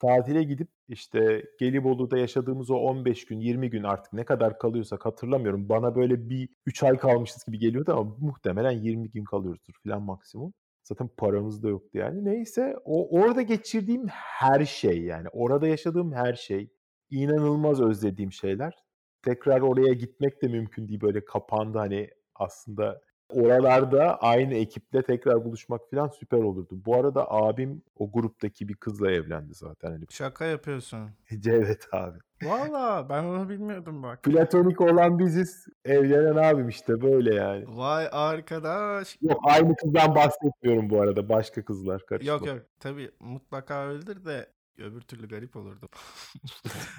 Tatile 0.00 0.42
gidip 0.42 0.68
işte 0.88 1.44
Gelibolu'da 1.60 2.18
yaşadığımız 2.18 2.70
o 2.70 2.74
15 2.74 3.26
gün 3.26 3.40
20 3.40 3.70
gün 3.70 3.82
artık 3.82 4.12
ne 4.12 4.24
kadar 4.24 4.58
kalıyorsak 4.58 5.06
hatırlamıyorum. 5.06 5.68
Bana 5.68 5.94
böyle 5.96 6.28
bir 6.30 6.48
3 6.66 6.82
ay 6.82 6.96
kalmışız 6.98 7.44
gibi 7.44 7.58
geliyordu 7.58 7.92
ama 7.92 8.16
muhtemelen 8.18 8.72
20 8.72 9.10
gün 9.10 9.24
kalıyoruzdur 9.24 9.74
falan 9.84 10.02
maksimum. 10.02 10.52
Zaten 10.88 11.08
paramız 11.16 11.62
da 11.62 11.68
yoktu 11.68 11.98
yani. 11.98 12.24
Neyse 12.24 12.76
o 12.84 13.20
orada 13.20 13.42
geçirdiğim 13.42 14.06
her 14.08 14.64
şey 14.64 15.02
yani 15.02 15.28
orada 15.32 15.66
yaşadığım 15.66 16.12
her 16.12 16.34
şey 16.34 16.70
inanılmaz 17.10 17.80
özlediğim 17.80 18.32
şeyler. 18.32 18.74
Tekrar 19.22 19.60
oraya 19.60 19.92
gitmek 19.92 20.42
de 20.42 20.48
mümkün 20.48 20.88
değil 20.88 21.00
böyle 21.00 21.24
kapandı 21.24 21.78
hani 21.78 22.10
aslında 22.34 23.00
oralarda 23.28 24.18
aynı 24.20 24.54
ekiple 24.54 25.02
tekrar 25.02 25.44
buluşmak 25.44 25.80
falan 25.90 26.08
süper 26.08 26.38
olurdu. 26.38 26.82
Bu 26.86 26.96
arada 26.96 27.32
abim 27.32 27.82
o 27.98 28.12
gruptaki 28.12 28.68
bir 28.68 28.74
kızla 28.74 29.10
evlendi 29.10 29.54
zaten 29.54 29.90
hani 29.90 30.04
Şaka 30.10 30.44
yapıyorsun. 30.44 31.10
Cevdet 31.40 31.94
abi. 31.94 32.18
Valla 32.42 33.08
ben 33.08 33.24
onu 33.24 33.48
bilmiyordum 33.48 34.02
bak. 34.02 34.22
Platonik 34.22 34.80
olan 34.80 35.18
biziz. 35.18 35.66
Evlenen 35.84 36.36
abim 36.36 36.68
işte 36.68 37.02
böyle 37.02 37.34
yani. 37.34 37.64
Vay 37.68 38.08
arkadaş. 38.12 39.18
Yok 39.22 39.40
aynı 39.44 39.76
kızdan 39.76 40.14
bahsetmiyorum 40.14 40.90
bu 40.90 41.00
arada. 41.00 41.28
Başka 41.28 41.64
kızlar 41.64 42.06
karıştı. 42.06 42.30
Yok 42.30 42.46
yok 42.46 42.58
tabii 42.80 43.10
mutlaka 43.20 43.88
öyledir 43.88 44.24
de 44.24 44.46
öbür 44.78 45.00
türlü 45.00 45.28
garip 45.28 45.56
olurdu. 45.56 45.88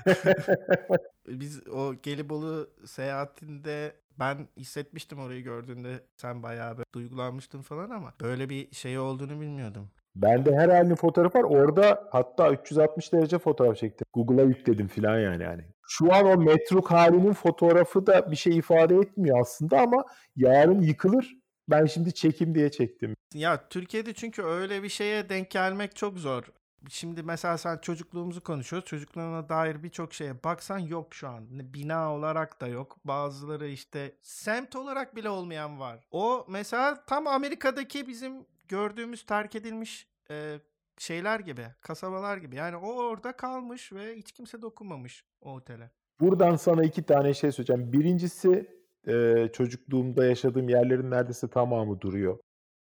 Biz 1.27 1.67
o 1.67 1.95
Gelibolu 1.95 2.69
seyahatinde 2.85 3.95
ben 4.19 4.47
hissetmiştim 4.58 5.19
orayı 5.19 5.43
gördüğünde 5.43 6.03
sen 6.15 6.43
bayağı 6.43 6.77
böyle 6.77 6.86
duygulanmıştın 6.93 7.62
falan 7.62 7.89
ama 7.89 8.13
böyle 8.21 8.49
bir 8.49 8.75
şey 8.75 8.99
olduğunu 8.99 9.41
bilmiyordum. 9.41 9.89
Bende 10.15 10.56
her 10.56 10.69
halinin 10.69 10.95
fotoğrafı 10.95 11.38
var. 11.39 11.43
Orada 11.43 12.08
hatta 12.12 12.51
360 12.51 13.13
derece 13.13 13.39
fotoğraf 13.39 13.77
çektim. 13.77 14.06
Google'a 14.13 14.45
yükledim 14.45 14.88
falan 14.88 15.19
yani. 15.19 15.43
yani. 15.43 15.63
Şu 15.89 16.13
an 16.13 16.25
o 16.25 16.38
metruk 16.38 16.91
halinin 16.91 17.34
fotoğrafı 17.34 18.08
da 18.08 18.32
bir 18.32 18.36
şey 18.36 18.58
ifade 18.58 18.95
etmiyor 18.95 19.39
aslında 19.41 19.82
ama 19.82 20.06
yarın 20.36 20.82
yıkılır. 20.82 21.38
Ben 21.69 21.86
şimdi 21.86 22.13
çekim 22.13 22.56
diye 22.56 22.71
çektim. 22.71 23.15
Ya 23.34 23.69
Türkiye'de 23.69 24.13
çünkü 24.13 24.43
öyle 24.43 24.84
bir 24.84 24.89
şeye 24.89 25.30
denk 25.30 25.51
gelmek 25.51 25.95
çok 25.95 26.17
zor. 26.17 26.43
Şimdi 26.89 27.23
mesela 27.23 27.58
sen 27.58 27.78
çocukluğumuzu 27.78 28.43
konuşuyoruz. 28.43 28.89
Çocukluğuna 28.89 29.50
dair 29.50 29.84
birçok 29.84 30.13
şeye 30.13 30.43
baksan 30.43 30.80
yok 30.80 31.13
şu 31.13 31.28
an. 31.28 31.45
Bina 31.50 32.13
olarak 32.13 32.62
da 32.62 32.67
yok. 32.67 32.97
Bazıları 33.06 33.67
işte 33.67 34.15
semt 34.21 34.76
olarak 34.76 35.15
bile 35.15 35.30
olmayan 35.30 35.80
var. 35.80 36.00
O 36.12 36.45
mesela 36.50 37.06
tam 37.06 37.28
Amerika'daki 37.28 38.08
bizim 38.08 38.45
gördüğümüz 38.67 39.26
terk 39.26 39.56
edilmiş 39.56 40.08
e, 40.30 40.60
şeyler 40.97 41.39
gibi, 41.39 41.65
kasabalar 41.82 42.38
gibi. 42.38 42.56
Yani 42.56 42.76
o 42.76 42.93
orada 42.93 43.32
kalmış 43.32 43.93
ve 43.93 44.15
hiç 44.15 44.32
kimse 44.32 44.62
dokunmamış 44.62 45.26
o 45.41 45.54
otele. 45.54 45.91
Buradan 46.19 46.56
sana 46.56 46.84
iki 46.84 47.04
tane 47.04 47.34
şey 47.34 47.52
söyleyeceğim. 47.52 47.93
Birincisi 47.93 48.78
e, 49.08 49.47
çocukluğumda 49.54 50.26
yaşadığım 50.26 50.69
yerlerin 50.69 51.12
neredeyse 51.12 51.47
tamamı 51.47 52.02
duruyor. 52.02 52.39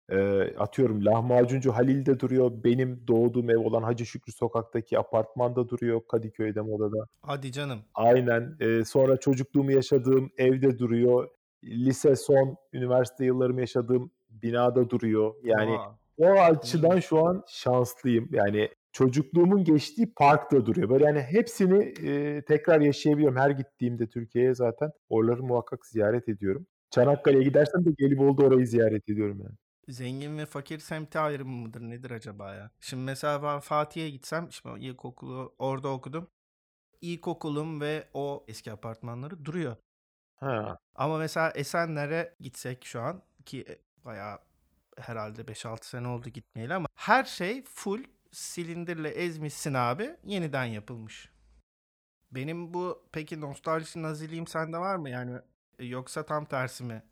E, 0.09 0.17
atıyorum 0.59 1.05
lahmacuncu 1.05 1.73
Halil'de 1.73 2.21
duruyor. 2.21 2.51
Benim 2.64 3.05
doğduğum 3.09 3.51
ev 3.51 3.59
olan 3.59 3.83
Hacı 3.83 4.07
Şükrü 4.07 4.33
Sokak'taki 4.33 4.99
apartmanda 4.99 5.69
duruyor. 5.69 6.01
Kadıköy'de 6.09 6.61
Moda'da. 6.61 7.07
Hadi 7.23 7.53
canım. 7.53 7.79
Aynen. 7.95 8.57
E, 8.61 8.85
sonra 8.85 9.17
çocukluğumu 9.17 9.73
yaşadığım 9.73 10.31
evde 10.38 10.79
duruyor. 10.79 11.29
Lise 11.64 12.17
son, 12.17 12.57
üniversite 12.73 13.25
yıllarımı 13.25 13.61
yaşadığım 13.61 14.11
binada 14.31 14.90
duruyor. 14.90 15.35
Yani 15.42 15.79
Aa, 15.79 15.90
o 16.19 16.27
açıdan 16.27 17.00
şu 17.00 17.27
an 17.27 17.44
şanslıyım. 17.48 18.29
Yani 18.33 18.69
çocukluğumun 18.92 19.65
geçtiği 19.65 20.15
parkta 20.15 20.67
duruyor. 20.67 20.90
Böyle 20.90 21.05
yani 21.05 21.21
hepsini 21.21 21.85
e, 21.85 22.42
tekrar 22.42 22.81
yaşayabiliyorum. 22.81 23.37
Her 23.37 23.50
gittiğimde 23.50 24.07
Türkiye'ye 24.07 24.55
zaten 24.55 24.90
oraları 25.09 25.42
muhakkak 25.42 25.87
ziyaret 25.87 26.29
ediyorum. 26.29 26.67
Çanakkale'ye 26.90 27.44
gidersem 27.44 27.85
de 27.85 27.90
Gelibolu'da 27.98 28.46
orayı 28.46 28.67
ziyaret 28.67 29.09
ediyorum 29.09 29.40
yani. 29.42 29.55
Zengin 29.88 30.38
ve 30.38 30.46
fakir 30.46 30.78
semti 30.78 31.18
ayrımı 31.18 31.56
mıdır 31.56 31.80
nedir 31.80 32.10
acaba 32.10 32.54
ya? 32.54 32.70
Şimdi 32.80 33.02
mesela 33.02 33.42
ben 33.42 33.60
Fatih'e 33.60 34.10
gitsem, 34.10 34.52
şimdi 34.52 34.85
ilkokulu 34.85 35.54
orada 35.58 35.88
okudum. 35.88 36.30
İlkokulum 37.00 37.80
ve 37.80 38.08
o 38.14 38.44
eski 38.48 38.72
apartmanları 38.72 39.44
duruyor. 39.44 39.76
Ha. 40.37 40.78
Ama 40.94 41.18
mesela 41.18 41.50
Esenler'e 41.50 42.35
gitsek 42.40 42.85
şu 42.85 43.00
an 43.00 43.22
ki 43.46 43.64
e, 43.68 43.78
bayağı 44.04 44.38
herhalde 44.98 45.42
5-6 45.42 45.85
sene 45.87 46.08
oldu 46.08 46.28
gitmeyeli 46.28 46.74
ama 46.74 46.87
her 46.94 47.24
şey 47.24 47.64
full 47.64 48.04
silindirle 48.32 49.08
ezmişsin 49.08 49.74
abi 49.74 50.16
yeniden 50.24 50.64
yapılmış. 50.64 51.30
Benim 52.30 52.74
bu 52.74 53.08
peki 53.12 53.40
nostalji 53.40 54.02
naziliğim 54.02 54.46
sende 54.46 54.78
var 54.78 54.96
mı 54.96 55.10
yani 55.10 55.38
e, 55.78 55.85
yoksa 55.85 56.26
tam 56.26 56.44
tersi 56.44 56.85
mi? 56.85 57.02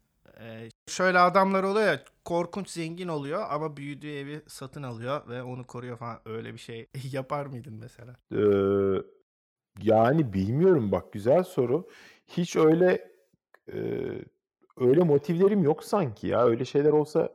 E, 0.40 0.68
Şöyle 0.88 1.18
adamlar 1.18 1.62
oluyor 1.62 1.86
ya 1.86 2.04
korkunç 2.24 2.68
zengin 2.70 3.08
oluyor 3.08 3.46
ama 3.50 3.76
büyüdüğü 3.76 4.10
evi 4.10 4.42
satın 4.46 4.82
alıyor 4.82 5.28
ve 5.28 5.42
onu 5.42 5.66
koruyor 5.66 5.96
falan. 5.96 6.20
Öyle 6.24 6.52
bir 6.52 6.58
şey 6.58 6.88
yapar 7.12 7.46
mıydın 7.46 7.74
mesela? 7.74 8.16
Ee, 8.32 9.02
yani 9.82 10.32
bilmiyorum 10.32 10.92
bak 10.92 11.12
güzel 11.12 11.42
soru. 11.44 11.88
Hiç 12.28 12.56
öyle 12.56 13.12
e, 13.72 13.78
öyle 14.76 15.00
motivlerim 15.02 15.62
yok 15.62 15.84
sanki 15.84 16.26
ya. 16.26 16.44
Öyle 16.44 16.64
şeyler 16.64 16.92
olsa 16.92 17.32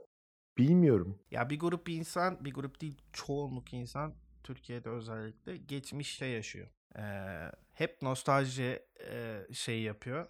bilmiyorum. 0.57 1.19
Ya 1.31 1.49
bir 1.49 1.59
grup 1.59 1.89
insan, 1.89 2.45
bir 2.45 2.53
grup 2.53 2.81
değil 2.81 3.01
çoğunluk 3.13 3.73
insan 3.73 4.13
Türkiye'de 4.43 4.89
özellikle 4.89 5.57
geçmişte 5.57 6.25
yaşıyor. 6.25 6.67
Ee, 6.97 7.01
hep 7.73 8.01
nostalji 8.01 8.79
e, 9.11 9.41
şey 9.53 9.81
yapıyor. 9.81 10.25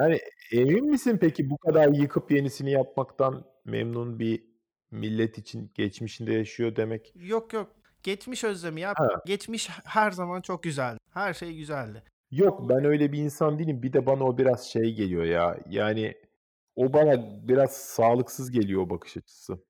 Yani 0.00 0.20
emin 0.52 0.90
misin 0.90 1.18
peki 1.20 1.50
bu 1.50 1.58
kadar 1.58 1.88
yıkıp 1.88 2.30
yenisini 2.30 2.70
yapmaktan 2.70 3.44
memnun 3.64 4.18
bir 4.18 4.44
millet 4.90 5.38
için 5.38 5.70
geçmişinde 5.74 6.32
yaşıyor 6.32 6.76
demek? 6.76 7.12
Yok 7.16 7.52
yok. 7.52 7.70
Geçmiş 8.02 8.44
özlemi 8.44 8.80
ya. 8.80 8.92
Ha. 8.96 9.08
Geçmiş 9.26 9.68
her 9.84 10.10
zaman 10.10 10.40
çok 10.40 10.62
güzeldi. 10.62 10.98
Her 11.10 11.34
şey 11.34 11.56
güzeldi. 11.56 12.02
Yok 12.30 12.68
ben 12.68 12.84
öyle 12.84 13.12
bir 13.12 13.18
insan 13.18 13.58
değilim. 13.58 13.82
Bir 13.82 13.92
de 13.92 14.06
bana 14.06 14.24
o 14.24 14.38
biraz 14.38 14.68
şey 14.70 14.94
geliyor 14.94 15.24
ya. 15.24 15.58
Yani 15.68 16.14
o 16.76 16.92
bana 16.92 17.48
biraz 17.48 17.72
sağlıksız 17.76 18.50
geliyor 18.50 18.82
o 18.82 18.90
bakış 18.90 19.16
açısı. 19.16 19.64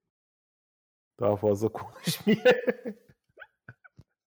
Daha 1.21 1.37
fazla 1.37 1.69
konuşmayayım. 1.73 2.45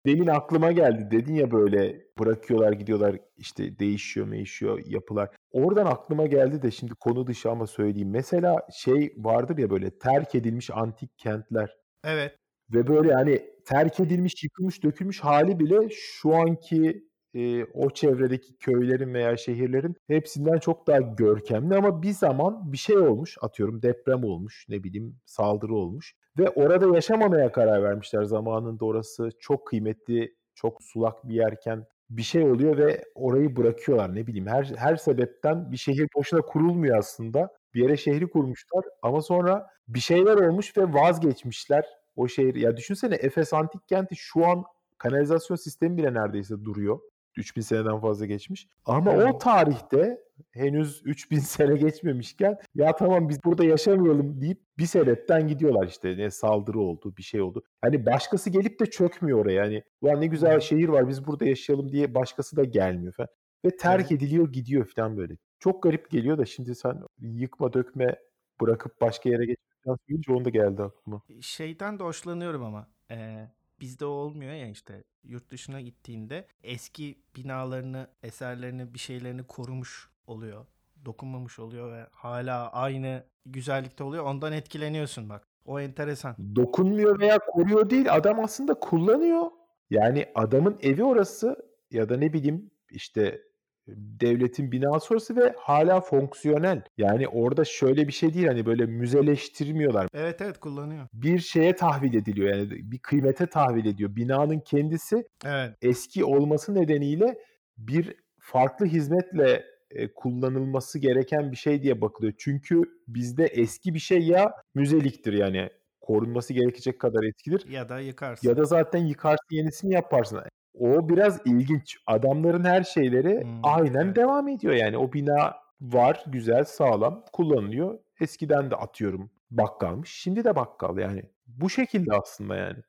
Demin 0.06 0.28
aklıma 0.28 0.72
geldi. 0.72 1.12
Dedin 1.12 1.36
ya 1.36 1.52
böyle 1.52 2.06
bırakıyorlar 2.20 2.72
gidiyorlar 2.72 3.16
işte 3.38 3.80
değişiyor 3.80 4.32
değişiyor 4.32 4.82
yapılar. 4.86 5.30
Oradan 5.52 5.86
aklıma 5.86 6.26
geldi 6.26 6.62
de 6.62 6.72
şimdi 6.72 6.94
konu 6.94 7.28
dışı 7.28 7.52
ama 7.52 7.68
söyleyeyim. 7.68 8.10
Mesela 8.12 8.68
şey 8.74 9.14
vardır 9.18 9.58
ya 9.58 9.70
böyle 9.70 9.98
terk 10.00 10.36
edilmiş 10.36 10.70
antik 10.74 11.18
kentler. 11.18 11.78
Evet. 12.04 12.36
Ve 12.74 12.88
böyle 12.88 13.14
hani 13.14 13.42
terk 13.66 14.00
edilmiş, 14.00 14.44
yıkılmış, 14.44 14.84
dökülmüş 14.84 15.20
hali 15.20 15.60
bile 15.60 15.90
şu 15.92 16.36
anki 16.36 17.04
e, 17.34 17.66
o 17.66 17.90
çevredeki 17.90 18.58
köylerin 18.58 19.14
veya 19.14 19.38
şehirlerin 19.38 19.96
hepsinden 20.08 20.58
çok 20.58 20.88
daha 20.88 21.00
görkemli 21.00 21.76
ama 21.76 22.02
bir 22.04 22.12
zaman 22.12 22.72
bir 22.74 22.78
şey 22.78 22.98
olmuş 22.98 23.38
atıyorum 23.42 23.82
deprem 23.82 24.24
olmuş 24.24 24.66
ne 24.70 24.84
bileyim 24.84 25.16
saldırı 25.26 25.74
olmuş 25.76 26.14
ve 26.38 26.50
orada 26.50 26.96
yaşamamaya 26.96 27.52
karar 27.52 27.84
vermişler. 27.84 28.24
Zamanında 28.24 28.86
orası 28.86 29.30
çok 29.40 29.68
kıymetli 29.68 30.36
çok 30.56 30.84
sulak 30.84 31.28
bir 31.30 31.36
yerken 31.36 31.86
bir 32.10 32.22
şey 32.24 32.44
oluyor 32.52 32.78
ve 32.78 33.04
orayı 33.16 33.56
bırakıyorlar. 33.56 34.16
Ne 34.16 34.28
bileyim 34.28 34.48
her 34.48 34.64
her 34.78 34.96
sebepten 34.96 35.72
bir 35.72 35.78
şehir 35.78 36.08
boşuna 36.16 36.42
kurulmuyor 36.42 36.98
aslında. 36.98 37.50
Bir 37.74 37.82
yere 37.84 37.98
şehri 37.98 38.30
kurmuşlar 38.30 38.86
ama 39.02 39.22
sonra 39.22 39.68
bir 39.88 40.00
şeyler 40.00 40.36
olmuş 40.36 40.78
ve 40.78 40.94
vazgeçmişler 40.94 41.86
o 42.16 42.28
şehir 42.28 42.56
ya 42.56 42.78
düşünsene 42.78 43.16
Efes 43.16 43.54
antik 43.54 43.88
kenti 43.88 44.16
şu 44.16 44.46
an 44.46 44.64
kanalizasyon 44.98 45.58
sistemi 45.58 45.98
bile 45.98 46.14
neredeyse 46.14 46.66
duruyor. 46.66 47.00
3000 47.36 47.62
seneden 47.62 48.00
fazla 48.00 48.26
geçmiş. 48.26 48.68
Ama 48.86 49.12
o 49.12 49.38
tarihte 49.38 50.18
henüz 50.52 51.02
3000 51.06 51.40
sene 51.40 51.76
geçmemişken 51.78 52.58
ya 52.76 52.96
tamam 52.96 53.30
biz 53.30 53.44
burada 53.44 53.64
yaşamayalım 53.64 54.42
deyip 54.42 54.62
bir 54.78 54.86
sebepten 54.86 55.48
gidiyorlar 55.48 55.88
işte. 55.88 56.18
Ne 56.18 56.32
saldırı 56.32 56.80
oldu, 56.80 57.14
bir 57.18 57.24
şey 57.24 57.42
oldu. 57.42 57.64
Hani 57.82 58.06
başkası 58.06 58.50
gelip 58.50 58.80
de 58.80 58.86
çökmüyor 58.86 59.40
oraya. 59.40 59.64
Yani 59.64 59.84
ulan 60.02 60.22
ne 60.22 60.28
güzel 60.28 60.60
şehir 60.60 60.90
var 60.90 61.08
biz 61.08 61.28
burada 61.28 61.46
yaşayalım 61.46 61.92
diye 61.92 62.16
başkası 62.16 62.56
da 62.56 62.64
gelmiyor 62.64 63.14
falan. 63.14 63.30
Ve 63.66 63.78
terk 63.78 64.12
ediliyor 64.12 64.52
gidiyor 64.52 64.86
falan 64.96 65.18
böyle. 65.18 65.38
Çok 65.60 65.84
garip 65.84 66.10
geliyor 66.10 66.38
da 66.38 66.46
şimdi 66.46 66.76
sen 66.76 67.04
yıkma 67.20 67.74
dökme 67.74 68.16
bırakıp 68.62 69.02
başka 69.02 69.30
yere 69.30 69.46
geçmekten 69.46 69.96
söyleyince 70.08 70.34
onu 70.34 70.46
da 70.46 70.50
geldi 70.50 70.84
aklıma. 70.84 71.22
Şeyden 71.42 72.00
de 72.00 72.04
hoşlanıyorum 72.04 72.64
ama. 72.64 72.88
Ee, 73.12 73.48
bizde 73.82 74.06
olmuyor 74.06 74.54
ya 74.54 74.68
işte 74.68 75.04
yurt 75.24 75.52
dışına 75.52 75.82
gittiğinde 75.82 76.48
eski 76.64 77.20
binalarını, 77.36 78.08
eserlerini, 78.24 78.94
bir 78.94 79.00
şeylerini 79.00 79.44
korumuş 79.44 80.10
oluyor. 80.28 80.66
Dokunmamış 81.06 81.60
oluyor 81.60 81.92
ve 81.92 82.08
hala 82.12 82.72
aynı 82.72 83.24
güzellikte 83.46 84.04
oluyor. 84.04 84.26
Ondan 84.26 84.54
etkileniyorsun 84.54 85.30
bak. 85.30 85.48
O 85.66 85.80
enteresan. 85.80 86.36
dokunmuyor 86.56 87.20
veya 87.20 87.40
koruyor 87.40 87.90
değil 87.90 88.14
adam 88.16 88.40
aslında 88.40 88.74
kullanıyor. 88.74 89.46
Yani 89.90 90.26
adamın 90.36 90.78
evi 90.82 91.04
orası 91.04 91.72
ya 91.92 92.10
da 92.10 92.18
ne 92.18 92.34
bileyim 92.34 92.72
işte 92.90 93.42
devletin 93.88 94.72
binası 94.72 95.14
orası 95.14 95.36
ve 95.36 95.54
hala 95.58 96.02
fonksiyonel. 96.02 96.82
Yani 96.98 97.28
orada 97.28 97.66
şöyle 97.66 98.08
bir 98.08 98.14
şey 98.14 98.34
değil 98.34 98.48
hani 98.48 98.66
böyle 98.66 98.86
müzeleştirmiyorlar. 98.86 100.08
Evet 100.14 100.42
evet 100.42 100.58
kullanıyor. 100.60 101.08
Bir 101.14 101.40
şeye 101.40 101.76
tahvil 101.76 102.14
ediliyor 102.14 102.50
yani 102.56 102.70
bir 102.92 103.00
kıymete 103.00 103.46
tahvil 103.48 103.86
ediyor. 103.86 104.16
Binanın 104.16 104.60
kendisi 104.60 105.24
Evet. 105.46 105.76
eski 105.82 106.26
olması 106.26 106.76
nedeniyle 106.76 107.38
bir 107.78 108.16
farklı 108.40 108.86
hizmetle 108.86 109.66
e, 109.92 110.14
kullanılması 110.14 111.00
gereken 111.00 111.52
bir 111.52 111.58
şey 111.58 111.84
diye 111.84 112.02
bakılıyor. 112.02 112.34
Çünkü 112.38 112.82
bizde 113.08 113.46
eski 113.46 113.94
bir 113.94 114.00
şey 114.00 114.20
ya 114.20 114.52
müzeliktir 114.76 115.34
yani 115.34 115.70
korunması 116.02 116.54
gerekecek 116.54 117.00
kadar 117.00 117.24
etkidir 117.24 117.66
Ya 117.70 117.90
da 117.90 118.00
yıkarsın. 118.00 118.50
ya 118.50 118.58
da 118.58 118.66
zaten 118.66 119.06
yıkarsın 119.06 119.46
yenisini 119.56 119.94
yaparsın. 119.94 120.42
O 120.74 121.10
biraz 121.10 121.42
ilginç. 121.46 121.98
Adamların 122.08 122.64
her 122.64 122.84
şeyleri 122.84 123.44
Hmm, 123.44 123.62
aynen 123.64 124.06
evet. 124.06 124.16
devam 124.16 124.48
ediyor 124.48 124.74
yani. 124.74 124.98
O 124.98 125.14
bina 125.14 125.56
var, 125.82 126.24
güzel, 126.28 126.64
sağlam, 126.64 127.26
kullanılıyor. 127.34 128.00
Eskiden 128.20 128.72
de 128.72 128.76
atıyorum 128.76 129.32
bakkalmış. 129.52 130.10
Şimdi 130.12 130.44
de 130.44 130.56
bakkal 130.56 130.98
yani. 130.98 131.24
Bu 131.48 131.70
şekilde 131.70 132.14
aslında 132.14 132.56
yani. 132.56 132.80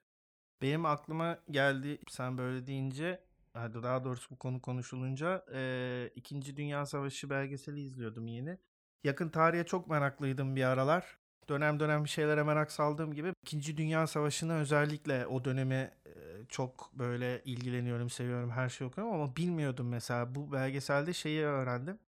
Benim 0.62 0.84
aklıma 0.86 1.38
geldi 1.50 1.98
sen 2.08 2.38
böyle 2.38 2.66
deyince 2.66 3.24
daha 3.54 4.04
doğrusu 4.04 4.30
bu 4.30 4.38
konu 4.38 4.62
konuşulunca 4.62 5.44
eee, 5.52 6.12
İkinci 6.16 6.56
Dünya 6.56 6.86
Savaşı 6.86 7.30
belgeseli 7.30 7.80
izliyordum 7.80 8.26
yeni. 8.26 8.58
Yakın 9.04 9.28
tarihe 9.28 9.64
çok 9.66 9.86
meraklıydım 9.88 10.56
bir 10.56 10.64
aralar. 10.64 11.18
Dönem 11.48 11.80
dönem 11.80 12.04
bir 12.04 12.08
şeylere 12.08 12.42
merak 12.42 12.72
saldığım 12.72 13.14
gibi 13.14 13.32
İkinci 13.42 13.76
Dünya 13.76 14.06
Savaşı'nı 14.06 14.54
özellikle 14.54 15.26
o 15.26 15.44
dönemi 15.44 15.90
eee, 16.06 16.12
çok 16.48 16.90
böyle 16.94 17.42
ilgileniyorum, 17.44 18.10
seviyorum, 18.10 18.50
her 18.50 18.68
şeyi 18.68 18.88
okuyorum 18.88 19.12
ama 19.14 19.36
bilmiyordum 19.36 19.88
mesela 19.88 20.34
bu 20.34 20.52
belgeselde 20.52 21.12
şeyi 21.12 21.44
öğrendim. 21.44 21.98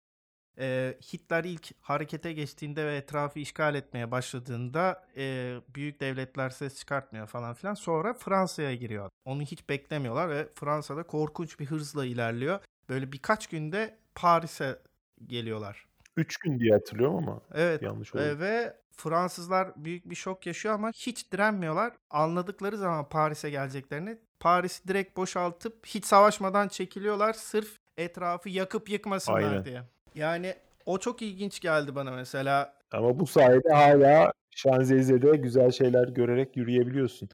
Ee, 0.58 0.98
Hitler 1.12 1.44
ilk 1.44 1.72
harekete 1.80 2.32
geçtiğinde 2.32 2.86
ve 2.86 2.96
etrafı 2.96 3.38
işgal 3.38 3.74
etmeye 3.74 4.10
başladığında 4.10 5.08
e, 5.16 5.54
büyük 5.74 6.00
devletler 6.00 6.50
ses 6.50 6.78
çıkartmıyor 6.78 7.26
falan 7.26 7.54
filan. 7.54 7.74
Sonra 7.74 8.14
Fransa'ya 8.14 8.74
giriyor. 8.74 9.10
Onu 9.24 9.42
hiç 9.42 9.68
beklemiyorlar 9.68 10.30
ve 10.30 10.48
Fransa'da 10.54 11.02
korkunç 11.02 11.60
bir 11.60 11.66
hızla 11.66 12.06
ilerliyor. 12.06 12.60
Böyle 12.88 13.12
birkaç 13.12 13.46
günde 13.46 13.98
Paris'e 14.14 14.78
geliyorlar. 15.26 15.86
Üç 16.16 16.36
gün 16.36 16.58
diye 16.58 16.72
hatırlıyorum 16.72 17.16
ama 17.16 17.40
Evet 17.54 17.82
yanlış 17.82 18.14
oldu. 18.14 18.22
ve 18.22 18.76
Fransızlar 18.96 19.72
büyük 19.76 20.10
bir 20.10 20.14
şok 20.14 20.46
yaşıyor 20.46 20.74
ama 20.74 20.90
hiç 20.90 21.32
direnmiyorlar. 21.32 21.92
Anladıkları 22.10 22.76
zaman 22.76 23.08
Paris'e 23.08 23.50
geleceklerini 23.50 24.18
Paris'i 24.40 24.88
direkt 24.88 25.16
boşaltıp 25.16 25.86
hiç 25.86 26.04
savaşmadan 26.04 26.68
çekiliyorlar. 26.68 27.32
Sırf 27.32 27.78
etrafı 27.98 28.48
yakıp 28.48 28.90
yıkmasınlar 28.90 29.42
Aynen. 29.42 29.64
diye. 29.64 29.82
Yani 30.14 30.54
o 30.86 30.98
çok 30.98 31.22
ilginç 31.22 31.60
geldi 31.60 31.94
bana 31.94 32.10
mesela. 32.10 32.74
Ama 32.92 33.18
bu 33.18 33.26
sayede 33.26 33.68
hala 33.68 34.32
Şanzelize'de 34.50 35.36
güzel 35.36 35.70
şeyler 35.70 36.08
görerek 36.08 36.56
yürüyebiliyorsun. 36.56 37.28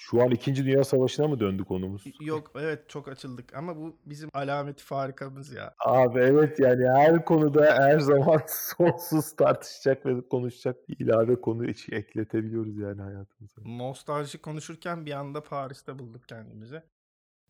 Şu 0.00 0.22
an 0.22 0.30
2. 0.30 0.56
Dünya 0.56 0.84
Savaşı'na 0.84 1.28
mı 1.28 1.40
döndü 1.40 1.64
konumuz? 1.64 2.04
Yok 2.20 2.52
evet 2.54 2.88
çok 2.88 3.08
açıldık 3.08 3.54
ama 3.54 3.76
bu 3.76 3.96
bizim 4.06 4.30
alameti 4.34 4.84
farikamız 4.84 5.52
ya. 5.52 5.74
Abi 5.84 6.18
evet 6.18 6.60
yani 6.60 6.88
her 6.88 7.24
konuda 7.24 7.64
her 7.64 7.98
zaman 7.98 8.42
sonsuz 8.48 9.36
tartışacak 9.36 10.06
ve 10.06 10.28
konuşacak 10.28 10.76
ilave 10.88 11.40
konu 11.40 11.64
hiç 11.64 11.88
ekletebiliyoruz 11.88 12.78
yani 12.78 13.02
hayatımıza. 13.02 13.62
Nostalji 13.64 14.38
konuşurken 14.38 15.06
bir 15.06 15.12
anda 15.12 15.42
Paris'te 15.42 15.98
bulduk 15.98 16.28
kendimizi. 16.28 16.82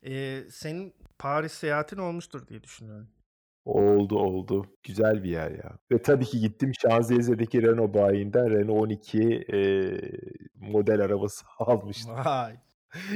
Ee, 0.05 0.43
senin 0.49 0.93
Paris 1.19 1.51
seyahatin 1.51 1.97
olmuştur 1.97 2.47
diye 2.47 2.63
düşünüyorum. 2.63 3.07
Oldu 3.65 4.19
oldu. 4.19 4.65
Güzel 4.83 5.23
bir 5.23 5.29
yer 5.29 5.51
ya. 5.51 5.77
Ve 5.91 6.01
tabii 6.01 6.25
ki 6.25 6.39
gittim 6.39 6.71
Şanzelize'deki 6.81 7.61
Renault 7.61 7.93
bayinden 7.93 8.49
Renault 8.49 8.81
12 8.81 9.45
e, 9.53 9.57
model 10.55 11.01
arabası 11.01 11.45
almıştım. 11.59 12.15
Vay. 12.25 12.55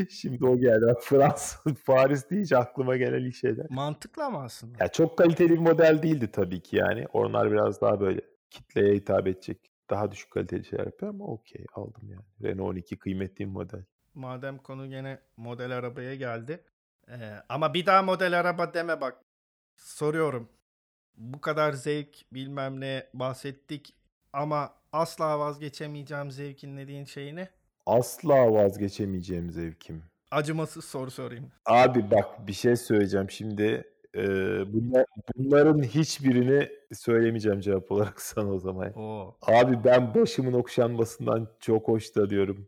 Şimdi 0.09 0.45
o 0.45 0.57
geldi. 0.57 0.93
Fransa, 1.01 1.57
Paris 1.85 2.29
deyince 2.29 2.57
aklıma 2.57 2.97
gelen 2.97 3.23
ilk 3.23 3.35
şeyler. 3.35 3.65
Mantıklı 3.69 4.25
ama 4.25 4.43
aslında. 4.43 4.77
Ya 4.83 4.87
çok 4.87 5.17
kaliteli 5.17 5.49
bir 5.49 5.57
model 5.57 6.03
değildi 6.03 6.31
tabii 6.31 6.61
ki 6.61 6.75
yani. 6.75 7.05
Onlar 7.13 7.51
biraz 7.51 7.81
daha 7.81 7.99
böyle 7.99 8.21
kitleye 8.49 8.95
hitap 8.95 9.27
edecek 9.27 9.71
daha 9.89 10.11
düşük 10.11 10.31
kaliteli 10.31 10.65
şeyler 10.65 10.85
yapıyor 10.85 11.13
ama 11.13 11.25
okey 11.25 11.65
aldım 11.73 12.09
yani. 12.09 12.23
Renault 12.43 12.69
12 12.69 12.99
kıymetli 12.99 13.45
bir 13.45 13.51
model. 13.51 13.83
Madem 14.13 14.57
konu 14.57 14.89
gene 14.89 15.19
model 15.37 15.77
arabaya 15.77 16.15
geldi. 16.15 16.63
Ee, 17.09 17.33
ama 17.49 17.73
bir 17.73 17.85
daha 17.85 18.01
model 18.01 18.39
araba 18.39 18.73
deme 18.73 19.01
bak. 19.01 19.24
Soruyorum. 19.77 20.49
bu 21.17 21.41
kadar 21.41 21.73
zevk 21.73 22.17
bilmem 22.33 22.81
ne 22.81 23.07
bahsettik 23.13 23.93
ama 24.33 24.73
asla 24.93 25.39
vazgeçemeyeceğim 25.39 26.31
zevkin 26.31 26.77
dediğin 26.77 27.05
şey 27.05 27.35
ne? 27.35 27.49
Asla 27.85 28.53
vazgeçemeyeceğim 28.53 29.51
zevkim. 29.51 30.03
Acımasız 30.31 30.85
soru 30.85 31.11
sorayım. 31.11 31.51
Abi 31.65 32.11
bak 32.11 32.47
bir 32.47 32.53
şey 32.53 32.75
söyleyeceğim 32.75 33.29
şimdi. 33.31 33.83
Ee, 34.15 34.23
bunlar, 34.73 35.05
bunların 35.35 35.83
hiçbirini 35.83 36.69
söylemeyeceğim 36.93 37.59
cevap 37.59 37.91
olarak 37.91 38.21
sana 38.21 38.51
o 38.51 38.59
zaman. 38.59 38.99
Oo. 38.99 39.35
Abi 39.41 39.83
ben 39.83 40.15
başımın 40.15 40.53
okşanmasından 40.53 41.47
çok 41.59 41.87
hoşlanıyorum. 41.87 42.67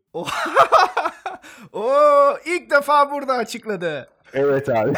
Oo, 1.73 2.37
ilk 2.45 2.71
defa 2.71 3.11
burada 3.11 3.33
açıkladı. 3.33 4.09
Evet 4.33 4.69
abi. 4.69 4.93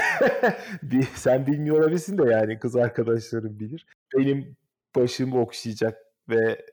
Sen 1.16 1.48
bilmiyor 1.48 1.78
olabilirsin 1.80 2.18
de 2.18 2.32
yani 2.32 2.60
kız 2.60 2.76
arkadaşlarım 2.76 3.60
bilir. 3.60 3.86
Benim 4.18 4.56
başımı 4.96 5.42
okşayacak 5.42 5.98
ve 6.30 6.66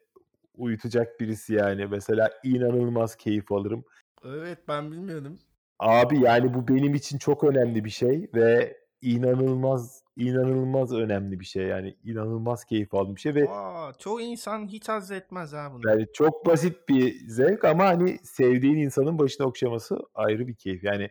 uyutacak 0.54 1.20
birisi 1.20 1.54
yani. 1.54 1.86
Mesela 1.86 2.30
inanılmaz 2.44 3.16
keyif 3.16 3.52
alırım. 3.52 3.84
Evet 4.24 4.58
ben 4.68 4.92
bilmiyordum. 4.92 5.38
Abi 5.78 6.20
yani 6.20 6.54
bu 6.54 6.68
benim 6.68 6.94
için 6.94 7.18
çok 7.18 7.44
önemli 7.44 7.84
bir 7.84 7.90
şey 7.90 8.30
ve 8.34 8.76
inanılmaz 9.02 10.02
inanılmaz 10.16 10.92
önemli 10.92 11.40
bir 11.40 11.44
şey 11.44 11.66
yani 11.66 11.96
inanılmaz 12.04 12.64
keyif 12.64 12.94
aldığım 12.94 13.16
bir 13.16 13.20
şey 13.20 13.34
ve 13.34 13.48
Aa, 13.50 13.92
çoğu 13.98 14.20
insan 14.20 14.66
hiç 14.66 14.88
haz 14.88 15.10
etmez 15.10 15.52
ha 15.52 15.72
bunu. 15.72 15.90
yani 15.90 16.06
çok 16.12 16.46
basit 16.46 16.88
bir 16.88 17.28
zevk 17.28 17.64
ama 17.64 17.84
hani 17.84 18.18
sevdiğin 18.22 18.76
insanın 18.76 19.18
başına 19.18 19.46
okşaması 19.46 19.98
ayrı 20.14 20.48
bir 20.48 20.54
keyif. 20.54 20.84
Yani 20.84 21.10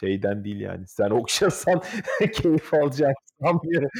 şeyden 0.00 0.44
değil 0.44 0.60
yani 0.60 0.86
sen 0.86 1.10
okşasan 1.10 1.82
keyif 2.34 2.70
sanmıyorum. 3.42 3.90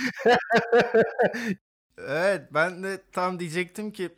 Evet 1.98 2.42
ben 2.54 2.82
de 2.82 3.02
tam 3.12 3.40
diyecektim 3.40 3.92
ki 3.92 4.10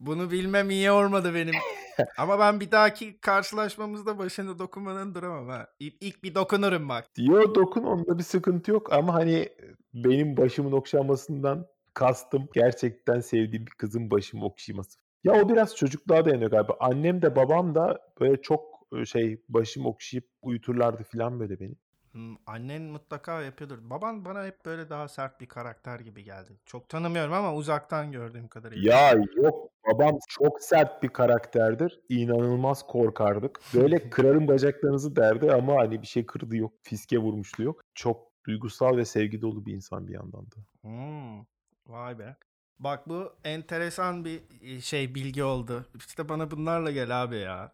bunu 0.00 0.30
bilmem 0.30 0.70
iyi 0.70 0.90
olmadı 0.90 1.34
benim. 1.34 1.54
Ama 2.18 2.38
ben 2.38 2.60
bir 2.60 2.70
dahaki 2.70 3.20
karşılaşmamızda 3.20 4.18
başına 4.18 4.58
dokunmadan 4.58 5.14
duramam 5.14 5.48
ha. 5.48 5.66
İlk, 5.80 5.94
ilk 6.00 6.22
bir 6.22 6.34
dokunurum 6.34 6.88
bak. 6.88 7.06
Yo 7.18 7.54
dokun 7.54 7.82
onda 7.82 8.18
bir 8.18 8.22
sıkıntı 8.22 8.70
yok 8.70 8.92
ama 8.92 9.14
hani 9.14 9.48
benim 9.94 10.36
başımın 10.36 10.72
okşanmasından 10.72 11.66
kastım 11.94 12.48
gerçekten 12.54 13.20
sevdiğim 13.20 13.66
bir 13.66 13.72
kızın 13.72 14.10
başımı 14.10 14.44
okşaması. 14.44 14.98
Ya 15.24 15.42
o 15.42 15.48
biraz 15.48 15.76
çocukluğa 15.76 16.24
dayanıyor 16.24 16.50
galiba. 16.50 16.76
Annem 16.80 17.22
de 17.22 17.36
babam 17.36 17.74
da 17.74 17.98
böyle 18.20 18.42
çok 18.42 18.77
şey 19.04 19.42
başımı 19.48 19.88
okşayıp 19.88 20.28
uyuturlardı 20.42 21.02
falan 21.02 21.40
böyle 21.40 21.60
beni. 21.60 21.74
Hmm, 22.12 22.36
annen 22.46 22.82
mutlaka 22.82 23.42
yapıyordur. 23.42 23.78
Baban 23.90 24.24
bana 24.24 24.44
hep 24.44 24.64
böyle 24.66 24.90
daha 24.90 25.08
sert 25.08 25.40
bir 25.40 25.46
karakter 25.46 26.00
gibi 26.00 26.24
geldi. 26.24 26.52
Çok 26.66 26.88
tanımıyorum 26.88 27.32
ama 27.32 27.54
uzaktan 27.54 28.12
gördüğüm 28.12 28.48
kadarıyla. 28.48 28.94
Ya 28.94 29.12
yok 29.36 29.70
babam 29.86 30.18
çok 30.28 30.62
sert 30.62 31.02
bir 31.02 31.08
karakterdir. 31.08 32.00
İnanılmaz 32.08 32.86
korkardık. 32.86 33.60
Böyle 33.74 33.98
kırarım 34.10 34.48
bacaklarınızı 34.48 35.16
derdi 35.16 35.52
ama 35.52 35.76
hani 35.76 36.02
bir 36.02 36.06
şey 36.06 36.26
kırdı 36.26 36.56
yok. 36.56 36.72
Fiske 36.82 37.18
vurmuştu 37.18 37.62
yok. 37.62 37.84
Çok 37.94 38.28
duygusal 38.46 38.96
ve 38.96 39.04
sevgi 39.04 39.40
dolu 39.40 39.66
bir 39.66 39.74
insan 39.74 40.08
bir 40.08 40.14
yandan 40.14 40.46
da. 40.46 40.56
Hmm, 40.82 41.44
vay 41.86 42.18
be. 42.18 42.36
Bak 42.78 43.08
bu 43.08 43.32
enteresan 43.44 44.24
bir 44.24 44.40
şey 44.80 45.14
bilgi 45.14 45.44
oldu. 45.44 45.86
İşte 45.96 46.28
bana 46.28 46.50
bunlarla 46.50 46.90
gel 46.90 47.22
abi 47.22 47.36
ya. 47.36 47.72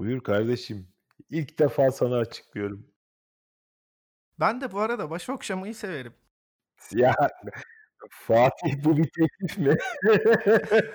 Buyur 0.00 0.20
kardeşim. 0.20 0.88
İlk 1.30 1.58
defa 1.58 1.90
sana 1.90 2.16
açıklıyorum. 2.16 2.86
Ben 4.40 4.60
de 4.60 4.72
bu 4.72 4.80
arada 4.80 5.10
baş 5.10 5.28
okşamayı 5.28 5.74
severim. 5.74 6.12
Ya 6.92 7.14
Fatih 8.10 8.84
bu 8.84 8.96
bir 8.96 9.08
teklif 9.10 9.58
mi? 9.58 9.76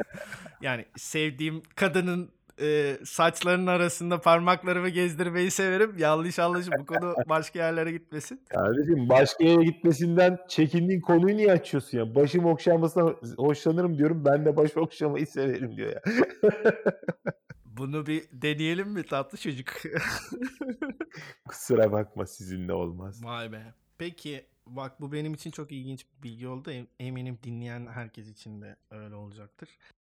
Yani 0.62 0.86
sevdiğim 0.98 1.64
kadının 1.76 2.32
e, 2.62 2.98
saçlarının 3.04 3.68
arasında 3.68 4.22
parmaklarımı 4.22 4.90
gezdirmeyi 4.90 5.52
severim. 5.52 5.98
Yanlış 5.98 6.40
anlaşılma 6.40 6.78
bu 6.80 6.86
konu 6.86 7.16
başka 7.30 7.60
yerlere 7.60 7.92
gitmesin. 7.92 8.42
Kardeşim 8.50 9.10
başka 9.10 9.44
yere 9.44 9.64
gitmesinden 9.64 10.38
çekindiğin 10.48 11.02
konuyu 11.02 11.38
niye 11.38 11.52
açıyorsun 11.52 11.98
ya? 11.98 12.16
Başım 12.16 12.46
okşanmasına 12.46 13.16
hoşlanırım 13.38 13.98
diyorum. 13.98 14.26
Ben 14.26 14.46
de 14.46 14.56
baş 14.56 14.78
okşamayı 14.78 15.28
severim 15.28 15.78
diyor 15.78 15.92
ya. 15.94 16.02
Bunu 17.78 18.06
bir 18.06 18.24
deneyelim 18.32 18.90
mi 18.90 19.04
tatlı 19.04 19.38
çocuk? 19.38 19.68
Kusura 21.48 21.92
bakma 21.92 22.26
sizinle 22.26 22.74
olmaz. 22.74 23.24
Vay 23.26 23.52
be. 23.52 23.74
Peki 23.98 24.46
bak 24.68 25.02
bu 25.02 25.12
benim 25.12 25.34
için 25.34 25.52
çok 25.52 25.72
ilginç 25.72 26.06
bir 26.18 26.24
bilgi 26.24 26.48
oldu. 26.48 26.72
Em- 26.72 26.88
Eminim 27.00 27.40
dinleyen 27.44 27.88
herkes 27.88 28.28
için 28.30 28.62
de 28.62 28.76
öyle 28.92 29.16
olacaktır. 29.16 29.70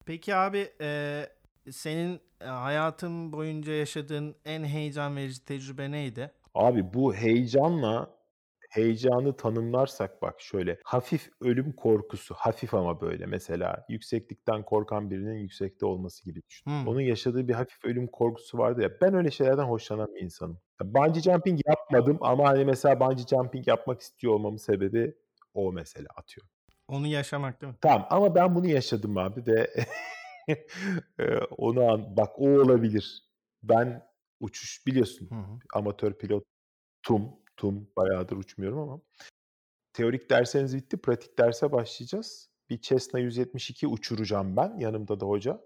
Peki 0.06 0.34
abi 0.34 0.70
e, 0.80 1.26
senin 1.70 2.20
hayatın 2.40 3.32
boyunca 3.32 3.72
yaşadığın 3.72 4.34
en 4.44 4.64
heyecan 4.64 5.16
verici 5.16 5.44
tecrübe 5.44 5.90
neydi? 5.90 6.30
Abi 6.54 6.94
bu 6.94 7.14
heyecanla 7.14 8.10
heyecanı 8.70 9.36
tanımlarsak 9.36 10.22
bak 10.22 10.40
şöyle 10.40 10.78
hafif 10.84 11.30
ölüm 11.40 11.72
korkusu 11.72 12.34
hafif 12.34 12.74
ama 12.74 13.00
böyle 13.00 13.26
mesela 13.26 13.84
yükseklikten 13.88 14.62
korkan 14.62 15.10
birinin 15.10 15.38
yüksekte 15.38 15.86
olması 15.86 16.24
gibi 16.24 16.42
düşün. 16.42 16.70
Hmm. 16.70 16.88
Onun 16.88 17.00
yaşadığı 17.00 17.48
bir 17.48 17.54
hafif 17.54 17.84
ölüm 17.84 18.06
korkusu 18.06 18.58
vardı 18.58 18.82
ya 18.82 18.90
ben 19.02 19.14
öyle 19.14 19.30
şeylerden 19.30 19.64
hoşlanan 19.64 20.14
bir 20.14 20.20
insanım. 20.20 20.60
Bungee 20.84 21.22
jumping 21.22 21.60
yapmadım 21.66 22.18
ama 22.20 22.48
hani 22.48 22.64
mesela 22.64 23.00
bungee 23.00 23.26
jumping 23.26 23.68
yapmak 23.68 24.00
istiyor 24.00 24.32
olmamın 24.32 24.56
sebebi 24.56 25.14
o 25.54 25.72
mesela 25.72 26.08
atıyor. 26.16 26.46
Onu 26.88 27.06
yaşamak 27.06 27.60
değil 27.60 27.72
mi? 27.72 27.78
Tamam 27.80 28.06
ama 28.10 28.34
ben 28.34 28.54
bunu 28.54 28.66
yaşadım 28.66 29.16
abi 29.18 29.46
ve 29.46 29.70
onu 31.58 31.90
an 31.92 32.16
bak 32.16 32.38
o 32.38 32.48
olabilir. 32.48 33.24
Ben 33.62 34.02
uçuş 34.40 34.86
biliyorsun 34.86 35.30
Hı 35.30 35.34
hı. 35.34 35.58
amatör 35.74 36.12
pilot 36.18 36.44
TUM. 37.60 37.74
TUM 37.74 37.88
bayağıdır 37.96 38.36
uçmuyorum 38.36 38.78
ama. 38.78 39.00
Teorik 39.92 40.30
derseniz 40.30 40.76
bitti. 40.76 40.96
Pratik 40.96 41.38
derse 41.38 41.72
başlayacağız. 41.72 42.50
Bir 42.70 42.80
Cessna 42.80 43.20
172 43.20 43.86
uçuracağım 43.86 44.56
ben. 44.56 44.78
Yanımda 44.78 45.20
da 45.20 45.26
hoca. 45.26 45.60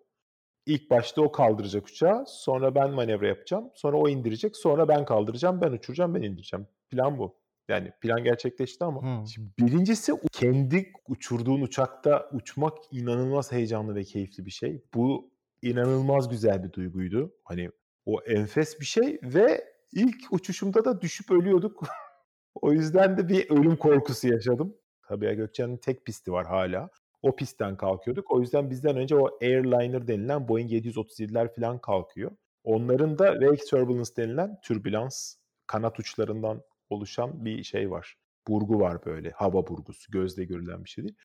İlk 0.66 0.90
başta 0.90 1.22
o 1.22 1.32
kaldıracak 1.32 1.86
uçağı. 1.86 2.24
Sonra 2.26 2.74
ben 2.74 2.90
manevra 2.90 3.28
yapacağım. 3.28 3.70
Sonra 3.74 3.97
o 3.97 4.09
indirecek. 4.09 4.57
Sonra 4.57 4.88
ben 4.88 5.05
kaldıracağım. 5.05 5.61
Ben 5.61 5.72
uçuracağım. 5.72 6.14
Ben 6.14 6.22
indireceğim. 6.22 6.66
Plan 6.90 7.18
bu. 7.18 7.36
Yani 7.68 7.92
plan 8.01 8.24
gerçekleşti 8.24 8.84
ama. 8.84 9.03
Hmm. 9.03 9.26
Şimdi 9.26 9.49
birincisi 9.59 10.12
kendi 10.32 10.92
uçurduğun 11.09 11.61
uçakta 11.61 12.30
uçmak 12.32 12.78
inanılmaz 12.90 13.53
heyecanlı 13.53 13.95
ve 13.95 14.05
keyifli 14.05 14.47
bir 14.47 14.51
şey. 14.51 14.82
Bu 14.95 15.30
inanılmaz 15.62 16.28
güzel 16.28 16.64
bir 16.64 16.72
duyguydu. 16.72 17.34
Hani 17.45 17.70
o 18.07 18.20
enfes 18.20 18.80
bir 18.80 18.84
şey 18.84 19.20
ve 19.22 19.74
ilk 19.95 20.32
uçuşumda 20.32 20.84
da 20.84 21.01
düşüp 21.01 21.30
ölüyorduk. 21.30 21.82
o 22.55 22.72
yüzden 22.72 23.16
de 23.16 23.28
bir 23.28 23.51
ölüm 23.51 23.76
korkusu 23.76 24.28
yaşadım. 24.28 24.76
Sabiha 25.09 25.32
Gökçen'in 25.32 25.76
tek 25.76 26.05
pisti 26.05 26.32
var 26.32 26.47
hala. 26.47 26.90
O 27.22 27.36
pistten 27.36 27.76
kalkıyorduk. 27.76 28.30
O 28.30 28.40
yüzden 28.40 28.70
bizden 28.70 28.97
önce 28.97 29.16
o 29.16 29.38
Airliner 29.42 30.09
denilen 30.09 30.49
Boeing 30.49 30.72
737'ler 30.72 31.55
falan 31.55 31.78
kalkıyor. 31.78 32.30
Onların 32.64 33.18
da 33.18 33.32
wake 33.32 33.64
turbulence 33.64 34.16
denilen 34.16 34.61
türbülans 34.62 35.36
kanat 35.66 36.01
uçlarından 36.01 36.62
oluşan 36.90 37.45
bir 37.45 37.62
şey 37.62 37.90
var. 37.90 38.16
Burgu 38.49 38.80
var 38.80 39.05
böyle. 39.05 39.30
Hava 39.30 39.66
burgusu. 39.66 40.12
Gözle 40.12 40.45
görülen 40.45 40.84
bir 40.84 40.90
şey 40.90 41.05
değil. 41.05 41.16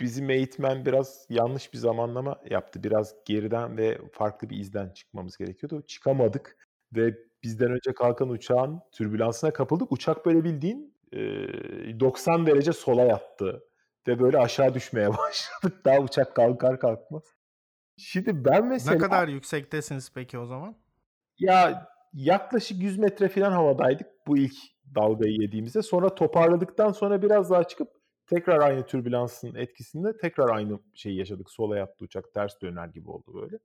Bizim 0.00 0.30
eğitmen 0.30 0.86
biraz 0.86 1.26
yanlış 1.28 1.72
bir 1.72 1.78
zamanlama 1.78 2.40
yaptı. 2.50 2.82
Biraz 2.82 3.14
geriden 3.24 3.76
ve 3.76 3.98
farklı 4.12 4.50
bir 4.50 4.56
izden 4.56 4.90
çıkmamız 4.90 5.36
gerekiyordu. 5.36 5.82
Çıkamadık 5.86 6.56
ve 6.92 7.18
bizden 7.46 7.70
önce 7.70 7.94
kalkan 7.94 8.28
uçağın 8.28 8.80
türbülansına 8.92 9.52
kapıldık. 9.52 9.92
Uçak 9.92 10.26
böyle 10.26 10.44
bildiğin 10.44 10.94
e, 11.12 11.20
90 12.00 12.46
derece 12.46 12.72
sola 12.72 13.02
yattı 13.02 13.64
ve 14.08 14.20
böyle 14.20 14.38
aşağı 14.38 14.74
düşmeye 14.74 15.08
başladık. 15.18 15.84
Daha 15.84 15.98
uçak 16.00 16.36
kalkar 16.36 16.80
kalkmaz. 16.80 17.22
Şimdi 17.98 18.44
ben 18.44 18.66
mesela 18.66 18.94
Ne 18.94 18.98
kadar 18.98 19.28
yüksektesiniz 19.28 20.12
peki 20.14 20.38
o 20.38 20.46
zaman? 20.46 20.76
ya 21.38 21.88
yaklaşık 22.12 22.82
100 22.82 22.98
metre 22.98 23.28
falan 23.28 23.52
havadaydık 23.52 24.06
bu 24.26 24.38
ilk 24.38 24.54
dalgayı 24.94 25.34
yediğimizde. 25.40 25.82
Sonra 25.82 26.14
toparladıktan 26.14 26.92
sonra 26.92 27.22
biraz 27.22 27.50
daha 27.50 27.64
çıkıp 27.64 27.88
tekrar 28.26 28.60
aynı 28.60 28.86
türbülansın 28.86 29.54
etkisinde 29.54 30.16
tekrar 30.16 30.48
aynı 30.56 30.78
şeyi 30.94 31.18
yaşadık. 31.18 31.50
Sola 31.50 31.76
yattı 31.78 32.04
uçak 32.04 32.32
ters 32.34 32.60
döner 32.62 32.88
gibi 32.88 33.10
oldu 33.10 33.34
böyle. 33.42 33.58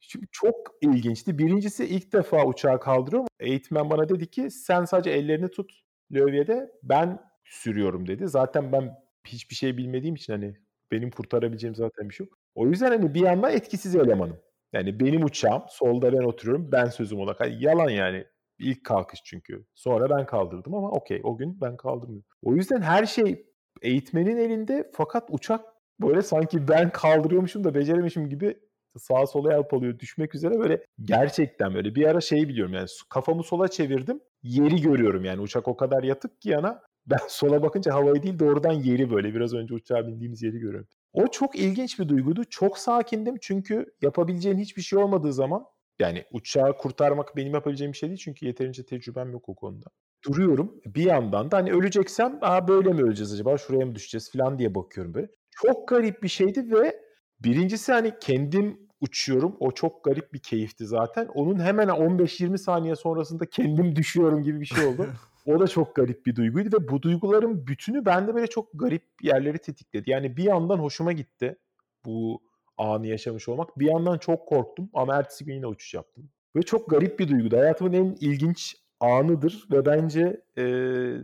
Şimdi 0.00 0.26
çok 0.32 0.54
ilginçti. 0.80 1.38
Birincisi 1.38 1.84
ilk 1.86 2.12
defa 2.12 2.46
uçağı 2.46 2.80
kaldırıyorum. 2.80 3.28
Eğitmen 3.40 3.90
bana 3.90 4.08
dedi 4.08 4.30
ki 4.30 4.50
sen 4.50 4.84
sadece 4.84 5.10
ellerini 5.10 5.48
tut 5.50 5.72
lövyede 6.12 6.72
ben 6.82 7.18
sürüyorum 7.44 8.08
dedi. 8.08 8.28
Zaten 8.28 8.72
ben 8.72 8.94
hiçbir 9.26 9.54
şey 9.54 9.76
bilmediğim 9.76 10.14
için 10.14 10.32
hani 10.32 10.54
benim 10.92 11.10
kurtarabileceğim 11.10 11.74
zaten 11.74 12.08
bir 12.08 12.14
şey 12.14 12.26
yok. 12.26 12.38
O 12.54 12.66
yüzden 12.68 12.88
hani 12.90 13.14
bir 13.14 13.20
yandan 13.20 13.52
etkisiz 13.52 13.96
elemanım. 13.96 14.36
Yani 14.72 15.00
benim 15.00 15.24
uçağım 15.24 15.62
solda 15.68 16.12
ben 16.12 16.22
oturuyorum 16.22 16.72
ben 16.72 16.86
sözüm 16.86 17.20
ona. 17.20 17.34
Yani 17.40 17.62
yalan 17.64 17.88
yani. 17.90 18.24
İlk 18.58 18.84
kalkış 18.84 19.20
çünkü. 19.24 19.66
Sonra 19.74 20.10
ben 20.18 20.26
kaldırdım 20.26 20.74
ama 20.74 20.90
okey 20.90 21.20
o 21.24 21.36
gün 21.36 21.60
ben 21.60 21.76
kaldırmıyorum. 21.76 22.24
O 22.42 22.54
yüzden 22.54 22.80
her 22.82 23.06
şey 23.06 23.46
eğitmenin 23.82 24.36
elinde 24.36 24.90
fakat 24.94 25.28
uçak 25.30 25.64
böyle 26.00 26.22
sanki 26.22 26.68
ben 26.68 26.90
kaldırıyormuşum 26.90 27.64
da 27.64 27.74
beceremişim 27.74 28.28
gibi 28.28 28.58
sağa 28.98 29.26
sola 29.26 29.52
yalpalıyor 29.52 29.98
düşmek 29.98 30.34
üzere 30.34 30.58
böyle 30.58 30.84
gerçekten 31.04 31.74
böyle 31.74 31.94
bir 31.94 32.06
ara 32.06 32.20
şeyi 32.20 32.48
biliyorum 32.48 32.74
yani 32.74 32.86
kafamı 33.08 33.42
sola 33.42 33.68
çevirdim 33.68 34.20
yeri 34.42 34.80
görüyorum 34.80 35.24
yani 35.24 35.40
uçak 35.40 35.68
o 35.68 35.76
kadar 35.76 36.02
yatık 36.02 36.40
ki 36.40 36.50
yana 36.50 36.82
ben 37.06 37.20
sola 37.28 37.62
bakınca 37.62 37.94
havayı 37.94 38.22
değil 38.22 38.38
doğrudan 38.38 38.72
yeri 38.72 39.10
böyle 39.10 39.34
biraz 39.34 39.54
önce 39.54 39.74
uçağa 39.74 40.06
bindiğimiz 40.06 40.42
yeri 40.42 40.58
görüyorum. 40.58 40.88
O 41.12 41.26
çok 41.26 41.56
ilginç 41.56 41.98
bir 41.98 42.08
duyguydu. 42.08 42.44
Çok 42.44 42.78
sakindim 42.78 43.36
çünkü 43.40 43.86
yapabileceğim 44.02 44.58
hiçbir 44.58 44.82
şey 44.82 44.98
olmadığı 44.98 45.32
zaman 45.32 45.64
yani 45.98 46.24
uçağı 46.32 46.76
kurtarmak 46.76 47.36
benim 47.36 47.54
yapabileceğim 47.54 47.92
bir 47.92 47.98
şey 47.98 48.08
değil 48.08 48.20
çünkü 48.24 48.46
yeterince 48.46 48.84
tecrübem 48.84 49.32
yok 49.32 49.48
o 49.48 49.54
konuda. 49.54 49.86
Duruyorum. 50.26 50.80
Bir 50.86 51.04
yandan 51.04 51.50
da 51.50 51.56
hani 51.56 51.72
öleceksem 51.72 52.38
Aa, 52.40 52.68
böyle 52.68 52.92
mi 52.92 53.02
öleceğiz 53.02 53.32
acaba 53.32 53.58
şuraya 53.58 53.86
mı 53.86 53.94
düşeceğiz 53.94 54.32
falan 54.32 54.58
diye 54.58 54.74
bakıyorum 54.74 55.14
böyle. 55.14 55.28
Çok 55.50 55.88
garip 55.88 56.22
bir 56.22 56.28
şeydi 56.28 56.72
ve 56.72 57.00
birincisi 57.40 57.92
hani 57.92 58.12
kendim 58.20 58.87
uçuyorum. 59.00 59.56
O 59.60 59.70
çok 59.70 60.04
garip 60.04 60.32
bir 60.32 60.38
keyifti 60.38 60.86
zaten. 60.86 61.28
Onun 61.34 61.60
hemen 61.60 61.88
15-20 61.88 62.58
saniye 62.58 62.96
sonrasında 62.96 63.46
kendim 63.46 63.96
düşüyorum 63.96 64.42
gibi 64.42 64.60
bir 64.60 64.66
şey 64.66 64.86
oldu. 64.86 65.06
o 65.46 65.60
da 65.60 65.68
çok 65.68 65.94
garip 65.94 66.26
bir 66.26 66.36
duyguydu 66.36 66.76
ve 66.76 66.88
bu 66.88 67.02
duyguların 67.02 67.66
bütünü 67.66 68.04
bende 68.04 68.34
böyle 68.34 68.46
çok 68.46 68.68
garip 68.74 69.02
yerleri 69.22 69.58
tetikledi. 69.58 70.10
Yani 70.10 70.36
bir 70.36 70.44
yandan 70.44 70.78
hoşuma 70.78 71.12
gitti 71.12 71.56
bu 72.04 72.40
anı 72.78 73.06
yaşamış 73.06 73.48
olmak. 73.48 73.78
Bir 73.78 73.86
yandan 73.86 74.18
çok 74.18 74.48
korktum 74.48 74.90
ama 74.94 75.14
ertesi 75.14 75.44
gün 75.44 75.54
yine 75.54 75.66
uçuş 75.66 75.94
yaptım. 75.94 76.30
Ve 76.56 76.62
çok 76.62 76.90
garip 76.90 77.18
bir 77.18 77.28
duyguydu. 77.28 77.56
Hayatımın 77.56 77.92
en 77.92 78.16
ilginç 78.20 78.76
anıdır 79.00 79.66
ve 79.70 79.86
bence 79.86 80.40
e, 80.58 80.64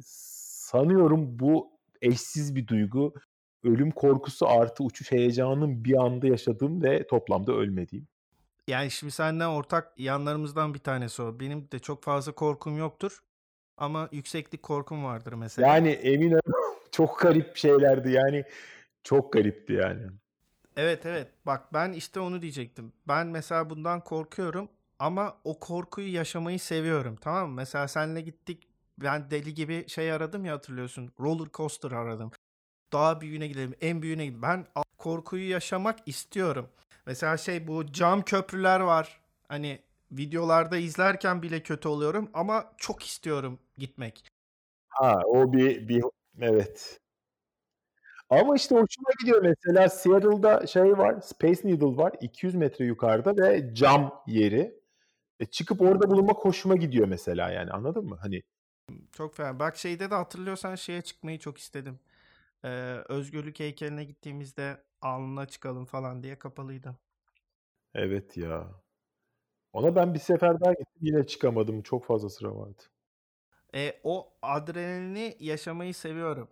sanıyorum 0.02 1.38
bu 1.38 1.70
eşsiz 2.02 2.56
bir 2.56 2.66
duygu. 2.66 3.14
Ölüm 3.64 3.90
korkusu 3.90 4.48
artı 4.48 4.84
uçuş 4.84 5.12
heyecanının 5.12 5.84
bir 5.84 6.04
anda 6.04 6.26
yaşadığım 6.26 6.82
ve 6.82 7.06
toplamda 7.06 7.52
ölmediğim. 7.52 8.06
Yani 8.68 8.90
şimdi 8.90 9.12
senden 9.12 9.48
ortak 9.48 9.92
yanlarımızdan 9.98 10.74
bir 10.74 10.78
tanesi 10.78 11.22
o. 11.22 11.40
Benim 11.40 11.70
de 11.70 11.78
çok 11.78 12.02
fazla 12.02 12.32
korkum 12.32 12.78
yoktur. 12.78 13.22
Ama 13.76 14.08
yükseklik 14.12 14.62
korkum 14.62 15.04
vardır 15.04 15.32
mesela. 15.32 15.68
Yani 15.68 15.88
emin 15.88 16.32
ol 16.32 16.40
çok 16.92 17.20
garip 17.20 17.56
şeylerdi. 17.56 18.10
Yani 18.10 18.44
çok 19.02 19.32
garipti 19.32 19.72
yani. 19.72 20.02
Evet 20.76 21.06
evet. 21.06 21.28
Bak 21.46 21.74
ben 21.74 21.92
işte 21.92 22.20
onu 22.20 22.42
diyecektim. 22.42 22.92
Ben 23.08 23.26
mesela 23.26 23.70
bundan 23.70 24.00
korkuyorum 24.00 24.68
ama 24.98 25.36
o 25.44 25.60
korkuyu 25.60 26.12
yaşamayı 26.12 26.60
seviyorum. 26.60 27.16
Tamam 27.20 27.48
mı? 27.48 27.54
Mesela 27.54 27.88
senle 27.88 28.20
gittik. 28.20 28.68
Ben 28.98 29.30
deli 29.30 29.54
gibi 29.54 29.88
şey 29.88 30.12
aradım 30.12 30.44
ya 30.44 30.54
hatırlıyorsun. 30.54 31.10
Roller 31.20 31.48
coaster 31.52 31.90
aradım. 31.90 32.30
Daha 32.92 33.20
büyüğüne 33.20 33.46
gidelim. 33.46 33.74
En 33.80 34.02
büyüğüne 34.02 34.24
gidelim. 34.24 34.42
Ben 34.42 34.66
korkuyu 34.98 35.50
yaşamak 35.50 35.98
istiyorum. 36.06 36.68
Mesela 37.06 37.36
şey 37.36 37.66
bu 37.66 37.92
cam 37.92 38.22
köprüler 38.22 38.80
var. 38.80 39.20
Hani 39.48 39.78
videolarda 40.12 40.76
izlerken 40.76 41.42
bile 41.42 41.62
kötü 41.62 41.88
oluyorum 41.88 42.30
ama 42.34 42.72
çok 42.76 43.02
istiyorum 43.02 43.58
gitmek. 43.78 44.24
Ha 44.88 45.20
o 45.26 45.52
bir 45.52 45.88
bir 45.88 46.04
evet. 46.40 47.00
Ama 48.30 48.56
işte 48.56 48.74
hoşuma 48.74 49.08
gidiyor 49.20 49.42
mesela 49.42 49.88
Seattle'da 49.88 50.66
şey 50.66 50.98
var, 50.98 51.20
Space 51.20 51.60
Needle 51.64 51.96
var 51.96 52.12
200 52.20 52.54
metre 52.54 52.84
yukarıda 52.84 53.36
ve 53.36 53.74
cam 53.74 54.22
yeri. 54.26 54.80
E 55.40 55.46
çıkıp 55.46 55.80
orada 55.80 56.10
bulunmak 56.10 56.36
hoşuma 56.36 56.76
gidiyor 56.76 57.08
mesela 57.08 57.50
yani 57.50 57.70
anladın 57.70 58.04
mı? 58.04 58.18
Hani 58.22 58.42
çok 59.12 59.36
fena. 59.36 59.58
Bak 59.58 59.76
şeyde 59.76 60.10
de 60.10 60.14
hatırlıyorsan 60.14 60.74
şeye 60.74 61.02
çıkmayı 61.02 61.38
çok 61.38 61.58
istedim. 61.58 61.98
Ee, 62.64 62.68
özgürlük 63.08 63.60
heykeline 63.60 64.04
gittiğimizde 64.04 64.84
alnına 65.02 65.46
çıkalım 65.46 65.84
falan 65.84 66.22
diye 66.22 66.38
kapalıydı. 66.38 66.96
Evet 67.94 68.36
ya. 68.36 68.70
Ona 69.72 69.96
ben 69.96 70.14
bir 70.14 70.18
sefer 70.18 70.60
daha 70.60 70.72
gittim 70.72 71.00
yine 71.00 71.26
çıkamadım. 71.26 71.82
Çok 71.82 72.04
fazla 72.06 72.30
sıra 72.30 72.56
vardı. 72.56 72.82
E, 73.74 74.00
o 74.04 74.32
adrenalini 74.42 75.36
yaşamayı 75.40 75.94
seviyorum. 75.94 76.48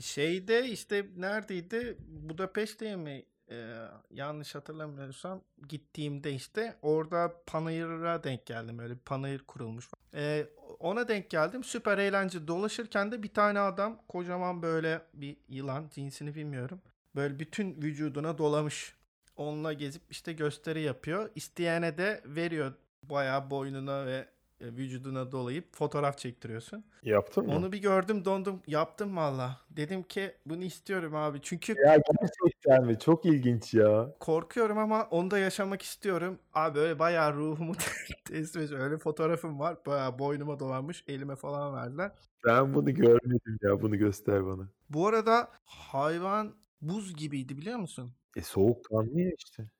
Şeyde 0.00 0.68
işte 0.68 1.06
neredeydi? 1.16 1.96
Budapeşte 2.08 2.96
mi? 2.96 3.24
Ee, 3.50 3.76
yanlış 4.10 4.54
hatırlamıyorsam 4.54 5.42
gittiğimde 5.68 6.32
işte 6.32 6.76
orada 6.82 7.42
panayır'a 7.46 8.24
denk 8.24 8.46
geldim. 8.46 8.78
Öyle 8.78 8.94
bir 8.94 8.98
panayır 9.00 9.38
kurulmuş. 9.38 9.88
Ee, 10.14 10.46
ona 10.78 11.08
denk 11.08 11.30
geldim. 11.30 11.64
Süper 11.64 11.98
eğlence 11.98 12.48
dolaşırken 12.48 13.12
de 13.12 13.22
bir 13.22 13.34
tane 13.34 13.60
adam 13.60 14.02
kocaman 14.08 14.62
böyle 14.62 15.02
bir 15.14 15.36
yılan 15.48 15.90
cinsini 15.94 16.34
bilmiyorum. 16.34 16.80
Böyle 17.16 17.38
bütün 17.38 17.82
vücuduna 17.82 18.38
dolamış. 18.38 18.94
Onunla 19.36 19.72
gezip 19.72 20.02
işte 20.10 20.32
gösteri 20.32 20.80
yapıyor. 20.80 21.30
İsteyene 21.34 21.98
de 21.98 22.20
veriyor. 22.24 22.72
Bayağı 23.02 23.50
boynuna 23.50 24.06
ve 24.06 24.16
e, 24.16 24.28
vücuduna 24.60 25.32
dolayıp 25.32 25.76
fotoğraf 25.76 26.18
çektiriyorsun. 26.18 26.84
Yaptın 27.02 27.46
mı? 27.46 27.52
Onu 27.56 27.72
bir 27.72 27.78
gördüm 27.78 28.24
dondum. 28.24 28.62
Yaptım 28.66 29.16
valla. 29.16 29.60
Dedim 29.70 30.02
ki 30.02 30.32
bunu 30.46 30.64
istiyorum 30.64 31.14
abi. 31.14 31.38
Çünkü 31.42 31.74
Ya 31.84 31.96
gerçekten 31.96 32.84
mi? 32.84 32.98
Çok 32.98 33.26
ilginç 33.26 33.74
ya. 33.74 34.14
korkuyorum 34.20 34.78
ama 34.78 35.08
onu 35.10 35.30
da 35.30 35.38
yaşamak 35.38 35.82
istiyorum. 35.82 36.38
Abi 36.54 36.74
böyle 36.74 36.98
bayağı 36.98 37.34
ruhumu 37.34 37.72
teslim. 38.24 38.80
Öyle 38.80 38.98
fotoğrafım 38.98 39.58
var. 39.60 39.76
Bayağı 39.86 40.18
boynuma 40.18 40.60
dolanmış. 40.60 41.04
Elime 41.08 41.36
falan 41.36 41.74
verdiler. 41.74 42.12
Ben 42.46 42.74
bunu 42.74 42.94
görmedim 42.94 43.58
ya. 43.62 43.82
Bunu 43.82 43.96
göster 43.96 44.46
bana. 44.46 44.68
Bu 44.90 45.06
arada 45.06 45.50
hayvan 45.64 46.54
buz 46.80 47.16
gibiydi 47.16 47.58
biliyor 47.58 47.78
musun? 47.78 48.12
E 48.36 48.42
soğukkanlı 48.42 49.20
ya 49.20 49.30
işte. 49.38 49.70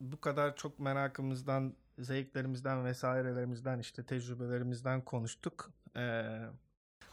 Bu 0.00 0.20
kadar 0.20 0.56
çok 0.56 0.78
merakımızdan 0.78 1.74
zevklerimizden 1.98 2.84
vesairelerimizden 2.84 3.78
işte 3.78 4.06
tecrübelerimizden 4.06 5.04
konuştuk. 5.04 5.72
Ee, 5.96 6.22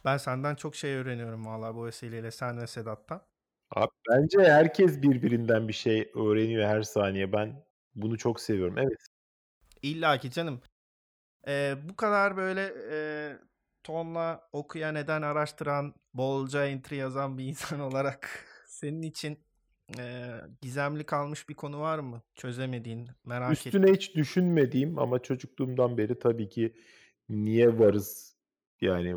ben 0.06 0.18
senden 0.18 0.56
çok 0.56 0.76
şey 0.76 0.96
öğreniyorum 0.96 1.46
valla 1.46 1.76
bu 1.76 1.86
vesileyle 1.86 2.32
sen 2.32 2.62
ve 2.62 2.68
Sedat'tan. 2.68 3.22
Abi 3.76 3.92
bence 4.10 4.40
herkes 4.40 5.02
birbirinden 5.02 5.68
bir 5.68 5.74
şey 5.74 6.12
öğreniyor 6.16 6.68
her 6.68 6.82
saniye. 6.82 7.34
Ben 7.34 7.66
bunu 7.96 8.18
çok 8.18 8.40
seviyorum. 8.40 8.78
Evet. 8.78 9.08
İlla 9.82 10.18
ki 10.18 10.32
canım. 10.32 10.62
Ee, 11.48 11.76
bu 11.90 11.96
kadar 11.96 12.38
böyle 12.38 12.74
e, 12.92 12.98
tonla 13.84 14.50
okuya 14.54 14.92
neden 14.92 15.22
araştıran, 15.22 15.94
bolca 16.14 16.66
entry 16.66 16.96
yazan 16.96 17.38
bir 17.38 17.46
insan 17.46 17.80
olarak 17.90 18.46
senin 18.68 19.02
için 19.02 19.40
e, 20.00 20.32
gizemli 20.62 21.04
kalmış 21.06 21.50
bir 21.50 21.54
konu 21.54 21.80
var 21.80 22.00
mı? 22.00 22.22
Çözemediğin, 22.36 23.10
merak 23.26 23.52
Üstüne 23.52 23.92
ettiğin. 23.92 23.96
hiç 23.96 24.16
düşünmediğim 24.16 25.00
ama 25.00 25.20
çocukluğumdan 25.20 25.98
beri 25.98 26.20
tabii 26.20 26.50
ki 26.50 26.76
niye 27.30 27.80
varız? 27.80 28.36
Yani 28.82 29.16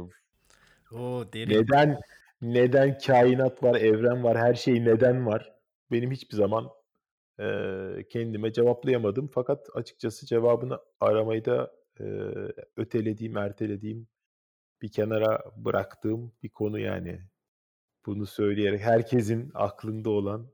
Oo, 0.93 1.25
derin. 1.33 1.51
neden 1.51 2.01
neden 2.43 2.99
kainat 2.99 3.63
var, 3.63 3.75
evren 3.81 4.25
var, 4.25 4.39
her 4.39 4.55
şey 4.55 4.85
neden 4.85 5.27
var? 5.27 5.53
Benim 5.93 6.11
hiçbir 6.11 6.37
zaman 6.37 6.71
e, 7.41 7.45
kendime 8.11 8.53
cevaplayamadım. 8.53 9.29
Fakat 9.35 9.69
açıkçası 9.75 10.27
cevabını 10.27 10.79
aramayı 11.01 11.45
da 11.45 11.73
e, 12.01 12.05
ötelediğim, 12.77 13.37
ertelediğim, 13.37 14.09
bir 14.83 14.93
kenara 14.93 15.45
bıraktığım 15.57 16.33
bir 16.43 16.49
konu 16.51 16.79
yani. 16.79 17.21
Bunu 18.07 18.27
söyleyerek 18.27 18.81
herkesin 18.81 19.51
aklında 19.55 20.11
olan 20.11 20.51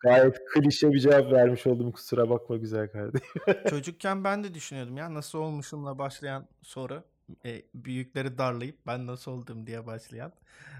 Gayet 0.00 0.44
klişe 0.54 0.92
bir 0.92 0.98
cevap 0.98 1.32
vermiş 1.32 1.66
oldum. 1.66 1.92
Kusura 1.92 2.30
bakma 2.30 2.56
güzel 2.56 2.88
kardeşim. 2.88 3.28
Çocukken 3.70 4.24
ben 4.24 4.44
de 4.44 4.54
düşünüyordum 4.54 4.96
ya 4.96 5.14
nasıl 5.14 5.38
olmuşumla 5.38 5.98
başlayan 5.98 6.48
soru. 6.62 7.02
E, 7.44 7.62
büyükleri 7.74 8.38
darlayıp 8.38 8.76
ben 8.86 9.06
nasıl 9.06 9.32
oldum 9.32 9.66
diye 9.66 9.86
başlayan. 9.86 10.32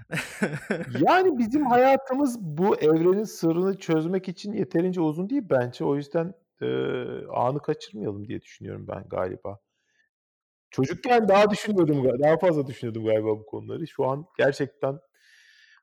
yani 0.99 1.37
bizim 1.37 1.65
hayatımız 1.65 2.39
bu 2.39 2.75
evrenin 2.75 3.23
sırrını 3.23 3.77
çözmek 3.77 4.29
için 4.29 4.53
yeterince 4.53 5.01
uzun 5.01 5.29
değil 5.29 5.43
bence. 5.49 5.85
O 5.85 5.95
yüzden 5.95 6.33
e, 6.61 6.67
anı 7.33 7.59
kaçırmayalım 7.59 8.27
diye 8.27 8.41
düşünüyorum 8.41 8.85
ben 8.87 9.03
galiba. 9.09 9.59
Çocukken 10.71 11.27
daha 11.27 11.49
düşünüyordum, 11.51 12.19
daha 12.19 12.37
fazla 12.37 12.67
düşünüyordum 12.67 13.05
galiba 13.05 13.29
bu 13.29 13.45
konuları. 13.45 13.87
Şu 13.87 14.05
an 14.05 14.25
gerçekten 14.37 14.99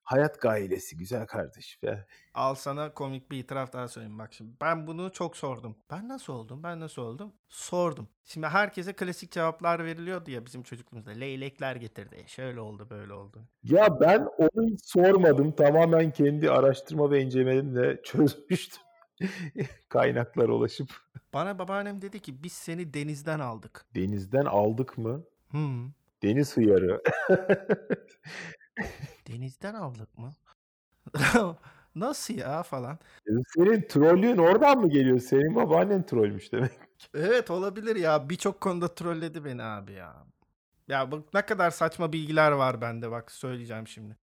hayat 0.07 0.40
gailesi 0.40 0.96
güzel 0.96 1.26
kardeş 1.26 1.82
be. 1.82 2.07
Al 2.34 2.54
sana 2.54 2.94
komik 2.94 3.30
bir 3.30 3.38
itiraf 3.38 3.72
daha 3.72 3.88
söyleyeyim 3.88 4.18
bak 4.18 4.32
şimdi. 4.32 4.52
Ben 4.61 4.86
bunu 4.86 5.12
çok 5.12 5.36
sordum. 5.36 5.76
Ben 5.90 6.09
nasıl 6.09 6.32
oldum? 6.32 6.62
Ben 6.62 6.80
nasıl 6.80 7.02
oldum? 7.02 7.32
Sordum. 7.48 8.09
Şimdi 8.24 8.46
herkese 8.46 8.92
klasik 8.92 9.32
cevaplar 9.32 9.84
veriliyordu 9.84 10.30
ya 10.30 10.46
bizim 10.46 10.62
çocukluğumuzda. 10.62 11.11
Leylekler 11.11 11.76
getirdi. 11.76 12.24
Şöyle 12.26 12.61
oldu, 12.61 12.86
böyle 12.90 13.12
oldu. 13.12 13.42
Ya 13.62 14.00
ben 14.00 14.28
onu 14.38 14.66
hiç 14.66 14.84
sormadım. 14.84 15.52
Tamamen 15.52 16.11
kendi 16.11 16.50
araştırma 16.50 17.11
ve 17.11 17.22
incelemelerimle 17.22 18.02
çözmüştüm. 18.02 18.82
Kaynaklara 19.88 20.52
ulaşıp. 20.52 20.88
Bana 21.34 21.59
babaannem 21.59 22.02
dedi 22.02 22.20
ki 22.20 22.42
biz 22.42 22.52
seni 22.52 22.94
denizden 22.94 23.40
aldık. 23.40 23.86
Denizden 23.94 24.44
aldık 24.44 24.98
mı? 24.98 25.24
Hmm. 25.50 25.90
Deniz 26.22 26.57
hıyarı. 26.57 27.02
Denizden 29.28 29.74
aldık 29.74 30.18
mı? 30.18 30.32
Nasıl 31.94 32.34
ya 32.34 32.62
falan. 32.62 32.98
Senin 33.54 33.82
trollüğün 33.88 34.36
oradan 34.36 34.78
mı 34.78 34.90
geliyor? 34.90 35.18
Senin 35.18 35.54
babaannen 35.54 36.06
trollmüş 36.06 36.52
demek. 36.52 36.72
Evet 37.14 37.50
olabilir 37.50 37.96
ya. 37.96 38.28
Birçok 38.28 38.60
konuda 38.60 38.94
trolledi 38.94 39.44
beni 39.44 39.62
abi 39.62 39.92
ya. 39.92 40.26
Ya 40.88 41.10
bak 41.10 41.34
ne 41.34 41.46
kadar 41.46 41.70
saçma 41.70 42.12
bilgiler 42.12 42.52
var 42.52 42.80
bende 42.80 43.10
bak 43.10 43.30
söyleyeceğim 43.32 43.88
şimdi. 43.88 44.16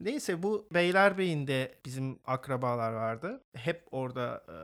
Neyse 0.00 0.42
bu 0.42 0.68
Beylerbeyi'nde 0.74 1.78
bizim 1.84 2.18
akrabalar 2.24 2.92
vardı. 2.92 3.44
Hep 3.54 3.88
orada 3.90 4.44
e, 4.48 4.56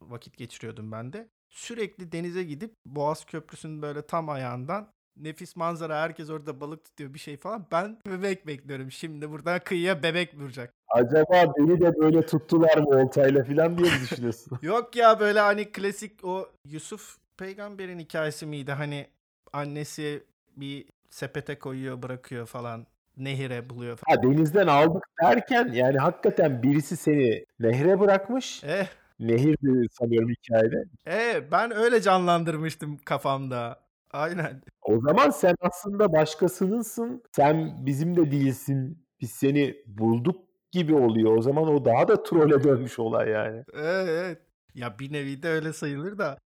vakit 0.00 0.36
geçiriyordum 0.36 0.92
ben 0.92 1.12
de. 1.12 1.28
Sürekli 1.48 2.12
denize 2.12 2.44
gidip 2.44 2.74
Boğaz 2.86 3.24
Köprüsü'nün 3.24 3.82
böyle 3.82 4.06
tam 4.06 4.28
ayağından 4.28 4.92
nefis 5.22 5.56
manzara 5.56 6.02
herkes 6.02 6.30
orada 6.30 6.60
balık 6.60 6.84
tutuyor 6.84 7.14
bir 7.14 7.18
şey 7.18 7.36
falan. 7.36 7.66
Ben 7.72 7.98
bebek 8.06 8.46
bekliyorum. 8.46 8.90
Şimdi 8.90 9.30
buradan 9.30 9.60
kıyıya 9.64 10.02
bebek 10.02 10.34
vuracak. 10.34 10.74
Acaba 10.88 11.54
beni 11.58 11.80
de 11.80 11.98
böyle 12.00 12.26
tuttular 12.26 12.78
mı 12.78 12.88
oltayla 12.88 13.44
falan 13.44 13.78
diye 13.78 13.90
mi 13.90 14.00
düşünüyorsun? 14.02 14.58
Yok 14.62 14.96
ya 14.96 15.20
böyle 15.20 15.40
hani 15.40 15.72
klasik 15.72 16.24
o 16.24 16.48
Yusuf 16.64 17.16
peygamberin 17.36 17.98
hikayesi 17.98 18.46
miydi? 18.46 18.72
Hani 18.72 19.06
annesi 19.52 20.24
bir 20.56 20.84
sepete 21.10 21.58
koyuyor 21.58 22.02
bırakıyor 22.02 22.46
falan. 22.46 22.86
Nehire 23.16 23.70
buluyor 23.70 23.96
falan. 23.96 24.16
ha 24.16 24.22
denizden 24.22 24.66
aldık 24.66 25.04
derken 25.22 25.70
yani 25.72 25.98
hakikaten 25.98 26.62
birisi 26.62 26.96
seni 26.96 27.44
nehre 27.60 28.00
bırakmış. 28.00 28.64
Eh, 28.64 28.86
Nehir 29.20 29.56
sanıyorum 29.92 30.28
hikayede. 30.28 30.84
eh 31.06 31.42
ben 31.52 31.70
öyle 31.76 32.00
canlandırmıştım 32.02 32.98
kafamda. 33.04 33.80
Aynen. 34.10 34.62
O 34.82 35.00
zaman 35.00 35.30
sen 35.30 35.54
aslında 35.60 36.12
başkasınınsın. 36.12 37.22
Sen 37.36 37.86
bizim 37.86 38.16
de 38.16 38.30
değilsin. 38.30 39.06
Biz 39.20 39.30
seni 39.30 39.76
bulduk 39.86 40.44
gibi 40.70 40.94
oluyor. 40.94 41.36
O 41.36 41.42
zaman 41.42 41.68
o 41.68 41.84
daha 41.84 42.08
da 42.08 42.22
trolle 42.22 42.64
dönmüş 42.64 42.98
olay 42.98 43.28
yani. 43.28 43.64
Evet, 43.74 44.08
evet. 44.08 44.38
Ya 44.74 44.98
bir 44.98 45.12
nevi 45.12 45.42
de 45.42 45.48
öyle 45.48 45.72
sayılır 45.72 46.18
da. 46.18 46.38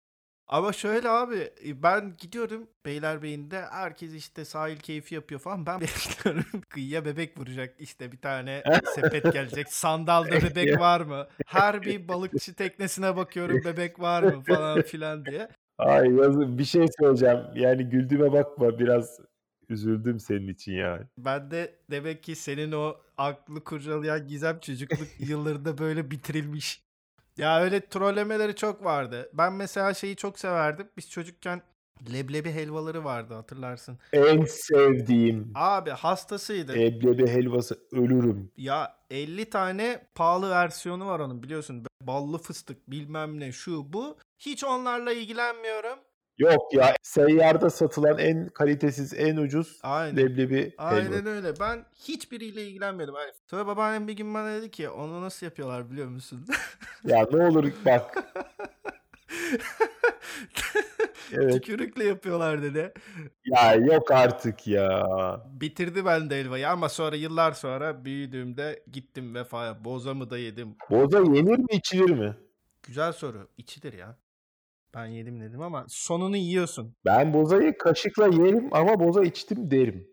Ama 0.47 0.73
şöyle 0.73 1.09
abi 1.09 1.53
ben 1.83 2.15
gidiyorum 2.17 2.67
Beylerbeyi'nde 2.85 3.61
herkes 3.71 4.13
işte 4.13 4.45
sahil 4.45 4.77
keyfi 4.77 5.15
yapıyor 5.15 5.41
falan. 5.41 5.65
Ben 5.65 5.79
bekliyorum 5.81 6.61
kıyıya 6.69 7.05
bebek 7.05 7.39
vuracak 7.39 7.75
işte 7.79 8.11
bir 8.11 8.21
tane 8.21 8.63
sepet 8.95 9.33
gelecek. 9.33 9.73
Sandalda 9.73 10.31
bebek 10.31 10.79
var 10.79 11.01
mı? 11.01 11.27
Her 11.45 11.81
bir 11.81 12.07
balıkçı 12.07 12.53
teknesine 12.53 13.15
bakıyorum 13.15 13.61
bebek 13.65 13.99
var 13.99 14.23
mı 14.23 14.43
falan 14.43 14.81
filan 14.81 15.25
diye. 15.25 15.49
Ay 15.77 16.11
yazık 16.11 16.57
bir 16.57 16.65
şey 16.65 16.85
söyleyeceğim. 16.99 17.39
Yani 17.55 17.83
güldüğüme 17.83 18.31
bakma 18.33 18.79
biraz 18.79 19.19
üzüldüm 19.69 20.19
senin 20.19 20.47
için 20.47 20.71
yani. 20.71 21.03
Ben 21.17 21.51
de 21.51 21.75
demek 21.91 22.23
ki 22.23 22.35
senin 22.35 22.71
o 22.71 22.95
aklı 23.17 23.63
kurcalayan 23.63 24.27
gizem 24.27 24.59
çocukluk 24.59 25.07
yıllarında 25.19 25.77
böyle 25.77 26.11
bitirilmiş. 26.11 26.85
Ya 27.37 27.61
öyle 27.61 27.85
trollemeleri 27.85 28.55
çok 28.55 28.83
vardı. 28.83 29.29
Ben 29.33 29.53
mesela 29.53 29.93
şeyi 29.93 30.15
çok 30.15 30.39
severdim. 30.39 30.87
Biz 30.97 31.09
çocukken 31.09 31.61
leblebi 32.13 32.51
helvaları 32.51 33.03
vardı 33.03 33.33
hatırlarsın. 33.33 33.97
En 34.13 34.45
sevdiğim 34.45 35.51
Abi 35.55 35.89
hastasıydı. 35.89 36.73
eblebi 36.77 37.27
helvası 37.27 37.79
ölürüm. 37.91 38.51
Ya 38.57 38.95
50 39.09 39.49
tane 39.49 40.07
pahalı 40.15 40.49
versiyonu 40.49 41.07
var 41.07 41.19
onun 41.19 41.43
biliyorsun. 41.43 41.85
Ballı 42.07 42.37
fıstık 42.37 42.91
bilmem 42.91 43.39
ne 43.39 43.51
şu 43.51 43.93
bu. 43.93 44.17
Hiç 44.39 44.63
onlarla 44.63 45.13
ilgilenmiyorum. 45.13 45.99
Yok 46.37 46.73
ya 46.73 46.95
seyyarda 47.01 47.69
satılan 47.69 48.17
en 48.17 48.49
kalitesiz 48.49 49.13
en 49.13 49.37
ucuz 49.37 49.79
Aynen. 49.83 50.17
leblebi 50.17 50.73
helva. 50.77 50.89
Aynen 50.89 51.25
öyle. 51.25 51.59
Ben 51.59 51.85
hiçbiriyle 51.95 52.67
ilgilenmiyordum. 52.67 53.15
Aynen. 53.15 53.33
Sonra 53.49 53.67
babaannem 53.67 54.07
bir 54.07 54.13
gün 54.13 54.33
bana 54.33 54.55
dedi 54.55 54.71
ki 54.71 54.89
onu 54.89 55.21
nasıl 55.21 55.45
yapıyorlar 55.45 55.91
biliyor 55.91 56.07
musun? 56.07 56.45
Ya 57.03 57.27
ne 57.31 57.47
olur 57.47 57.71
bak. 57.85 58.23
Evet. 61.33 61.53
Tükürükle 61.53 62.03
yapıyorlar 62.03 62.61
dedi. 62.63 62.93
Ya 63.45 63.73
yok 63.75 64.11
artık 64.11 64.67
ya. 64.67 65.05
Bitirdi 65.61 66.05
ben 66.05 66.29
de 66.29 66.39
helvayı 66.39 66.69
ama 66.69 66.89
sonra 66.89 67.15
yıllar 67.15 67.51
sonra 67.51 68.05
büyüdüğümde 68.05 68.83
gittim 68.91 69.35
vefaya. 69.35 69.85
Bozamı 69.85 70.29
da 70.29 70.37
yedim. 70.37 70.75
Boza 70.89 71.19
yenir 71.19 71.57
mi 71.57 71.65
içilir 71.71 72.09
mi? 72.09 72.35
Güzel 72.83 73.11
soru. 73.13 73.47
İçilir 73.57 73.93
ya. 73.93 74.17
Ben 74.95 75.05
yedim 75.05 75.41
dedim 75.41 75.61
ama 75.61 75.85
sonunu 75.87 76.37
yiyorsun. 76.37 76.95
Ben 77.05 77.33
bozayı 77.33 77.77
kaşıkla 77.77 78.27
yerim 78.27 78.69
ama 78.71 78.99
boza 78.99 79.23
içtim 79.23 79.71
derim. 79.71 80.07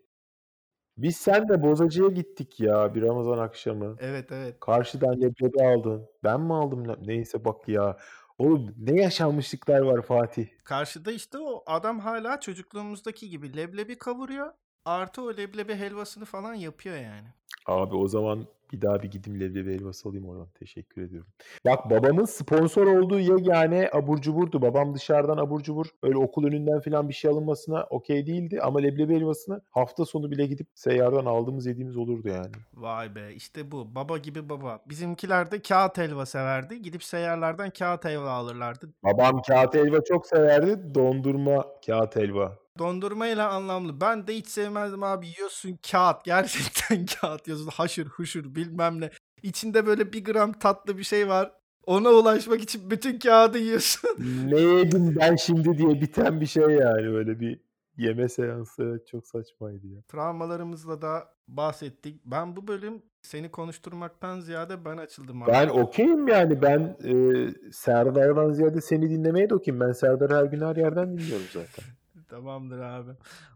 Biz 0.97 1.15
sen 1.17 1.49
de 1.49 1.63
bozacıya 1.63 2.09
gittik 2.09 2.59
ya 2.59 2.95
bir 2.95 3.01
Ramazan 3.01 3.37
akşamı. 3.37 3.95
Evet 3.99 4.31
evet. 4.31 4.59
Karşıdan 4.59 5.21
leblebi 5.21 5.63
aldın. 5.63 6.05
Ben 6.23 6.41
mi 6.41 6.53
aldım? 6.53 6.83
Neyse 7.05 7.45
bak 7.45 7.67
ya. 7.67 7.97
Oğlum 8.37 8.75
ne 8.77 9.01
yaşanmışlıklar 9.01 9.79
var 9.79 10.01
Fatih. 10.01 10.47
Karşıda 10.63 11.11
işte 11.11 11.37
o 11.37 11.63
adam 11.65 11.99
hala 11.99 12.39
çocukluğumuzdaki 12.39 13.29
gibi 13.29 13.57
leblebi 13.57 13.97
kavuruyor. 13.97 14.53
Artı 14.85 15.21
o 15.21 15.37
leblebi 15.37 15.75
helvasını 15.75 16.25
falan 16.25 16.53
yapıyor 16.53 16.95
yani. 16.95 17.27
Abi 17.65 17.95
o 17.95 18.07
zaman 18.07 18.47
bir 18.73 18.81
daha 18.81 19.03
bir 19.03 19.11
gideyim 19.11 19.39
leblebi 19.39 19.73
helvası 19.73 20.09
alayım 20.09 20.29
oradan. 20.29 20.47
Teşekkür 20.59 21.01
ediyorum. 21.01 21.27
Bak 21.65 21.89
babamın 21.89 22.25
sponsor 22.25 22.87
olduğu 22.87 23.19
yegane 23.19 23.89
abur 23.93 24.21
cuburdu. 24.21 24.61
Babam 24.61 24.95
dışarıdan 24.95 25.37
abur 25.37 25.61
cubur 25.61 25.85
öyle 26.03 26.17
okul 26.17 26.47
önünden 26.47 26.79
falan 26.79 27.09
bir 27.09 27.13
şey 27.13 27.31
alınmasına 27.31 27.83
okey 27.89 28.27
değildi. 28.27 28.59
Ama 28.61 28.79
leblebi 28.79 29.15
helvasını 29.15 29.61
hafta 29.69 30.05
sonu 30.05 30.31
bile 30.31 30.45
gidip 30.45 30.67
seyyardan 30.75 31.25
aldığımız 31.25 31.65
yediğimiz 31.65 31.97
olurdu 31.97 32.27
yani. 32.27 32.51
Vay 32.73 33.15
be 33.15 33.33
işte 33.33 33.71
bu 33.71 33.95
baba 33.95 34.17
gibi 34.17 34.49
baba. 34.49 34.79
Bizimkiler 34.89 35.51
de 35.51 35.61
kağıt 35.61 35.97
helva 35.97 36.25
severdi. 36.25 36.81
Gidip 36.81 37.03
seyyarlardan 37.03 37.69
kağıt 37.69 38.05
helva 38.05 38.31
alırlardı. 38.31 38.93
Babam 39.03 39.41
kağıt 39.47 39.75
helva 39.75 40.03
çok 40.03 40.27
severdi. 40.27 40.95
Dondurma 40.95 41.65
kağıt 41.85 42.15
helva. 42.15 42.62
Dondurmayla 42.79 43.49
anlamlı. 43.49 44.01
Ben 44.01 44.27
de 44.27 44.35
hiç 44.35 44.47
sevmezdim 44.47 45.03
abi. 45.03 45.27
Yiyorsun 45.27 45.79
kağıt. 45.91 46.23
Gerçekten 46.25 47.05
kağıt 47.05 47.47
yiyorsun. 47.47 47.67
Haşır 47.67 48.07
huşur 48.07 48.55
bilmem 48.55 49.01
ne. 49.01 49.09
İçinde 49.43 49.85
böyle 49.85 50.13
bir 50.13 50.25
gram 50.25 50.53
tatlı 50.53 50.97
bir 50.97 51.03
şey 51.03 51.27
var. 51.27 51.51
Ona 51.85 52.09
ulaşmak 52.09 52.61
için 52.61 52.89
bütün 52.91 53.19
kağıdı 53.19 53.57
yiyorsun. 53.57 54.09
ne 54.45 54.59
yedim 54.59 55.15
ben 55.19 55.35
şimdi 55.35 55.77
diye 55.77 56.01
biten 56.01 56.41
bir 56.41 56.45
şey 56.45 56.63
yani 56.63 57.13
böyle 57.13 57.39
bir 57.39 57.59
yeme 57.97 58.29
seansı 58.29 59.03
çok 59.11 59.27
saçmaydı 59.27 59.87
ya. 59.87 60.01
Travmalarımızla 60.07 61.01
da 61.01 61.33
bahsettik. 61.47 62.21
Ben 62.25 62.55
bu 62.55 62.67
bölüm 62.67 63.01
seni 63.21 63.51
konuşturmaktan 63.51 64.39
ziyade 64.39 64.85
ben 64.85 64.97
açıldım 64.97 65.43
abi. 65.43 65.51
Ben 65.51 65.69
okeyim 65.69 66.27
yani 66.27 66.61
ben 66.61 66.97
e, 67.03 67.71
Serdar'dan 67.71 68.51
ziyade 68.51 68.81
seni 68.81 69.09
dinlemeye 69.09 69.49
de 69.49 69.55
okeyim. 69.55 69.79
Ben 69.79 69.91
Serdar'ı 69.91 70.35
her 70.35 70.43
gün 70.43 70.61
her 70.61 70.75
yerden 70.75 71.17
dinliyorum 71.17 71.47
zaten. 71.53 71.85
Tamamdır 72.37 72.79
abi. 72.79 73.11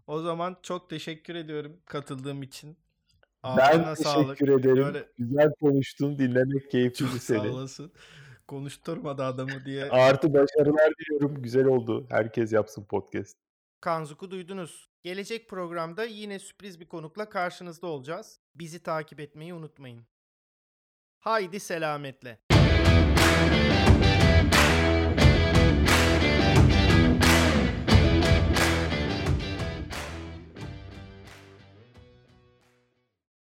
O 0.07 0.19
zaman 0.21 0.57
çok 0.63 0.89
teşekkür 0.89 1.35
ediyorum 1.35 1.77
katıldığım 1.85 2.43
için. 2.43 2.77
ben 3.43 3.49
Ağzına 3.57 3.93
teşekkür 3.93 4.03
sağlık. 4.03 4.41
ederim. 4.41 4.75
Böyle- 4.85 5.07
Güzel 5.17 5.53
konuştun. 5.61 6.19
Dinlemek 6.19 6.71
keyifliydi 6.71 7.11
Çok 7.11 7.21
seni. 7.21 7.39
sağ 7.47 7.49
olasın. 7.53 7.91
Konuşturmadı 8.47 9.23
adamı 9.23 9.65
diye. 9.65 9.89
Artı 9.89 10.33
başarılar 10.33 10.93
diliyorum. 10.99 11.41
Güzel 11.41 11.65
oldu. 11.65 12.05
Herkes 12.09 12.53
yapsın 12.53 12.83
podcast. 12.85 13.37
Kanzuk'u 13.81 14.31
duydunuz. 14.31 14.89
Gelecek 15.03 15.49
programda 15.49 16.03
yine 16.05 16.39
sürpriz 16.39 16.79
bir 16.79 16.87
konukla 16.87 17.29
karşınızda 17.29 17.87
olacağız. 17.87 18.39
Bizi 18.55 18.83
takip 18.83 19.19
etmeyi 19.19 19.53
unutmayın. 19.53 20.01
Haydi 21.19 21.59
selametle. 21.59 22.39